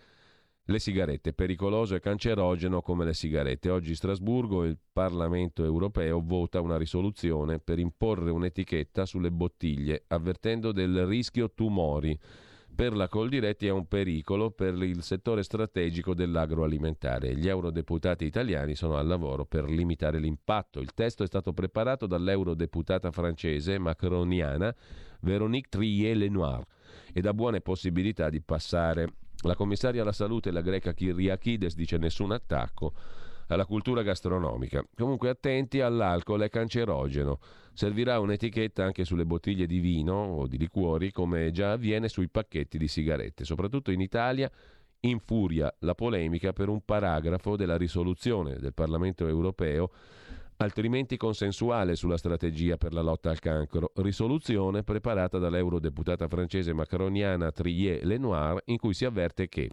[0.70, 3.70] le sigarette, pericoloso e cancerogeno come le sigarette.
[3.70, 11.06] Oggi Strasburgo il Parlamento europeo vota una risoluzione per imporre un'etichetta sulle bottiglie, avvertendo del
[11.06, 12.18] rischio tumori.
[12.74, 17.34] Per la Coldiretti è un pericolo per il settore strategico dell'agroalimentare.
[17.34, 20.80] Gli eurodeputati italiani sono al lavoro per limitare l'impatto.
[20.80, 24.72] Il testo è stato preparato dall'eurodeputata francese macroniana
[25.22, 26.62] Véronique Trier-Lenoir
[27.14, 32.32] ed ha buone possibilità di passare la commissaria alla salute, la greca Kyriakides, dice nessun
[32.32, 32.92] attacco
[33.48, 34.84] alla cultura gastronomica.
[34.94, 37.38] Comunque attenti all'alcol, è cancerogeno.
[37.72, 42.76] Servirà un'etichetta anche sulle bottiglie di vino o di liquori, come già avviene sui pacchetti
[42.78, 43.44] di sigarette.
[43.44, 44.50] Soprattutto in Italia
[45.00, 49.90] infuria la polemica per un paragrafo della risoluzione del Parlamento europeo
[50.58, 58.04] altrimenti consensuale sulla strategia per la lotta al cancro, risoluzione preparata dall'eurodeputata francese macroniana Trier
[58.04, 59.70] Lenoir in cui si avverte che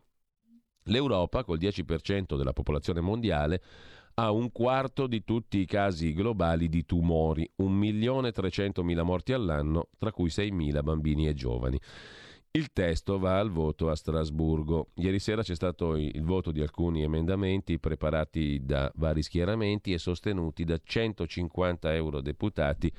[0.83, 3.61] l'Europa, col 10% della popolazione mondiale,
[4.15, 10.29] ha un quarto di tutti i casi globali di tumori, 1.300.000 morti all'anno, tra cui
[10.29, 11.79] 6.000 bambini e giovani.
[12.55, 14.91] Il testo va al voto a Strasburgo.
[14.93, 20.63] Ieri sera c'è stato il voto di alcuni emendamenti preparati da vari schieramenti e sostenuti
[20.63, 22.89] da 150 eurodeputati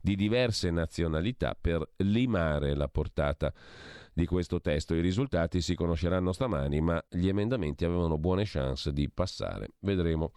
[0.00, 3.52] di diverse nazionalità per limare la portata
[4.12, 4.94] di questo testo.
[4.94, 9.70] I risultati si conosceranno stamani, ma gli emendamenti avevano buone chance di passare.
[9.80, 10.34] Vedremo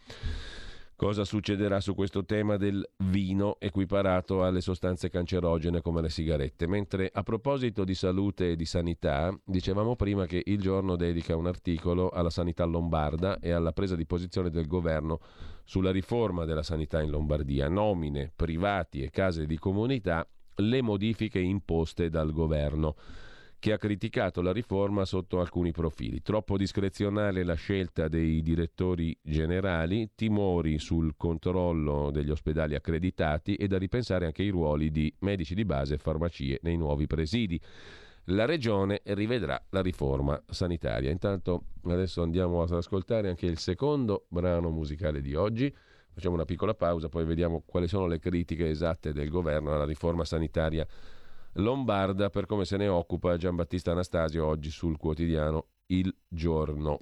[0.95, 6.68] cosa succederà su questo tema del vino equiparato alle sostanze cancerogene come le sigarette.
[6.68, 11.48] Mentre a proposito di salute e di sanità, dicevamo prima che il giorno dedica un
[11.48, 15.20] articolo alla sanità lombarda e alla presa di posizione del governo
[15.64, 22.10] sulla riforma della sanità in Lombardia, nomine, privati e case di comunità, le modifiche imposte
[22.10, 22.95] dal governo
[23.64, 26.22] che ha criticato la riforma sotto alcuni profili.
[26.22, 33.77] Troppo discrezionale la scelta dei direttori generali, timori sul controllo degli ospedali accreditati e da
[33.77, 37.57] ripensare anche ai ruoli di medici di base e farmacie nei nuovi presidi.
[38.26, 41.10] La Regione rivedrà la riforma sanitaria.
[41.10, 45.73] Intanto adesso andiamo ad ascoltare anche il secondo brano musicale di oggi.
[46.11, 50.26] Facciamo una piccola pausa, poi vediamo quali sono le critiche esatte del governo alla riforma
[50.26, 50.85] sanitaria
[51.53, 56.99] lombarda per come se ne occupa Giambattista Anastasio oggi sul quotidiano Il Giorno.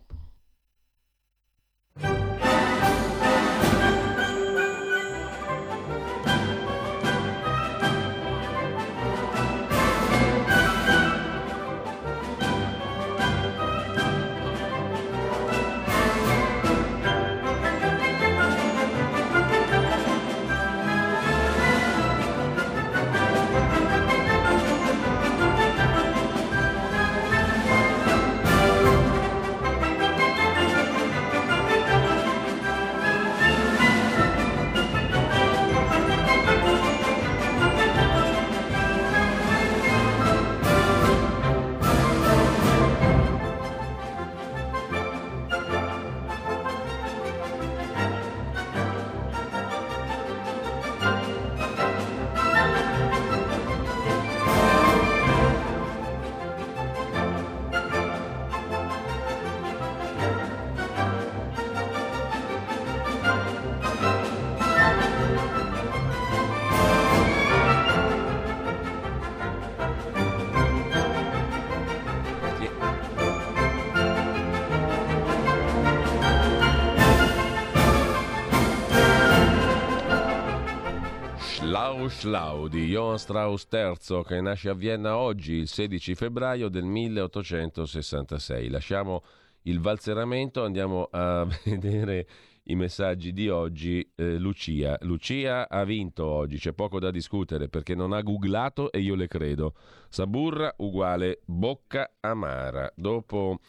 [81.62, 86.86] Schlau Schlau di Johann Strauss III che nasce a Vienna oggi il 16 febbraio del
[86.86, 88.68] 1866.
[88.68, 89.24] Lasciamo
[89.64, 92.28] il valzeramento, andiamo a vedere
[92.64, 94.12] i messaggi di oggi.
[94.16, 94.98] Eh, Lucia.
[95.02, 99.28] Lucia ha vinto oggi, c'è poco da discutere perché non ha googlato e io le
[99.28, 99.76] credo.
[100.10, 102.92] Saburra uguale bocca amara.
[102.96, 103.60] Dopo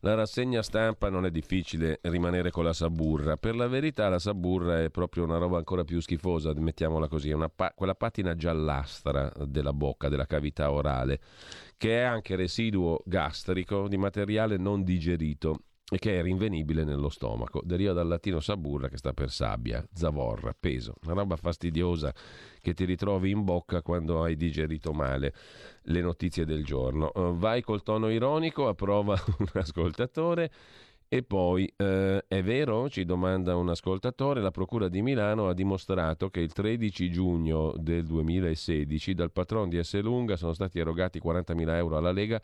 [0.00, 3.36] la rassegna stampa non è difficile rimanere con la saburra.
[3.36, 7.72] Per la verità la saburra è proprio una roba ancora più schifosa, mettiamola così, pa-
[7.74, 11.20] quella patina giallastra della bocca, della cavità orale,
[11.76, 17.60] che è anche residuo gastrico di materiale non digerito e che è rinvenibile nello stomaco.
[17.64, 22.14] Deriva dal latino saburra che sta per sabbia, zavorra, peso, una roba fastidiosa
[22.60, 25.34] che ti ritrovi in bocca quando hai digerito male
[25.82, 27.10] le notizie del giorno.
[27.14, 30.50] Uh, vai col tono ironico, approva un ascoltatore.
[31.12, 36.30] E poi, eh, è vero, ci domanda un ascoltatore, la Procura di Milano ha dimostrato
[36.30, 41.96] che il 13 giugno del 2016 dal patron di Esselunga sono stati erogati 40.000 euro
[41.96, 42.40] alla Lega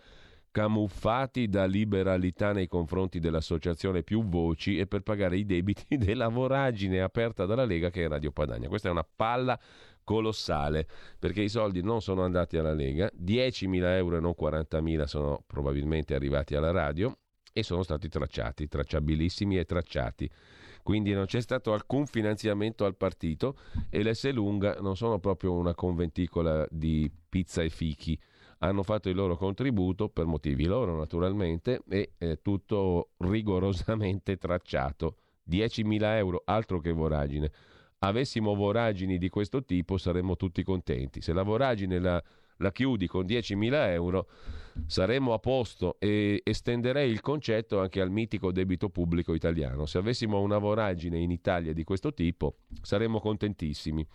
[0.51, 7.01] camuffati da liberalità nei confronti dell'associazione Più Voci e per pagare i debiti della voragine
[7.01, 8.68] aperta dalla Lega che è Radio Padania.
[8.68, 9.59] Questa è una palla
[10.02, 10.86] colossale
[11.18, 16.14] perché i soldi non sono andati alla Lega, 10.000 euro e non 40.000 sono probabilmente
[16.14, 17.16] arrivati alla radio
[17.52, 20.31] e sono stati tracciati, tracciabilissimi e tracciati.
[20.82, 23.56] Quindi non c'è stato alcun finanziamento al partito
[23.90, 28.16] e l'S Lunga non sono proprio una conventicola di pizza e fichi.
[28.59, 35.16] Hanno fatto il loro contributo per motivi loro naturalmente e è tutto rigorosamente tracciato.
[35.49, 37.53] 10.000 euro, altro che voragine
[38.01, 41.20] avessimo voragini di questo tipo saremmo tutti contenti.
[41.20, 42.23] Se la voragine la,
[42.59, 44.28] la chiudi con 10.000 euro
[44.87, 49.87] saremmo a posto e estenderei il concetto anche al mitico debito pubblico italiano.
[49.87, 54.07] Se avessimo una voragine in Italia di questo tipo saremmo contentissimi.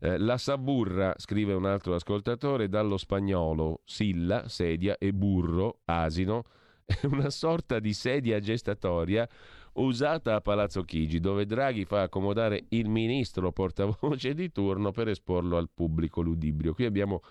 [0.00, 6.44] Eh, la saburra, scrive un altro ascoltatore, dallo spagnolo silla, sedia e burro, asino,
[6.84, 9.28] è una sorta di sedia gestatoria
[9.74, 15.56] usata a Palazzo Chigi, dove Draghi fa accomodare il ministro portavoce di turno per esporlo
[15.56, 16.74] al pubblico ludibrio.
[16.74, 17.22] Qui abbiamo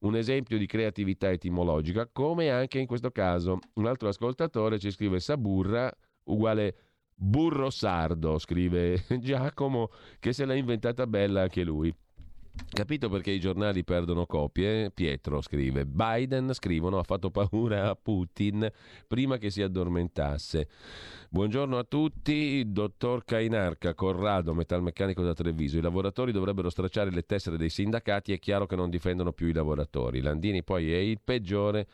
[0.00, 5.20] un esempio di creatività etimologica, come anche in questo caso un altro ascoltatore ci scrive
[5.20, 5.90] Saburra
[6.24, 6.76] uguale
[7.14, 11.94] burro sardo, scrive Giacomo, che se l'ha inventata bella anche lui.
[12.74, 14.92] Capito perché i giornali perdono copie?
[14.92, 18.70] Pietro scrive: Biden, scrivono, ha fatto paura a Putin
[19.08, 20.68] prima che si addormentasse.
[21.30, 25.78] Buongiorno a tutti, dottor Cainarca, Corrado, metalmeccanico da Treviso.
[25.78, 29.52] I lavoratori dovrebbero stracciare le tessere dei sindacati, è chiaro che non difendono più i
[29.52, 30.20] lavoratori.
[30.20, 31.88] Landini poi è il peggiore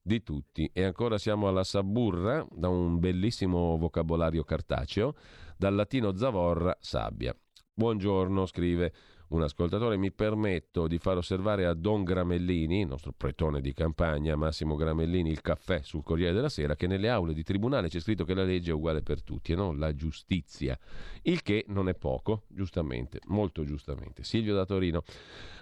[0.00, 0.70] di tutti.
[0.72, 5.14] E ancora siamo alla Saburra, da un bellissimo vocabolario cartaceo,
[5.58, 7.36] dal latino zavorra, sabbia.
[7.74, 8.92] Buongiorno, scrive
[9.28, 14.76] un ascoltatore, mi permetto di far osservare a Don Gramellini, nostro pretone di campagna, Massimo
[14.76, 18.34] Gramellini, il caffè sul Corriere della Sera, che nelle aule di tribunale c'è scritto che
[18.34, 20.78] la legge è uguale per tutti e non la giustizia,
[21.22, 24.22] il che non è poco, giustamente, molto giustamente.
[24.22, 25.02] Silvio da Torino.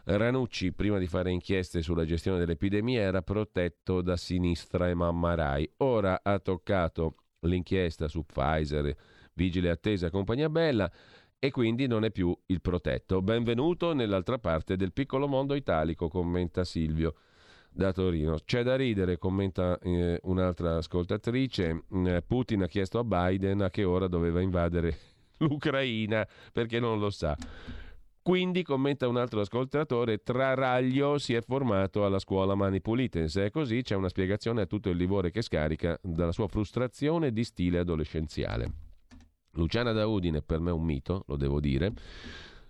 [0.04, 5.72] Ranucci, prima di fare inchieste sulla gestione dell'epidemia, era protetto da sinistra e Mammarai.
[5.78, 8.94] Ora ha toccato l'inchiesta su Pfizer,
[9.32, 10.90] vigile attesa compagnia bella
[11.44, 13.20] e quindi non è più il protetto.
[13.20, 17.16] Benvenuto nell'altra parte del piccolo mondo italico, commenta Silvio
[17.70, 18.38] da Torino.
[18.42, 21.82] C'è da ridere, commenta eh, un'altra ascoltatrice.
[22.06, 24.96] Eh, Putin ha chiesto a Biden a che ora doveva invadere
[25.36, 27.36] l'Ucraina perché non lo sa.
[28.22, 33.28] Quindi, commenta un altro ascoltatore, Traraglio si è formato alla scuola Mani Pulite.
[33.28, 37.32] Se è così, c'è una spiegazione a tutto il livore che scarica dalla sua frustrazione
[37.32, 38.84] di stile adolescenziale.
[39.55, 41.93] Luciana da Udine per me è un mito, lo devo dire,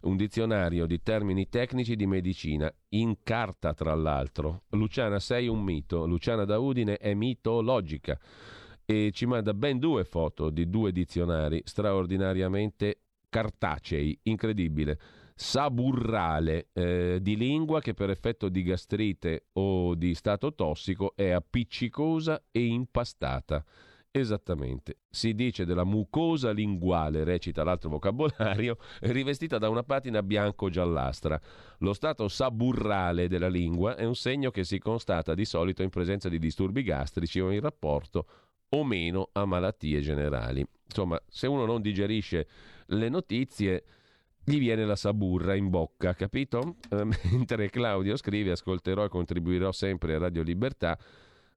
[0.01, 4.63] un dizionario di termini tecnici di medicina, in carta tra l'altro.
[4.71, 8.19] Luciana sei un mito, Luciana da Udine è mitologica
[8.85, 13.01] e ci manda ben due foto di due dizionari straordinariamente
[13.31, 14.99] cartacei, incredibile.
[15.37, 22.41] Saburrale, eh, di lingua che per effetto di gastrite o di stato tossico è appiccicosa
[22.53, 23.65] e impastata.
[24.17, 24.99] Esattamente.
[25.11, 31.41] Si dice della mucosa linguale, recita l'altro vocabolario, rivestita da una patina bianco-giallastra.
[31.79, 36.29] Lo stato saburrale della lingua è un segno che si constata di solito in presenza
[36.29, 38.27] di disturbi gastrici o in rapporto
[38.69, 40.65] o meno a malattie generali.
[40.85, 42.47] Insomma, se uno non digerisce
[42.87, 43.85] le notizie,
[44.45, 46.77] gli viene la saburra in bocca, capito?
[47.33, 50.97] Mentre Claudio scrive, ascolterò e contribuirò sempre a Radio Libertà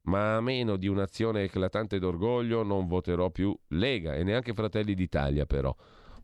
[0.08, 5.46] ma a meno di un'azione eclatante d'orgoglio non voterò più Lega e neanche Fratelli d'Italia
[5.46, 5.76] però.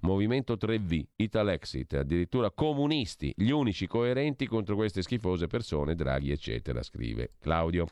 [0.01, 7.35] Movimento 3V, Italexit, addirittura comunisti, gli unici coerenti contro queste schifose persone, Draghi, eccetera, scrive
[7.39, 7.87] Claudio.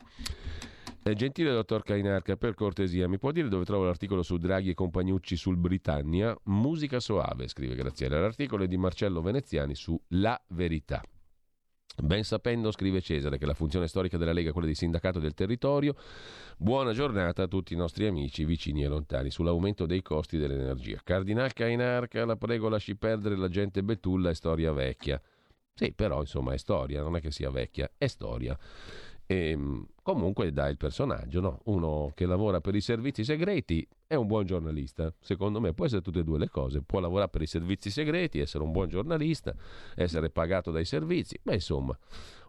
[1.04, 4.74] Eh, gentile dottor Cainarca, per cortesia, mi può dire dove trovo l'articolo su Draghi e
[4.74, 6.36] Compagnucci sul Britannia?
[6.44, 8.20] Musica soave, scrive Graziella.
[8.20, 11.02] L'articolo è di Marcello Veneziani su La Verità.
[12.00, 15.34] Ben sapendo, scrive Cesare, che la funzione storica della Lega è quella di sindacato del
[15.34, 15.94] territorio,
[16.56, 21.00] buona giornata a tutti i nostri amici vicini e lontani sull'aumento dei costi dell'energia.
[21.04, 25.20] Cardinal Cainarca, la prego lasci perdere la gente betulla, è storia vecchia.
[25.74, 28.58] Sì, però insomma è storia, non è che sia vecchia, è storia.
[29.26, 31.60] E, ehm, comunque dà il personaggio, no?
[31.64, 36.02] uno che lavora per i servizi segreti è un buon giornalista, secondo me può essere
[36.02, 39.54] tutte e due le cose, può lavorare per i servizi segreti, essere un buon giornalista,
[39.94, 41.96] essere pagato dai servizi, ma insomma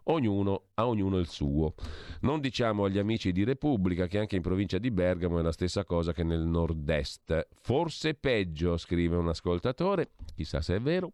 [0.04, 1.74] ognuno a ognuno il suo.
[2.20, 5.84] Non diciamo agli amici di Repubblica che anche in provincia di Bergamo è la stessa
[5.84, 11.12] cosa che nel nord-est, forse peggio, scrive un ascoltatore, chissà se è vero.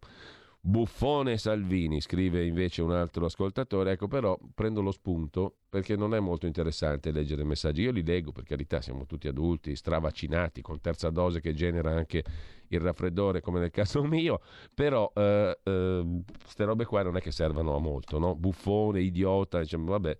[0.63, 3.93] Buffone Salvini, scrive invece un altro ascoltatore.
[3.93, 7.81] Ecco, però prendo lo spunto perché non è molto interessante leggere messaggi.
[7.81, 12.23] Io li leggo, per carità, siamo tutti adulti, stravaccinati, con terza dose che genera anche
[12.67, 14.39] il raffreddore, come nel caso mio.
[14.71, 18.35] Però eh, eh, queste robe qua non è che servano a molto, no?
[18.35, 20.17] Buffone, idiota, diciamo, vabbè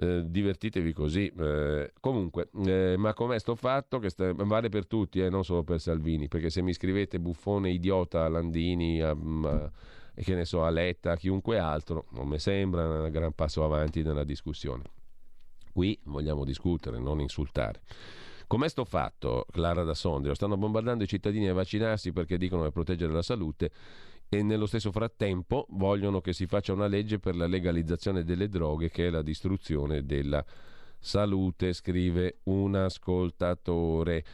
[0.00, 1.30] eh, divertitevi così.
[1.38, 3.98] Eh, comunque, eh, ma com'è sto fatto?
[3.98, 7.70] Che sta, vale per tutti, eh, non solo per Salvini, perché se mi scrivete buffone,
[7.70, 9.70] idiota, Landini, a, a,
[10.14, 14.84] che ne so, a chiunque altro, non mi sembra un gran passo avanti nella discussione.
[15.70, 17.82] Qui vogliamo discutere, non insultare.
[18.46, 20.34] Com'è sto fatto, Clara da Sondrio?
[20.34, 23.70] Stanno bombardando i cittadini a vaccinarsi perché dicono che proteggere la salute
[24.32, 28.88] e nello stesso frattempo vogliono che si faccia una legge per la legalizzazione delle droghe
[28.88, 30.42] che è la distruzione della
[31.00, 34.24] salute, scrive un ascoltatore.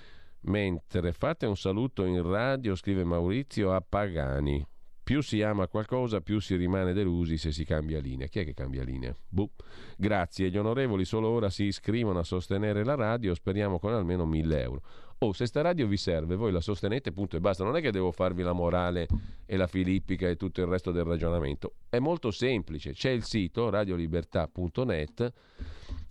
[0.40, 4.64] Mentre fate un saluto in radio, scrive Maurizio a Pagani.
[5.02, 8.26] Più si ama qualcosa, più si rimane delusi se si cambia linea.
[8.26, 9.14] Chi è che cambia linea?
[9.28, 9.50] Buh.
[9.96, 14.60] Grazie, gli onorevoli solo ora si iscrivono a sostenere la radio, speriamo con almeno 1000
[14.60, 14.82] euro.
[15.20, 17.64] Oh, se sta radio vi serve, voi la sostenete, punto e basta.
[17.64, 19.06] Non è che devo farvi la morale
[19.46, 21.76] e la filippica e tutto il resto del ragionamento.
[21.88, 22.92] È molto semplice.
[22.92, 25.32] C'è il sito radiolibertà.net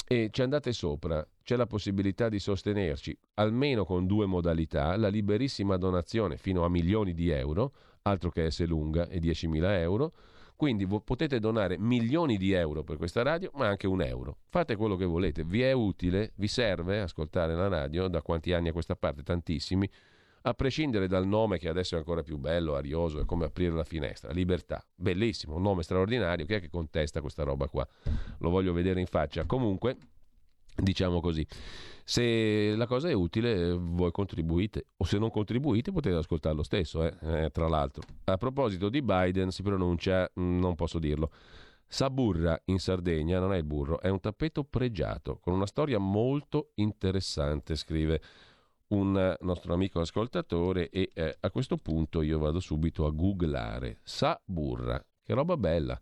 [0.08, 1.26] e ci andate sopra.
[1.44, 7.14] C'è la possibilità di sostenerci almeno con due modalità: la liberissima donazione fino a milioni
[7.14, 10.14] di euro, altro che S lunga e 10.000 euro
[10.56, 14.38] quindi potete donare milioni di euro per questa radio, ma anche un euro.
[14.50, 18.70] Fate quello che volete, vi è utile, vi serve ascoltare la radio da quanti anni
[18.70, 19.24] a questa parte?
[19.24, 19.90] Tantissimi.
[20.48, 23.84] A prescindere dal nome che adesso è ancora più bello, arioso, è come aprire la
[23.84, 24.32] finestra.
[24.32, 26.46] Libertà, bellissimo, un nome straordinario.
[26.46, 27.88] Chi è che contesta questa roba qua?
[28.38, 29.46] Lo voglio vedere in faccia.
[29.46, 29.98] Comunque,
[30.76, 31.46] diciamo così.
[32.04, 37.16] Se la cosa è utile, voi contribuite, o se non contribuite potete ascoltarlo stesso, eh?
[37.22, 38.04] Eh, tra l'altro.
[38.26, 41.32] A proposito di Biden, si pronuncia, mm, non posso dirlo,
[41.88, 46.72] Saburra in Sardegna, non è il burro, è un tappeto pregiato, con una storia molto
[46.76, 48.22] interessante, scrive
[48.88, 55.04] un nostro amico ascoltatore e eh, a questo punto io vado subito a googlare Saburra,
[55.26, 56.00] che roba bella,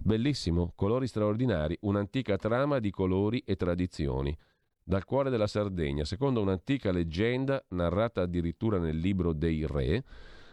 [0.00, 4.36] bellissimo, colori straordinari, un'antica trama di colori e tradizioni
[4.82, 10.02] dal cuore della Sardegna, secondo un'antica leggenda narrata addirittura nel libro dei re,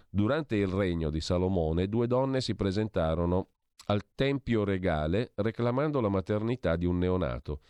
[0.09, 3.47] durante il regno di Salomone due donne si presentarono
[3.85, 7.61] al tempio regale reclamando la maternità di un neonato.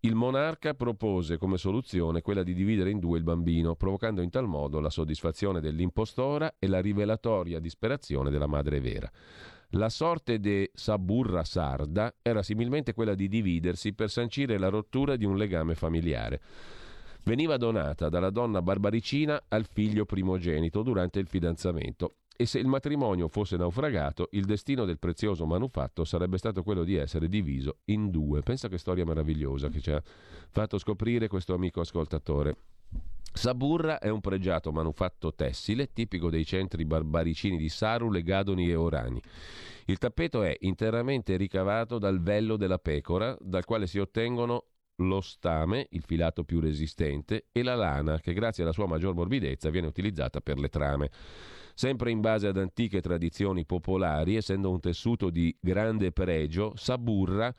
[0.00, 4.46] Il monarca propose come soluzione quella di dividere in due il bambino, provocando in tal
[4.46, 9.10] modo la soddisfazione dell'impostora e la rivelatoria disperazione della madre vera.
[9.70, 15.24] La sorte de Saburra Sarda era similmente quella di dividersi per sancire la rottura di
[15.24, 16.40] un legame familiare.
[17.24, 23.28] Veniva donata dalla donna barbaricina al figlio primogenito durante il fidanzamento e se il matrimonio
[23.28, 28.42] fosse naufragato, il destino del prezioso manufatto sarebbe stato quello di essere diviso in due.
[28.42, 30.02] Pensa che storia meravigliosa che ci ha
[30.50, 32.56] fatto scoprire questo amico ascoltatore.
[33.36, 39.20] Saburra è un pregiato manufatto tessile tipico dei centri barbaricini di Saru, Legadoni e Orani.
[39.86, 44.66] Il tappeto è interamente ricavato dal vello della pecora, dal quale si ottengono
[44.98, 49.68] lo stame, il filato più resistente, e la lana, che grazie alla sua maggior morbidezza
[49.68, 51.10] viene utilizzata per le trame.
[51.74, 57.52] Sempre in base ad antiche tradizioni popolari, essendo un tessuto di grande pregio, Saburra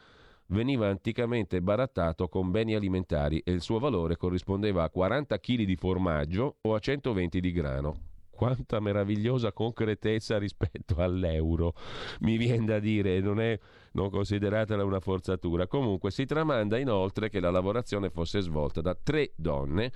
[0.48, 5.76] veniva anticamente barattato con beni alimentari e il suo valore corrispondeva a 40 kg di
[5.76, 7.96] formaggio o a 120 di grano.
[8.36, 11.74] quanta meravigliosa concretezza rispetto all'euro,
[12.20, 13.58] mi viene da dire, non è
[13.96, 15.68] non consideratela una forzatura.
[15.68, 19.92] Comunque si tramanda inoltre che la lavorazione fosse svolta da tre donne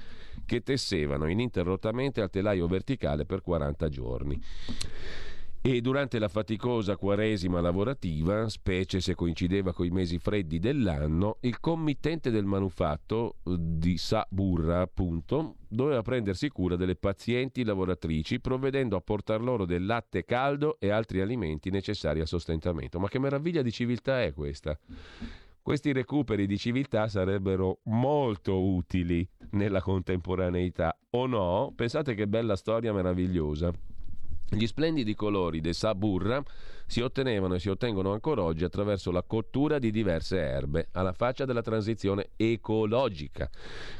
[0.46, 4.42] che tessevano ininterrottamente al telaio verticale per 40 giorni.
[5.72, 11.60] E durante la faticosa quaresima lavorativa, specie se coincideva con i mesi freddi dell'anno, il
[11.60, 19.44] committente del manufatto di Saburra, appunto, doveva prendersi cura delle pazienti lavoratrici, provvedendo a portar
[19.44, 23.00] loro del latte caldo e altri alimenti necessari al sostentamento.
[23.00, 24.76] Ma che meraviglia di civiltà è questa?
[25.62, 31.72] Questi recuperi di civiltà sarebbero molto utili nella contemporaneità, o no?
[31.76, 33.72] Pensate che bella storia meravigliosa.
[34.52, 36.44] Gli splendidi colori del Saburra
[36.88, 41.46] si ottenevano e si ottengono ancora oggi attraverso la cottura di diverse erbe, alla faccia
[41.46, 43.48] della transizione ecologica.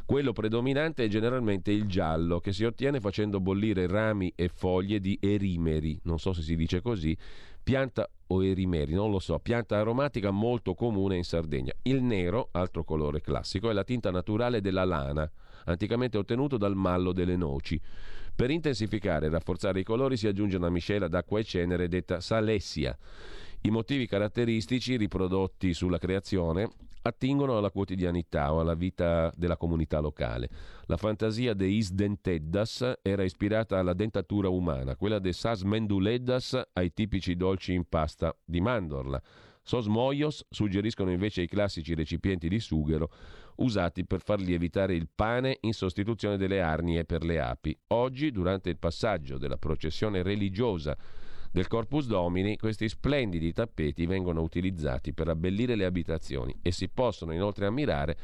[0.06, 5.20] Quello predominante è generalmente il giallo, che si ottiene facendo bollire rami e foglie di
[5.22, 7.16] erimeri, non so se si dice così,
[7.62, 11.74] pianta o erimeri, non lo so, pianta aromatica molto comune in Sardegna.
[11.84, 15.30] Il nero, altro colore classico, è la tinta naturale della lana,
[15.66, 17.80] anticamente ottenuto dal mallo delle noci.
[18.40, 22.98] Per intensificare e rafforzare i colori si aggiunge una miscela d'acqua e cenere detta salessia.
[23.64, 26.70] I motivi caratteristici riprodotti sulla creazione
[27.02, 30.48] attingono alla quotidianità o alla vita della comunità locale.
[30.86, 37.36] La fantasia de Isdenteddas era ispirata alla dentatura umana, quella de Sas Menduleddas ai tipici
[37.36, 39.22] dolci in pasta di mandorla.
[39.62, 43.12] Sos moios suggeriscono invece i classici recipienti di sughero
[43.60, 47.78] usati per far lievitare il pane in sostituzione delle arnie per le api.
[47.88, 50.98] Oggi, durante il passaggio della processione religiosa
[51.52, 57.34] del Corpus Domini, questi splendidi tappeti vengono utilizzati per abbellire le abitazioni e si possono
[57.34, 58.18] inoltre ammirare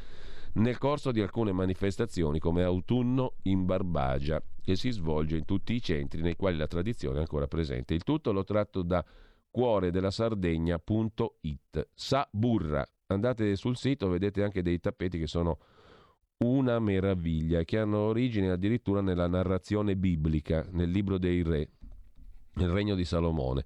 [0.54, 5.82] nel corso di alcune manifestazioni come Autunno in Barbagia, che si svolge in tutti i
[5.82, 7.94] centri nei quali la tradizione è ancora presente.
[7.94, 9.04] Il tutto l'ho tratto da
[9.50, 11.88] cuore della Sardegna.it.
[11.92, 15.58] Sa burra, andate sul sito, vedete anche dei tappeti che sono
[16.38, 21.70] una meraviglia che hanno origine addirittura nella narrazione biblica, nel libro dei re,
[22.54, 23.64] nel regno di Salomone.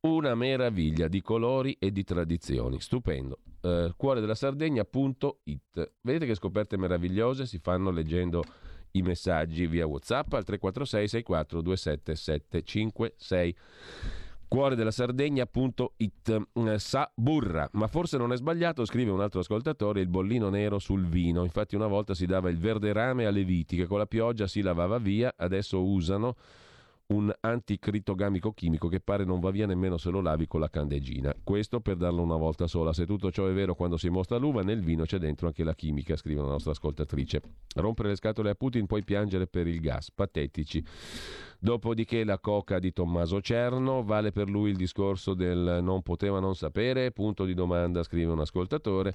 [0.00, 3.40] Una meraviglia di colori e di tradizioni, stupendo.
[3.60, 5.92] Eh, cuore della Sardegna.it.
[6.00, 8.44] Vedete che scoperte meravigliose si fanno leggendo
[8.92, 13.56] i messaggi via WhatsApp al 346 64 27 756
[14.48, 20.00] cuore della Sardegna.it eh, sa burra, ma forse non è sbagliato, scrive un altro ascoltatore,
[20.00, 21.44] il bollino nero sul vino.
[21.44, 24.62] Infatti una volta si dava il verde rame alle viti che con la pioggia si
[24.62, 26.36] lavava via, adesso usano
[27.08, 31.34] un anticritogamico chimico che pare non va via nemmeno se lo lavi con la candeggina.
[31.44, 32.92] Questo per darlo una volta sola.
[32.92, 35.74] Se tutto ciò è vero quando si mostra l'uva, nel vino c'è dentro anche la
[35.74, 37.42] chimica, scrive la nostra ascoltatrice.
[37.76, 40.10] Rompere le scatole a Putin, poi piangere per il gas.
[40.10, 40.84] Patetici.
[41.58, 46.54] Dopodiché la coca di Tommaso Cerno, vale per lui il discorso del non poteva non
[46.54, 49.14] sapere, punto di domanda, scrive un ascoltatore.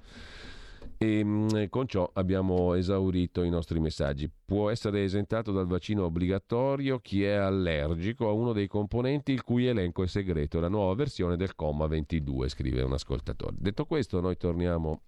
[1.03, 4.29] E mm, con ciò abbiamo esaurito i nostri messaggi.
[4.29, 9.65] Può essere esentato dal vaccino obbligatorio chi è allergico a uno dei componenti il cui
[9.65, 13.55] elenco è segreto, la nuova versione del comma 22, scrive un ascoltatore.
[13.57, 15.01] Detto questo, noi torniamo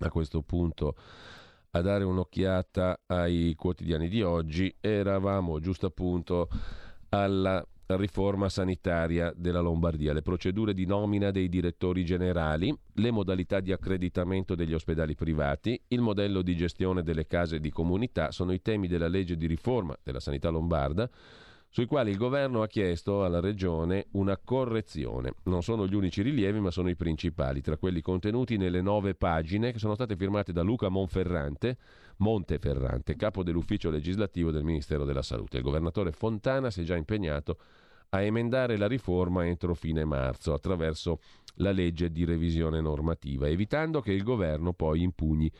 [0.00, 0.94] a questo punto
[1.70, 4.76] a dare un'occhiata ai quotidiani di oggi.
[4.78, 6.50] Eravamo giusto appunto
[7.08, 13.72] alla riforma sanitaria della Lombardia, le procedure di nomina dei direttori generali, le modalità di
[13.72, 18.88] accreditamento degli ospedali privati, il modello di gestione delle case di comunità sono i temi
[18.88, 21.08] della legge di riforma della sanità lombarda
[21.74, 25.34] sui quali il governo ha chiesto alla regione una correzione.
[25.46, 29.72] Non sono gli unici rilievi, ma sono i principali, tra quelli contenuti nelle nove pagine
[29.72, 31.76] che sono state firmate da Luca Monferrante,
[32.18, 35.58] Monteferrante, capo dell'ufficio legislativo del Ministero della Salute.
[35.58, 37.58] Il governatore Fontana si è già impegnato
[38.10, 41.20] a emendare la riforma entro fine marzo attraverso
[41.56, 45.50] la legge di revisione normativa, evitando che il governo poi impugni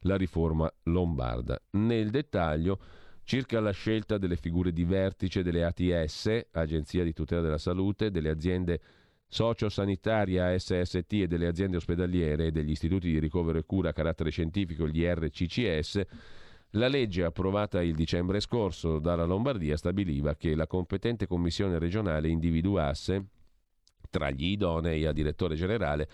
[0.00, 1.60] la riforma lombarda.
[1.70, 2.78] Nel dettaglio,
[3.24, 8.30] circa la scelta delle figure di vertice delle ATS, Agenzia di tutela della salute, delle
[8.30, 8.80] aziende
[9.32, 14.28] sociosanitaria SST e delle aziende ospedaliere e degli istituti di ricovero e cura a carattere
[14.28, 16.02] scientifico, gli RCCS,
[16.72, 23.24] la legge approvata il dicembre scorso dalla Lombardia stabiliva che la competente commissione regionale individuasse
[24.10, 26.08] tra gli idonei a direttore generale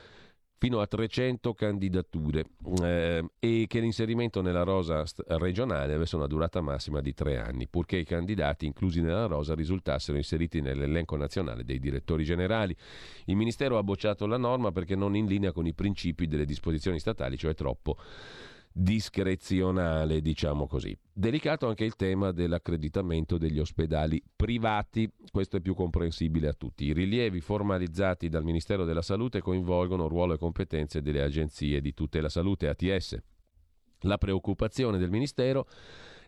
[0.58, 2.44] fino a 300 candidature
[2.82, 5.04] eh, e che l'inserimento nella rosa
[5.38, 10.16] regionale avesse una durata massima di tre anni, purché i candidati inclusi nella rosa risultassero
[10.16, 12.76] inseriti nell'elenco nazionale dei direttori generali.
[13.26, 16.98] Il Ministero ha bocciato la norma perché non in linea con i principi delle disposizioni
[16.98, 17.96] statali, cioè troppo
[18.78, 20.96] discrezionale, diciamo così.
[21.12, 26.84] Delicato anche il tema dell'accreditamento degli ospedali privati, questo è più comprensibile a tutti.
[26.84, 32.28] I rilievi formalizzati dal Ministero della Salute coinvolgono ruolo e competenze delle agenzie di tutela
[32.28, 33.18] salute ATS.
[34.02, 35.66] La preoccupazione del Ministero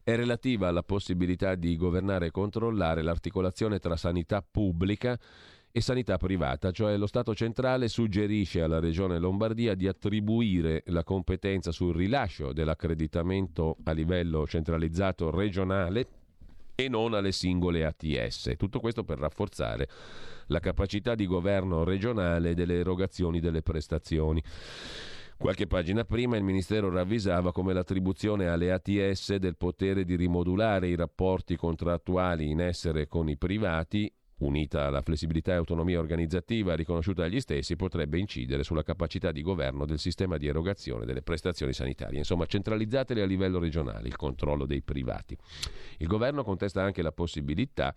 [0.03, 5.17] è relativa alla possibilità di governare e controllare l'articolazione tra sanità pubblica
[5.73, 11.71] e sanità privata, cioè lo Stato centrale suggerisce alla Regione Lombardia di attribuire la competenza
[11.71, 16.07] sul rilascio dell'accreditamento a livello centralizzato regionale
[16.75, 18.55] e non alle singole ATS.
[18.57, 19.89] Tutto questo per rafforzare
[20.47, 24.43] la capacità di governo regionale delle erogazioni delle prestazioni.
[25.37, 30.97] Qualche pagina prima il Ministero ravvisava come l'attribuzione alle ATS del potere di rimodulare i
[30.97, 37.41] rapporti contrattuali in essere con i privati unita alla flessibilità e autonomia organizzativa riconosciuta agli
[37.41, 42.19] stessi, potrebbe incidere sulla capacità di governo del sistema di erogazione delle prestazioni sanitarie.
[42.19, 45.37] Insomma, centralizzatele a livello regionale il controllo dei privati.
[45.99, 47.95] Il governo contesta anche la possibilità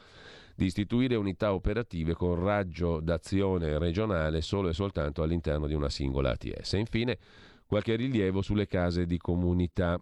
[0.55, 6.31] di istituire unità operative con raggio d'azione regionale solo e soltanto all'interno di una singola
[6.31, 6.73] ATS.
[6.73, 7.17] Infine,
[7.65, 9.97] qualche rilievo sulle case di comunità.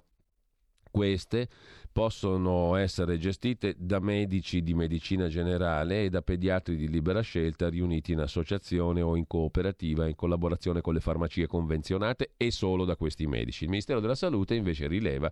[0.91, 1.47] Queste
[1.91, 8.13] possono essere gestite da medici di medicina generale e da pediatri di libera scelta riuniti
[8.13, 13.27] in associazione o in cooperativa in collaborazione con le farmacie convenzionate e solo da questi
[13.27, 13.65] medici.
[13.65, 15.31] Il Ministero della Salute invece rileva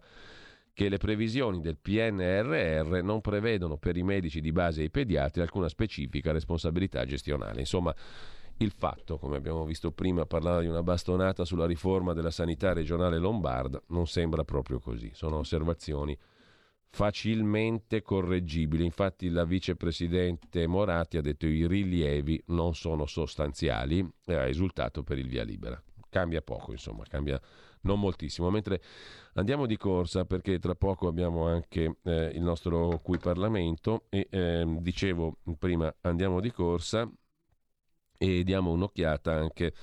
[0.73, 5.41] che le previsioni del PNRR non prevedono per i medici di base e i pediatri
[5.41, 7.59] alcuna specifica responsabilità gestionale.
[7.59, 7.93] Insomma,
[8.57, 13.17] il fatto, come abbiamo visto prima, parlare di una bastonata sulla riforma della sanità regionale
[13.17, 15.11] lombarda non sembra proprio così.
[15.13, 16.17] Sono osservazioni
[16.89, 18.83] facilmente correggibili.
[18.83, 25.03] Infatti la vicepresidente Moratti ha detto che i rilievi non sono sostanziali e ha esultato
[25.03, 25.81] per il via libera.
[26.09, 27.39] Cambia poco, insomma, cambia
[27.81, 28.49] non moltissimo.
[28.49, 28.81] Mentre
[29.33, 34.65] andiamo di corsa, perché tra poco abbiamo anche eh, il nostro qui Parlamento e eh,
[34.79, 37.09] dicevo prima andiamo di corsa
[38.17, 39.73] e diamo un'occhiata anche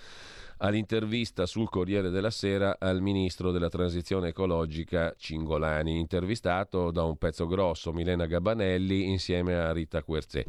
[0.59, 7.47] all'intervista sul Corriere della Sera al ministro della transizione ecologica Cingolani, intervistato da un pezzo
[7.47, 10.45] grosso Milena Gabanelli insieme a Rita Querzè.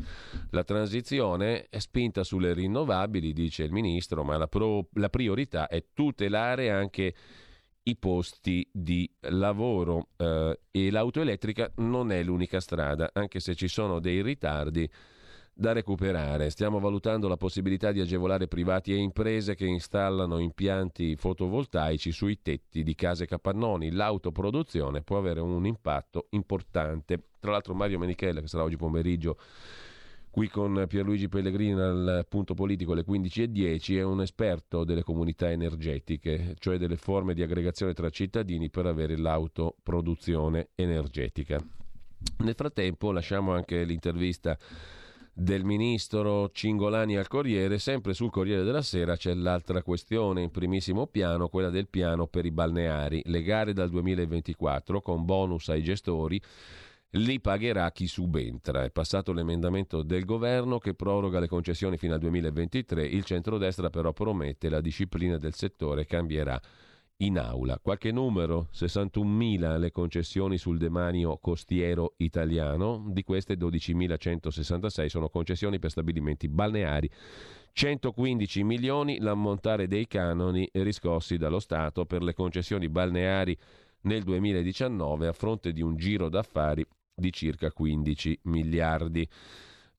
[0.52, 5.84] La transizione è spinta sulle rinnovabili, dice il ministro, ma la, pro- la priorità è
[5.94, 7.14] tutelare anche
[7.84, 13.68] i posti di lavoro eh, e l'auto elettrica non è l'unica strada, anche se ci
[13.68, 14.90] sono dei ritardi
[15.58, 16.52] da recuperare.
[16.52, 22.84] Stiamo valutando la possibilità di agevolare privati e imprese che installano impianti fotovoltaici sui tetti
[22.84, 23.92] di case capannoni.
[23.92, 27.30] L'autoproduzione può avere un impatto importante.
[27.40, 29.38] Tra l'altro Mario Menichella, che sarà oggi pomeriggio
[30.30, 36.54] qui con Pierluigi Pellegrini al punto politico alle 15.10, è un esperto delle comunità energetiche,
[36.60, 41.60] cioè delle forme di aggregazione tra cittadini per avere l'autoproduzione energetica.
[42.40, 44.56] Nel frattempo lasciamo anche l'intervista
[45.40, 51.06] del ministro Cingolani al Corriere, sempre sul Corriere della Sera c'è l'altra questione in primissimo
[51.06, 53.22] piano, quella del piano per i balneari.
[53.26, 56.42] Le gare dal 2024 con bonus ai gestori
[57.12, 58.84] li pagherà chi subentra.
[58.84, 64.14] È passato l'emendamento del governo che proroga le concessioni fino al 2023, il centrodestra però
[64.14, 66.60] promette la disciplina del settore cambierà
[67.18, 67.80] in aula.
[67.80, 75.92] Qualche numero, 61.000 le concessioni sul demanio costiero italiano, di queste 12.166 sono concessioni per
[75.92, 77.10] stabilimenti balneari.
[77.72, 83.58] 115 milioni l'ammontare dei canoni riscossi dallo Stato per le concessioni balneari
[84.02, 89.28] nel 2019 a fronte di un giro d'affari di circa 15 miliardi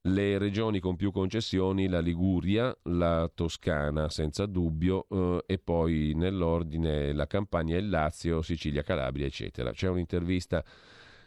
[0.09, 7.13] le regioni con più concessioni, la Liguria, la Toscana senza dubbio eh, e poi nell'ordine
[7.13, 9.71] la Campania, il Lazio, Sicilia, Calabria, eccetera.
[9.73, 10.65] C'è un'intervista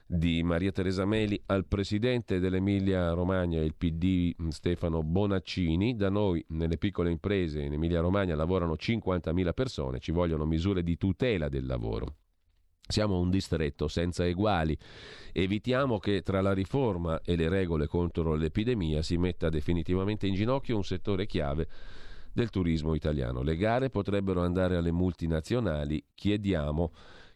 [0.05, 5.95] di Maria Teresa Meli al presidente dell'Emilia Romagna, il PD Stefano Bonaccini.
[5.95, 10.97] Da noi nelle piccole imprese in Emilia Romagna lavorano 50.000 persone, ci vogliono misure di
[10.97, 12.15] tutela del lavoro.
[12.87, 14.77] Siamo un distretto senza eguali.
[15.31, 20.75] Evitiamo che tra la riforma e le regole contro l'epidemia si metta definitivamente in ginocchio
[20.75, 21.67] un settore chiave
[22.33, 23.41] del turismo italiano.
[23.41, 26.03] Le gare potrebbero andare alle multinazionali.
[26.13, 26.91] Chiediamo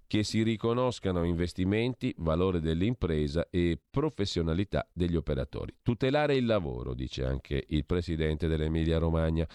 [0.07, 5.75] che si riconoscano investimenti, valore dell'impresa e professionalità degli operatori.
[5.81, 9.47] Tutelare il lavoro, dice anche il presidente dell'Emilia Romagna.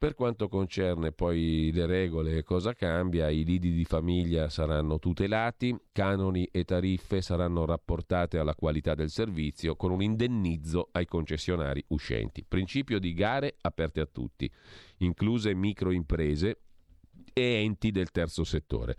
[0.00, 3.28] Per quanto concerne poi le regole, cosa cambia?
[3.28, 9.76] I lidi di famiglia saranno tutelati, canoni e tariffe saranno rapportate alla qualità del servizio
[9.76, 12.46] con un indennizzo ai concessionari uscenti.
[12.48, 14.50] Principio di gare aperte a tutti,
[15.00, 16.60] incluse microimprese
[17.34, 18.96] e enti del terzo settore.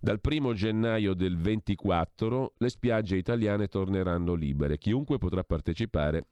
[0.00, 4.78] Dal 1 gennaio del 24 le spiagge italiane torneranno libere.
[4.78, 6.28] Chiunque potrà partecipare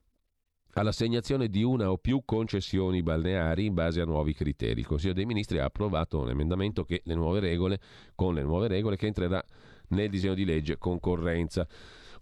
[0.74, 4.80] all'assegnazione di una o più concessioni balneari in base a nuovi criteri.
[4.80, 7.80] Il Consiglio dei Ministri ha approvato un emendamento che le nuove regole,
[8.14, 9.42] con le nuove regole che entrerà
[9.88, 11.66] nel disegno di legge concorrenza.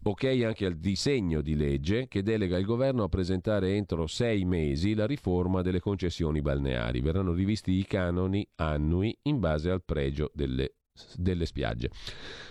[0.03, 4.95] Ok anche al disegno di legge che delega il governo a presentare entro sei mesi
[4.95, 7.03] la riforma delle concessioni balneari.
[7.03, 10.77] Verranno rivisti i canoni annui in base al pregio delle,
[11.17, 11.91] delle spiagge.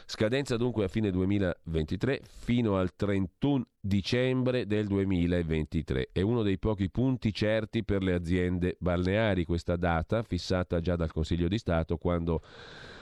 [0.05, 6.09] Scadenza dunque a fine 2023 fino al 31 dicembre del 2023.
[6.11, 11.11] È uno dei pochi punti certi per le aziende balneari questa data, fissata già dal
[11.11, 12.41] Consiglio di Stato quando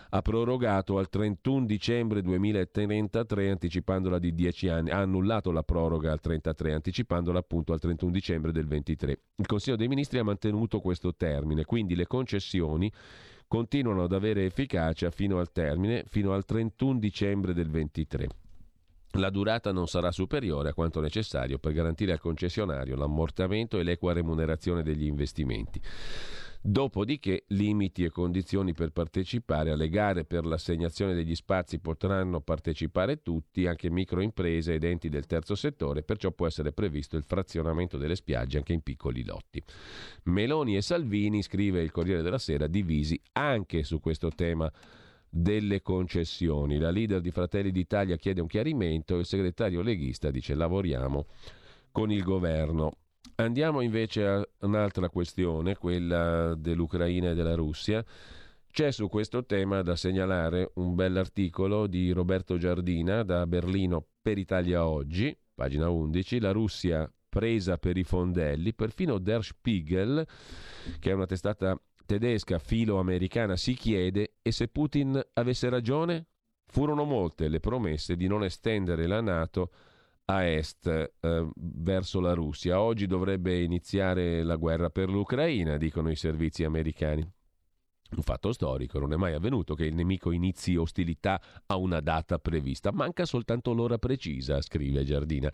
[0.10, 6.22] ha prorogato al 31 dicembre 2033 anticipandola di 10 anni, ha annullato la proroga al
[6.22, 9.22] 33 anticipandola appunto al 31 dicembre del 23.
[9.36, 12.92] Il Consiglio dei Ministri ha mantenuto questo termine, quindi le concessioni
[13.48, 18.28] continuano ad avere efficacia fino al termine, fino al 31 dicembre del 23.
[19.12, 24.14] La durata non sarà superiore a quanto necessario per garantire al concessionario l'ammortamento e l'equa
[24.14, 25.82] remunerazione degli investimenti.
[26.70, 33.66] Dopodiché limiti e condizioni per partecipare alle gare per l'assegnazione degli spazi potranno partecipare tutti,
[33.68, 38.58] anche microimprese ed enti del terzo settore, perciò può essere previsto il frazionamento delle spiagge
[38.58, 39.64] anche in piccoli lotti.
[40.24, 44.70] Meloni e Salvini, scrive il Corriere della Sera, divisi anche su questo tema
[45.30, 46.80] delle concessioni.
[46.80, 51.28] La leader di Fratelli d'Italia chiede un chiarimento, il segretario leghista dice lavoriamo
[51.94, 52.98] con il governo.
[53.36, 58.04] Andiamo invece a un'altra questione, quella dell'Ucraina e della Russia.
[58.72, 64.88] C'è su questo tema da segnalare un bell'articolo di Roberto Giardina da Berlino per Italia
[64.88, 70.26] Oggi, pagina 11, la Russia presa per i fondelli, perfino Der Spiegel,
[71.00, 76.28] che è una testata tedesca filo-americana, si chiede e se Putin avesse ragione?
[76.66, 79.72] Furono molte le promesse di non estendere la Nato
[80.30, 80.88] a est
[81.22, 82.82] eh, verso la Russia.
[82.82, 87.26] Oggi dovrebbe iniziare la guerra per l'Ucraina, dicono i servizi americani.
[88.10, 92.40] Un fatto storico, non è mai avvenuto che il nemico inizi ostilità a una data
[92.40, 95.52] prevista, manca soltanto l'ora precisa, scrive Giardina.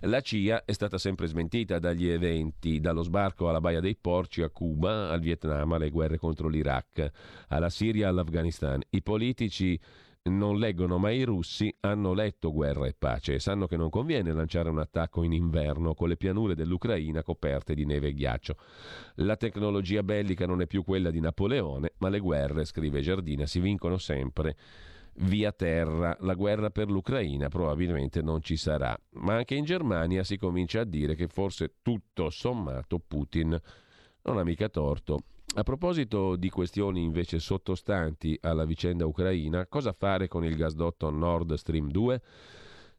[0.00, 4.48] La CIA è stata sempre smentita dagli eventi, dallo sbarco alla Baia dei Porci a
[4.48, 7.10] Cuba, al Vietnam, alle guerre contro l'Iraq,
[7.48, 8.80] alla Siria, all'Afghanistan.
[8.88, 9.78] I politici
[10.24, 14.32] non leggono, ma i russi hanno letto guerra e pace e sanno che non conviene
[14.32, 18.56] lanciare un attacco in inverno con le pianure dell'Ucraina coperte di neve e ghiaccio.
[19.16, 23.60] La tecnologia bellica non è più quella di Napoleone, ma le guerre, scrive Giardina, si
[23.60, 24.56] vincono sempre
[25.20, 26.14] via terra.
[26.20, 30.84] La guerra per l'Ucraina probabilmente non ci sarà, ma anche in Germania si comincia a
[30.84, 33.58] dire che forse tutto sommato Putin
[34.22, 35.22] non ha mica torto
[35.54, 41.54] a proposito di questioni invece sottostanti alla vicenda ucraina, cosa fare con il gasdotto Nord
[41.54, 42.22] Stream 2?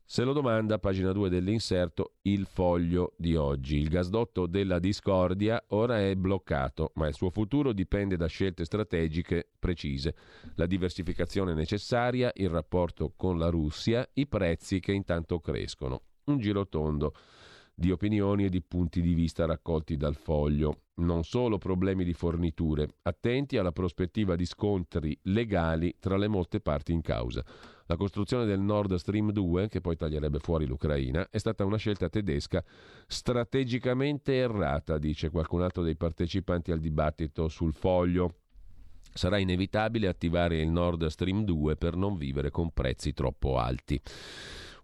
[0.04, 3.78] Se lo domanda, pagina 2 dell'inserto, il foglio di oggi.
[3.78, 9.48] Il gasdotto della discordia ora è bloccato, ma il suo futuro dipende da scelte strategiche
[9.58, 10.14] precise.
[10.56, 16.02] La diversificazione necessaria, il rapporto con la Russia, i prezzi che intanto crescono.
[16.26, 17.14] Un giro tondo
[17.82, 20.84] di opinioni e di punti di vista raccolti dal foglio.
[21.02, 26.94] Non solo problemi di forniture, attenti alla prospettiva di scontri legali tra le molte parti
[26.94, 27.44] in causa.
[27.88, 32.08] La costruzione del Nord Stream 2, che poi taglierebbe fuori l'Ucraina, è stata una scelta
[32.08, 32.64] tedesca
[33.08, 38.36] strategicamente errata, dice qualcun altro dei partecipanti al dibattito sul foglio.
[39.12, 44.00] Sarà inevitabile attivare il Nord Stream 2 per non vivere con prezzi troppo alti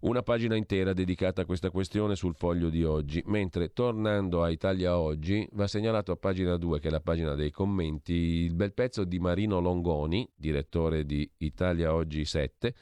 [0.00, 4.98] una pagina intera dedicata a questa questione sul foglio di oggi, mentre tornando a Italia
[4.98, 9.04] Oggi va segnalato a pagina 2, che è la pagina dei commenti, il bel pezzo
[9.04, 12.74] di Marino Longoni, direttore di Italia Oggi 7.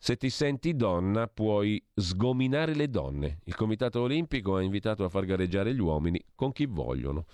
[0.00, 3.40] Se ti senti donna puoi sgominare le donne.
[3.44, 7.24] Il Comitato Olimpico ha invitato a far gareggiare gli uomini con chi vogliono.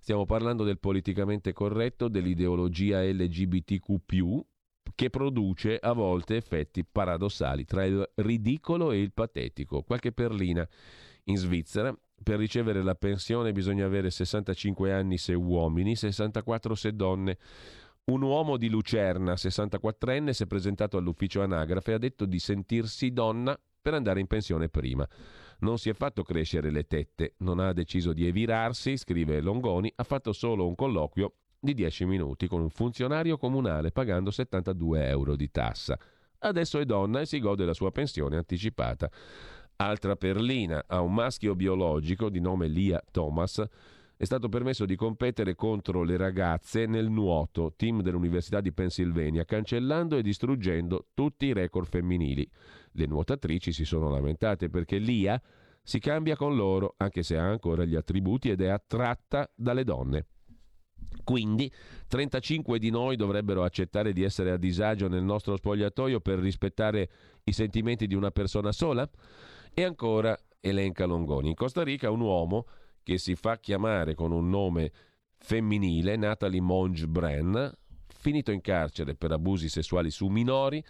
[0.00, 4.40] Stiamo parlando del politicamente corretto, dell'ideologia LGBTQ,
[4.94, 9.82] che produce a volte effetti paradossali tra il ridicolo e il patetico.
[9.82, 10.66] Qualche perlina
[11.24, 11.96] in Svizzera.
[12.22, 17.38] Per ricevere la pensione bisogna avere 65 anni se uomini, 64 se donne.
[18.04, 23.12] Un uomo di Lucerna, 64enne, si è presentato all'ufficio anagrafe e ha detto di sentirsi
[23.12, 25.06] donna per andare in pensione prima.
[25.60, 30.04] Non si è fatto crescere le tette, non ha deciso di evirarsi, scrive Longoni, ha
[30.04, 31.34] fatto solo un colloquio
[31.64, 35.98] di 10 minuti con un funzionario comunale pagando 72 euro di tassa.
[36.38, 39.10] Adesso è donna e si gode della sua pensione anticipata.
[39.76, 43.64] Altra perlina, a un maschio biologico di nome Lia Thomas
[44.16, 50.16] è stato permesso di competere contro le ragazze nel nuoto, team dell'Università di Pennsylvania, cancellando
[50.16, 52.48] e distruggendo tutti i record femminili.
[52.92, 55.40] Le nuotatrici si sono lamentate perché l'IA
[55.82, 60.26] si cambia con loro, anche se ha ancora gli attributi ed è attratta dalle donne.
[61.24, 61.72] Quindi
[62.06, 67.10] 35 di noi dovrebbero accettare di essere a disagio nel nostro spogliatoio per rispettare
[67.44, 69.08] i sentimenti di una persona sola?
[69.72, 71.48] E ancora elenca Longoni.
[71.48, 72.66] In Costa Rica un uomo
[73.02, 74.92] che si fa chiamare con un nome
[75.36, 77.72] femminile, Natalie Monge Bren,
[78.06, 80.82] finito in carcere per abusi sessuali su minori,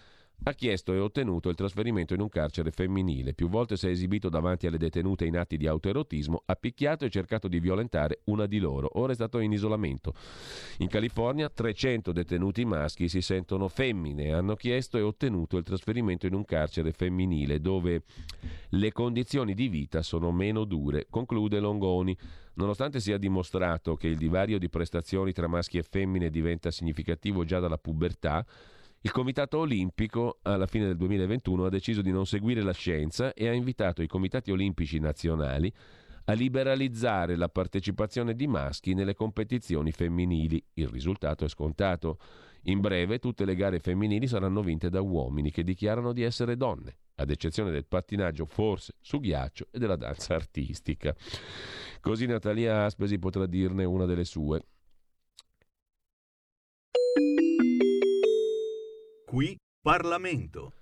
[0.42, 3.32] ha chiesto e ottenuto il trasferimento in un carcere femminile.
[3.32, 7.10] Più volte si è esibito davanti alle detenute in atti di autoerotismo, ha picchiato e
[7.10, 8.90] cercato di violentare una di loro.
[8.98, 10.12] Ora è stato in isolamento.
[10.78, 16.34] In California 300 detenuti maschi si sentono femmine hanno chiesto e ottenuto il trasferimento in
[16.34, 18.02] un carcere femminile dove
[18.70, 22.16] le condizioni di vita sono meno dure, conclude Longoni.
[22.56, 27.58] Nonostante sia dimostrato che il divario di prestazioni tra maschi e femmine diventa significativo già
[27.58, 28.46] dalla pubertà,
[29.04, 33.46] il Comitato Olimpico alla fine del 2021 ha deciso di non seguire la scienza e
[33.46, 35.70] ha invitato i comitati olimpici nazionali
[36.24, 40.64] a liberalizzare la partecipazione di maschi nelle competizioni femminili.
[40.72, 42.18] Il risultato è scontato.
[42.62, 46.96] In breve tutte le gare femminili saranno vinte da uomini che dichiarano di essere donne,
[47.16, 51.14] ad eccezione del pattinaggio forse su ghiaccio e della danza artistica.
[52.00, 54.64] Così Natalia Aspesi potrà dirne una delle sue.
[59.34, 60.74] Qui Parlamento.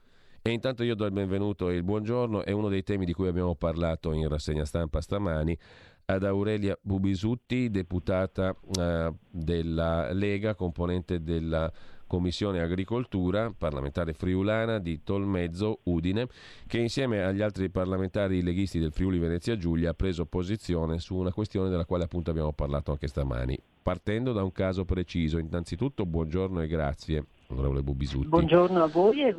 [0.42, 3.26] E intanto io do il benvenuto e il buongiorno, è uno dei temi di cui
[3.26, 5.56] abbiamo parlato in rassegna stampa stamani,
[6.04, 11.72] ad Aurelia Bubisutti, deputata eh, della Lega, componente della
[12.06, 16.28] Commissione Agricoltura, parlamentare friulana di Tolmezzo Udine,
[16.66, 21.32] che insieme agli altri parlamentari leghisti del Friuli Venezia Giulia ha preso posizione su una
[21.32, 23.58] questione della quale appunto abbiamo parlato anche stamani.
[23.82, 28.26] Partendo da un caso preciso, innanzitutto buongiorno e grazie onorevole Bubisutti.
[28.26, 29.36] Buongiorno a voi e,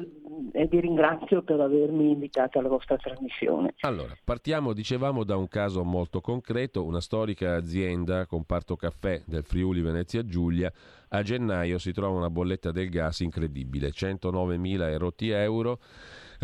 [0.52, 3.74] e, vi ringrazio per avermi invitato alla vostra trasmissione.
[3.82, 9.82] Allora, partiamo, dicevamo, da un caso molto concreto, una storica azienda, comparto caffè del Friuli
[9.82, 10.72] Venezia Giulia,
[11.10, 15.80] a gennaio si trova una bolletta del gas incredibile, 109.000 erotti euro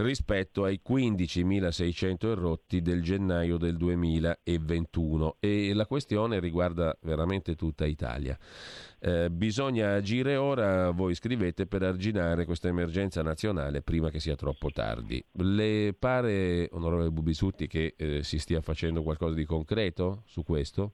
[0.01, 8.37] rispetto ai 15.600 erotti del gennaio del 2021 e la questione riguarda veramente tutta Italia.
[9.01, 14.71] Eh, bisogna agire ora, voi scrivete, per arginare questa emergenza nazionale prima che sia troppo
[14.71, 15.23] tardi.
[15.33, 20.93] Le pare, onorevole Bubisutti, che eh, si stia facendo qualcosa di concreto su questo?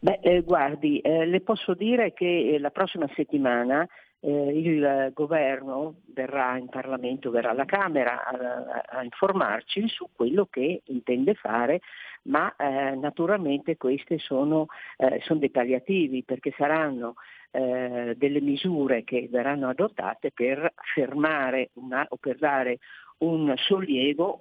[0.00, 3.88] Beh, eh, guardi, eh, le posso dire che eh, la prossima settimana
[4.24, 10.80] eh, il governo verrà in Parlamento, verrà alla Camera a, a, informarci su quello che
[10.86, 11.80] intende fare,
[12.24, 17.16] ma eh, naturalmente questi sono, eh, sono, dettagliativi perché saranno
[17.50, 22.78] eh, delle misure che verranno adottate per fermare una, o per dare
[23.18, 24.40] un sollievo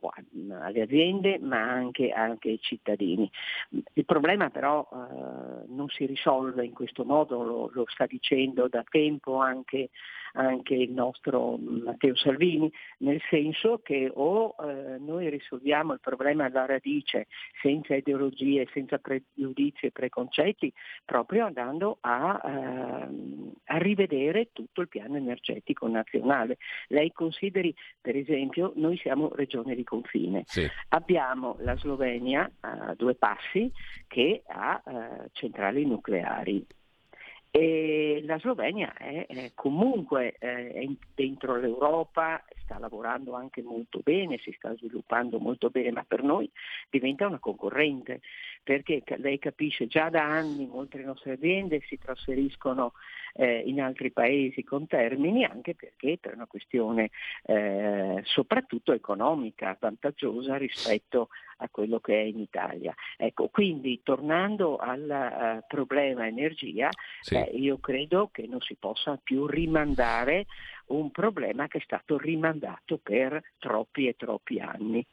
[0.59, 3.29] alle aziende ma anche, anche ai cittadini.
[3.93, 8.83] Il problema però eh, non si risolve in questo modo, lo, lo sta dicendo da
[8.89, 9.89] tempo anche
[10.33, 16.65] anche il nostro Matteo Salvini, nel senso che o eh, noi risolviamo il problema alla
[16.65, 17.27] radice
[17.61, 20.71] senza ideologie, senza pregiudizi e preconcetti,
[21.05, 23.07] proprio andando a, eh,
[23.65, 26.57] a rivedere tutto il piano energetico nazionale.
[26.87, 30.67] Lei consideri, per esempio, noi siamo regione di confine, sì.
[30.89, 33.71] abbiamo la Slovenia a due passi
[34.07, 36.65] che ha eh, centrali nucleari
[37.55, 44.39] e la Slovenia è, è comunque eh, è dentro l'Europa, sta lavorando anche molto bene,
[44.39, 46.49] si sta sviluppando molto bene, ma per noi
[46.89, 48.21] diventa una concorrente,
[48.63, 52.93] perché lei capisce già da anni molte nostre aziende si trasferiscono
[53.33, 57.09] eh, in altri paesi con termini, anche perché per una questione
[57.45, 62.93] eh, soprattutto economica vantaggiosa rispetto a quello che è in Italia.
[63.17, 66.89] Ecco, quindi tornando al uh, problema energia,
[67.21, 67.35] sì.
[67.35, 70.45] eh, io credo che non si possa più rimandare
[70.87, 75.05] un problema che è stato rimandato per troppi e troppi anni.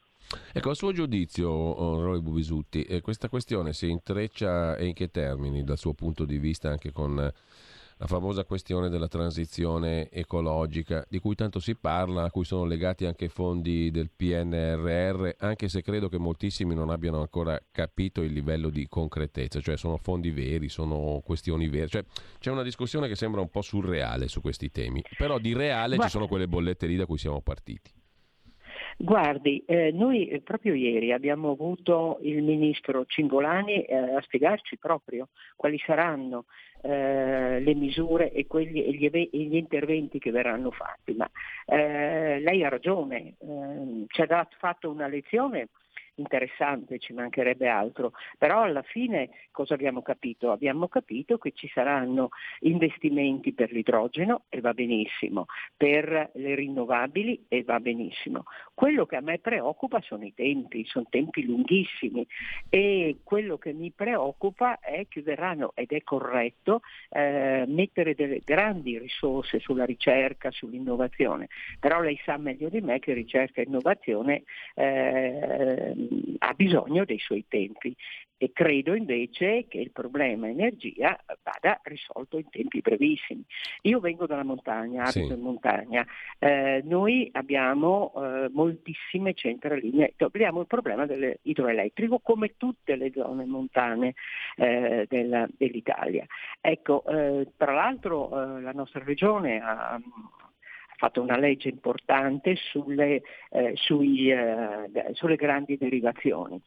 [0.53, 5.63] Ecco, a suo giudizio, onorevole Bubisutti, eh, questa questione si intreccia e in che termini
[5.63, 7.31] dal suo punto di vista anche con
[8.01, 13.05] la famosa questione della transizione ecologica, di cui tanto si parla, a cui sono legati
[13.05, 18.33] anche i fondi del PNRR, anche se credo che moltissimi non abbiano ancora capito il
[18.33, 22.03] livello di concretezza, cioè sono fondi veri, sono questioni vere, cioè
[22.39, 26.05] c'è una discussione che sembra un po' surreale su questi temi, però di reale Ma...
[26.05, 27.91] ci sono quelle bollette lì da cui siamo partiti.
[29.03, 35.29] Guardi, eh, noi eh, proprio ieri abbiamo avuto il ministro Cingolani eh, a spiegarci proprio
[35.55, 36.45] quali saranno
[36.83, 41.13] eh, le misure e, quelli, e, gli, e, gli, interventi che verranno fatti.
[41.13, 41.27] Ma
[41.65, 45.69] eh, lei ha ragione, eh, ci ha fatto una lezione
[46.21, 50.51] interessante, ci mancherebbe altro, però alla fine cosa abbiamo capito?
[50.51, 52.29] Abbiamo capito che ci saranno
[52.61, 55.45] investimenti per l'idrogeno e va benissimo,
[55.75, 58.45] per le rinnovabili e va benissimo.
[58.73, 62.25] Quello che a me preoccupa sono i tempi, sono tempi lunghissimi
[62.69, 68.97] e quello che mi preoccupa è che verranno, ed è corretto, eh, mettere delle grandi
[68.97, 71.47] risorse sulla ricerca, sull'innovazione,
[71.79, 74.43] però lei sa meglio di me che ricerca e innovazione
[74.75, 75.95] eh,
[76.39, 77.95] ha bisogno dei suoi tempi
[78.37, 83.43] e credo invece che il problema energia vada risolto in tempi brevissimi.
[83.83, 85.33] Io vengo dalla montagna, abito sì.
[85.33, 86.03] in montagna,
[86.39, 94.15] eh, noi abbiamo eh, moltissime centraline, abbiamo il problema dell'idroelettrico come tutte le zone montane
[94.55, 96.25] eh, della, dell'Italia.
[96.59, 100.01] Ecco, eh, tra l'altro eh, la nostra regione ha
[101.01, 106.61] fatto una legge importante sulle, eh, sui, eh, sulle grandi derivazioni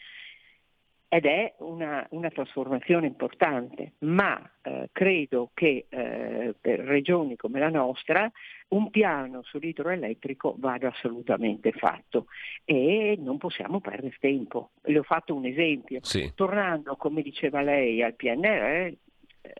[1.06, 7.68] ed è una, una, trasformazione importante, ma eh, credo che eh, per regioni come la
[7.68, 8.28] nostra
[8.70, 12.26] un piano sull'idroelettrico vada assolutamente fatto
[12.64, 14.72] e non possiamo perdere tempo.
[14.82, 16.00] Le ho fatto un esempio.
[16.02, 16.32] Sì.
[16.34, 18.92] Tornando, come diceva lei, al PNR,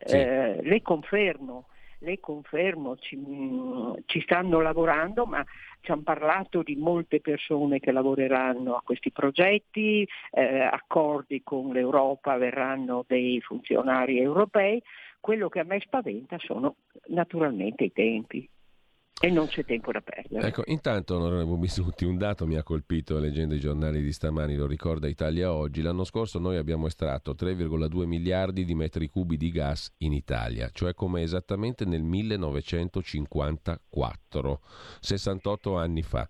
[0.07, 0.17] sì.
[0.17, 1.69] eh, le confermo
[2.05, 3.19] le confermo, ci,
[4.07, 5.45] ci, stanno lavorando, ma
[5.81, 12.37] ci hanno parlato di molte persone che lavoreranno a questi progetti, eh, accordi con l'Europa,
[12.37, 14.81] verranno dei funzionari europei.
[15.19, 16.77] Quello che a me spaventa sono
[17.07, 18.49] naturalmente i tempi.
[19.21, 20.49] E non c'è tempo da perdere.
[20.49, 24.67] Ecco, intanto, onorevole Bisutti, un dato mi ha colpito leggendo i giornali di stamani, lo
[24.67, 25.83] ricorda Italia Oggi.
[25.83, 30.95] L'anno scorso noi abbiamo estratto 3,2 miliardi di metri cubi di gas in Italia, cioè
[30.95, 34.61] come esattamente nel 1954,
[35.01, 36.29] 68 anni fa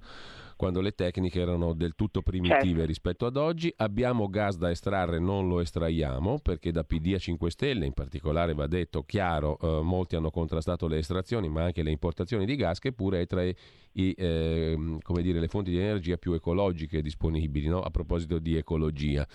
[0.57, 2.85] quando le tecniche erano del tutto primitive certo.
[2.87, 3.73] rispetto ad oggi.
[3.77, 8.55] Abbiamo gas da estrarre, non lo estraiamo perché da PD a 5 Stelle, in particolare
[8.55, 12.79] va detto chiaro, eh, molti hanno contrastato le estrazioni ma anche le importazioni di gas
[12.79, 13.55] che pure è tra i
[13.95, 14.77] i, eh,
[15.21, 17.81] dire, le fonti di energia più ecologiche disponibili, no?
[17.81, 19.27] a proposito di ecologia.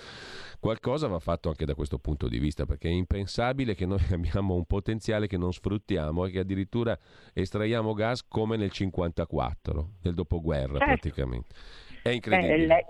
[0.59, 4.55] Qualcosa va fatto anche da questo punto di vista, perché è impensabile che noi abbiamo
[4.55, 6.97] un potenziale che non sfruttiamo e che addirittura
[7.33, 10.85] estraiamo gas come nel 54, nel dopoguerra certo.
[10.85, 11.55] praticamente.
[12.01, 12.53] È incredibile.
[12.53, 12.85] Eh, le...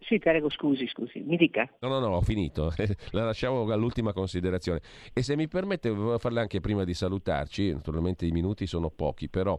[0.00, 1.70] Sì, prego, scusi, scusi, mi dica.
[1.80, 2.72] No, no, no, ho finito.
[3.12, 4.80] La lasciamo all'ultima considerazione.
[5.12, 7.72] E se mi permette, volevo farla anche prima di salutarci.
[7.72, 9.58] Naturalmente i minuti sono pochi, però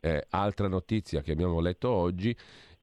[0.00, 2.36] eh, altra notizia che abbiamo letto oggi,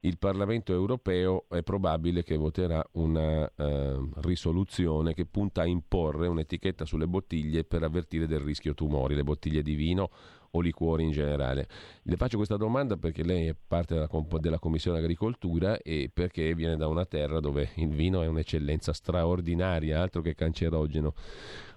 [0.04, 6.84] il Parlamento europeo è probabile che voterà una eh, risoluzione che punta a imporre un'etichetta
[6.84, 10.10] sulle bottiglie per avvertire del rischio tumori, le bottiglie di vino
[10.50, 11.68] o liquori in generale.
[12.02, 14.08] Le faccio questa domanda perché lei è parte della,
[14.38, 20.00] della, Commissione Agricoltura e perché viene da una terra dove il vino è un'eccellenza straordinaria,
[20.00, 21.14] altro che cancerogeno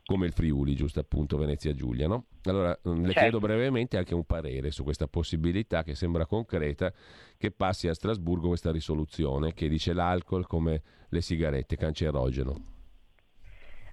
[0.07, 2.07] come il Friuli, giusto appunto Venezia Giulia.
[2.07, 2.27] No?
[2.45, 3.19] Allora mm, le certo.
[3.19, 6.93] chiedo brevemente anche un parere su questa possibilità che sembra concreta
[7.37, 12.76] che passi a Strasburgo questa risoluzione che dice l'alcol come le sigarette cancerogeno.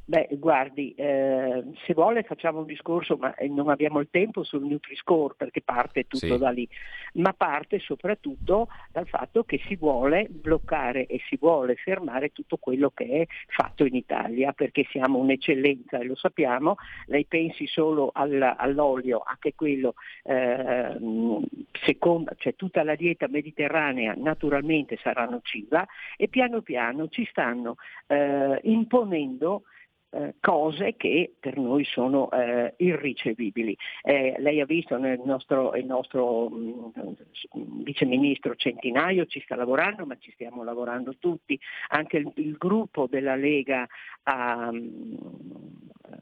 [0.06, 4.62] Beh, guardi, eh, se vuole facciamo un discorso, ma eh, non abbiamo il tempo sul
[4.66, 6.36] Nutri-Score perché parte tutto sì.
[6.36, 6.68] da lì,
[7.14, 12.90] ma parte soprattutto dal fatto che si vuole bloccare e si vuole fermare tutto quello
[12.90, 16.76] che è fatto in Italia perché siamo un'eccellenza e lo sappiamo,
[17.06, 19.94] lei pensi solo al, all'olio, anche quello,
[20.24, 20.98] eh,
[21.82, 25.86] seconda, cioè tutta la dieta mediterranea naturalmente sarà nociva
[26.18, 27.76] e piano piano ci stanno
[28.06, 29.62] eh, imponendo
[30.14, 33.76] eh, cose che per noi sono eh, irricevibili.
[34.02, 40.06] Eh, lei ha visto nel nostro, il nostro mh, mm, viceministro Centinaio ci sta lavorando,
[40.06, 41.58] ma ci stiamo lavorando tutti,
[41.88, 43.86] anche il, il gruppo della Lega
[44.24, 45.16] um,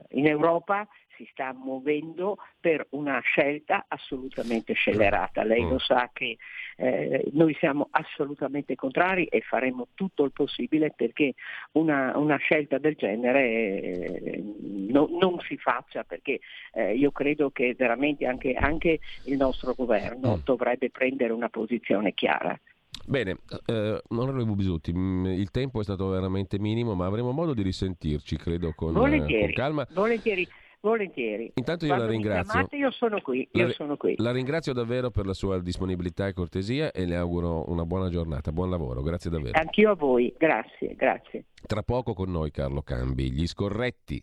[0.09, 5.43] in Europa si sta muovendo per una scelta assolutamente scellerata.
[5.43, 5.77] Lei lo mm.
[5.77, 6.37] sa che
[6.77, 11.33] eh, noi siamo assolutamente contrari e faremo tutto il possibile perché
[11.73, 14.43] una, una scelta del genere eh,
[14.89, 16.39] no, non si faccia perché
[16.73, 20.39] eh, io credo che veramente anche, anche il nostro governo mm.
[20.43, 22.59] dovrebbe prendere una posizione chiara.
[23.05, 27.61] Bene, eh, onorevole Bubisutti, mm, il tempo è stato veramente minimo, ma avremo modo di
[27.61, 29.87] risentirci, credo, con, volentieri, con calma.
[29.91, 30.47] Volentieri.
[30.83, 31.51] Volentieri.
[31.55, 32.51] Intanto io Quando la ringrazio.
[32.51, 34.15] Chiamate, io sono qui, io La, sono qui.
[34.17, 38.51] la ringrazio davvero per la sua disponibilità e cortesia e le auguro una buona giornata,
[38.51, 39.57] buon lavoro, grazie davvero.
[39.57, 41.45] Anch'io a voi, grazie, grazie.
[41.65, 44.21] Tra poco con noi Carlo Cambi, gli scorretti.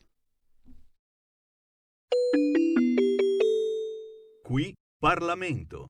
[4.43, 5.87] Qui Parlamento.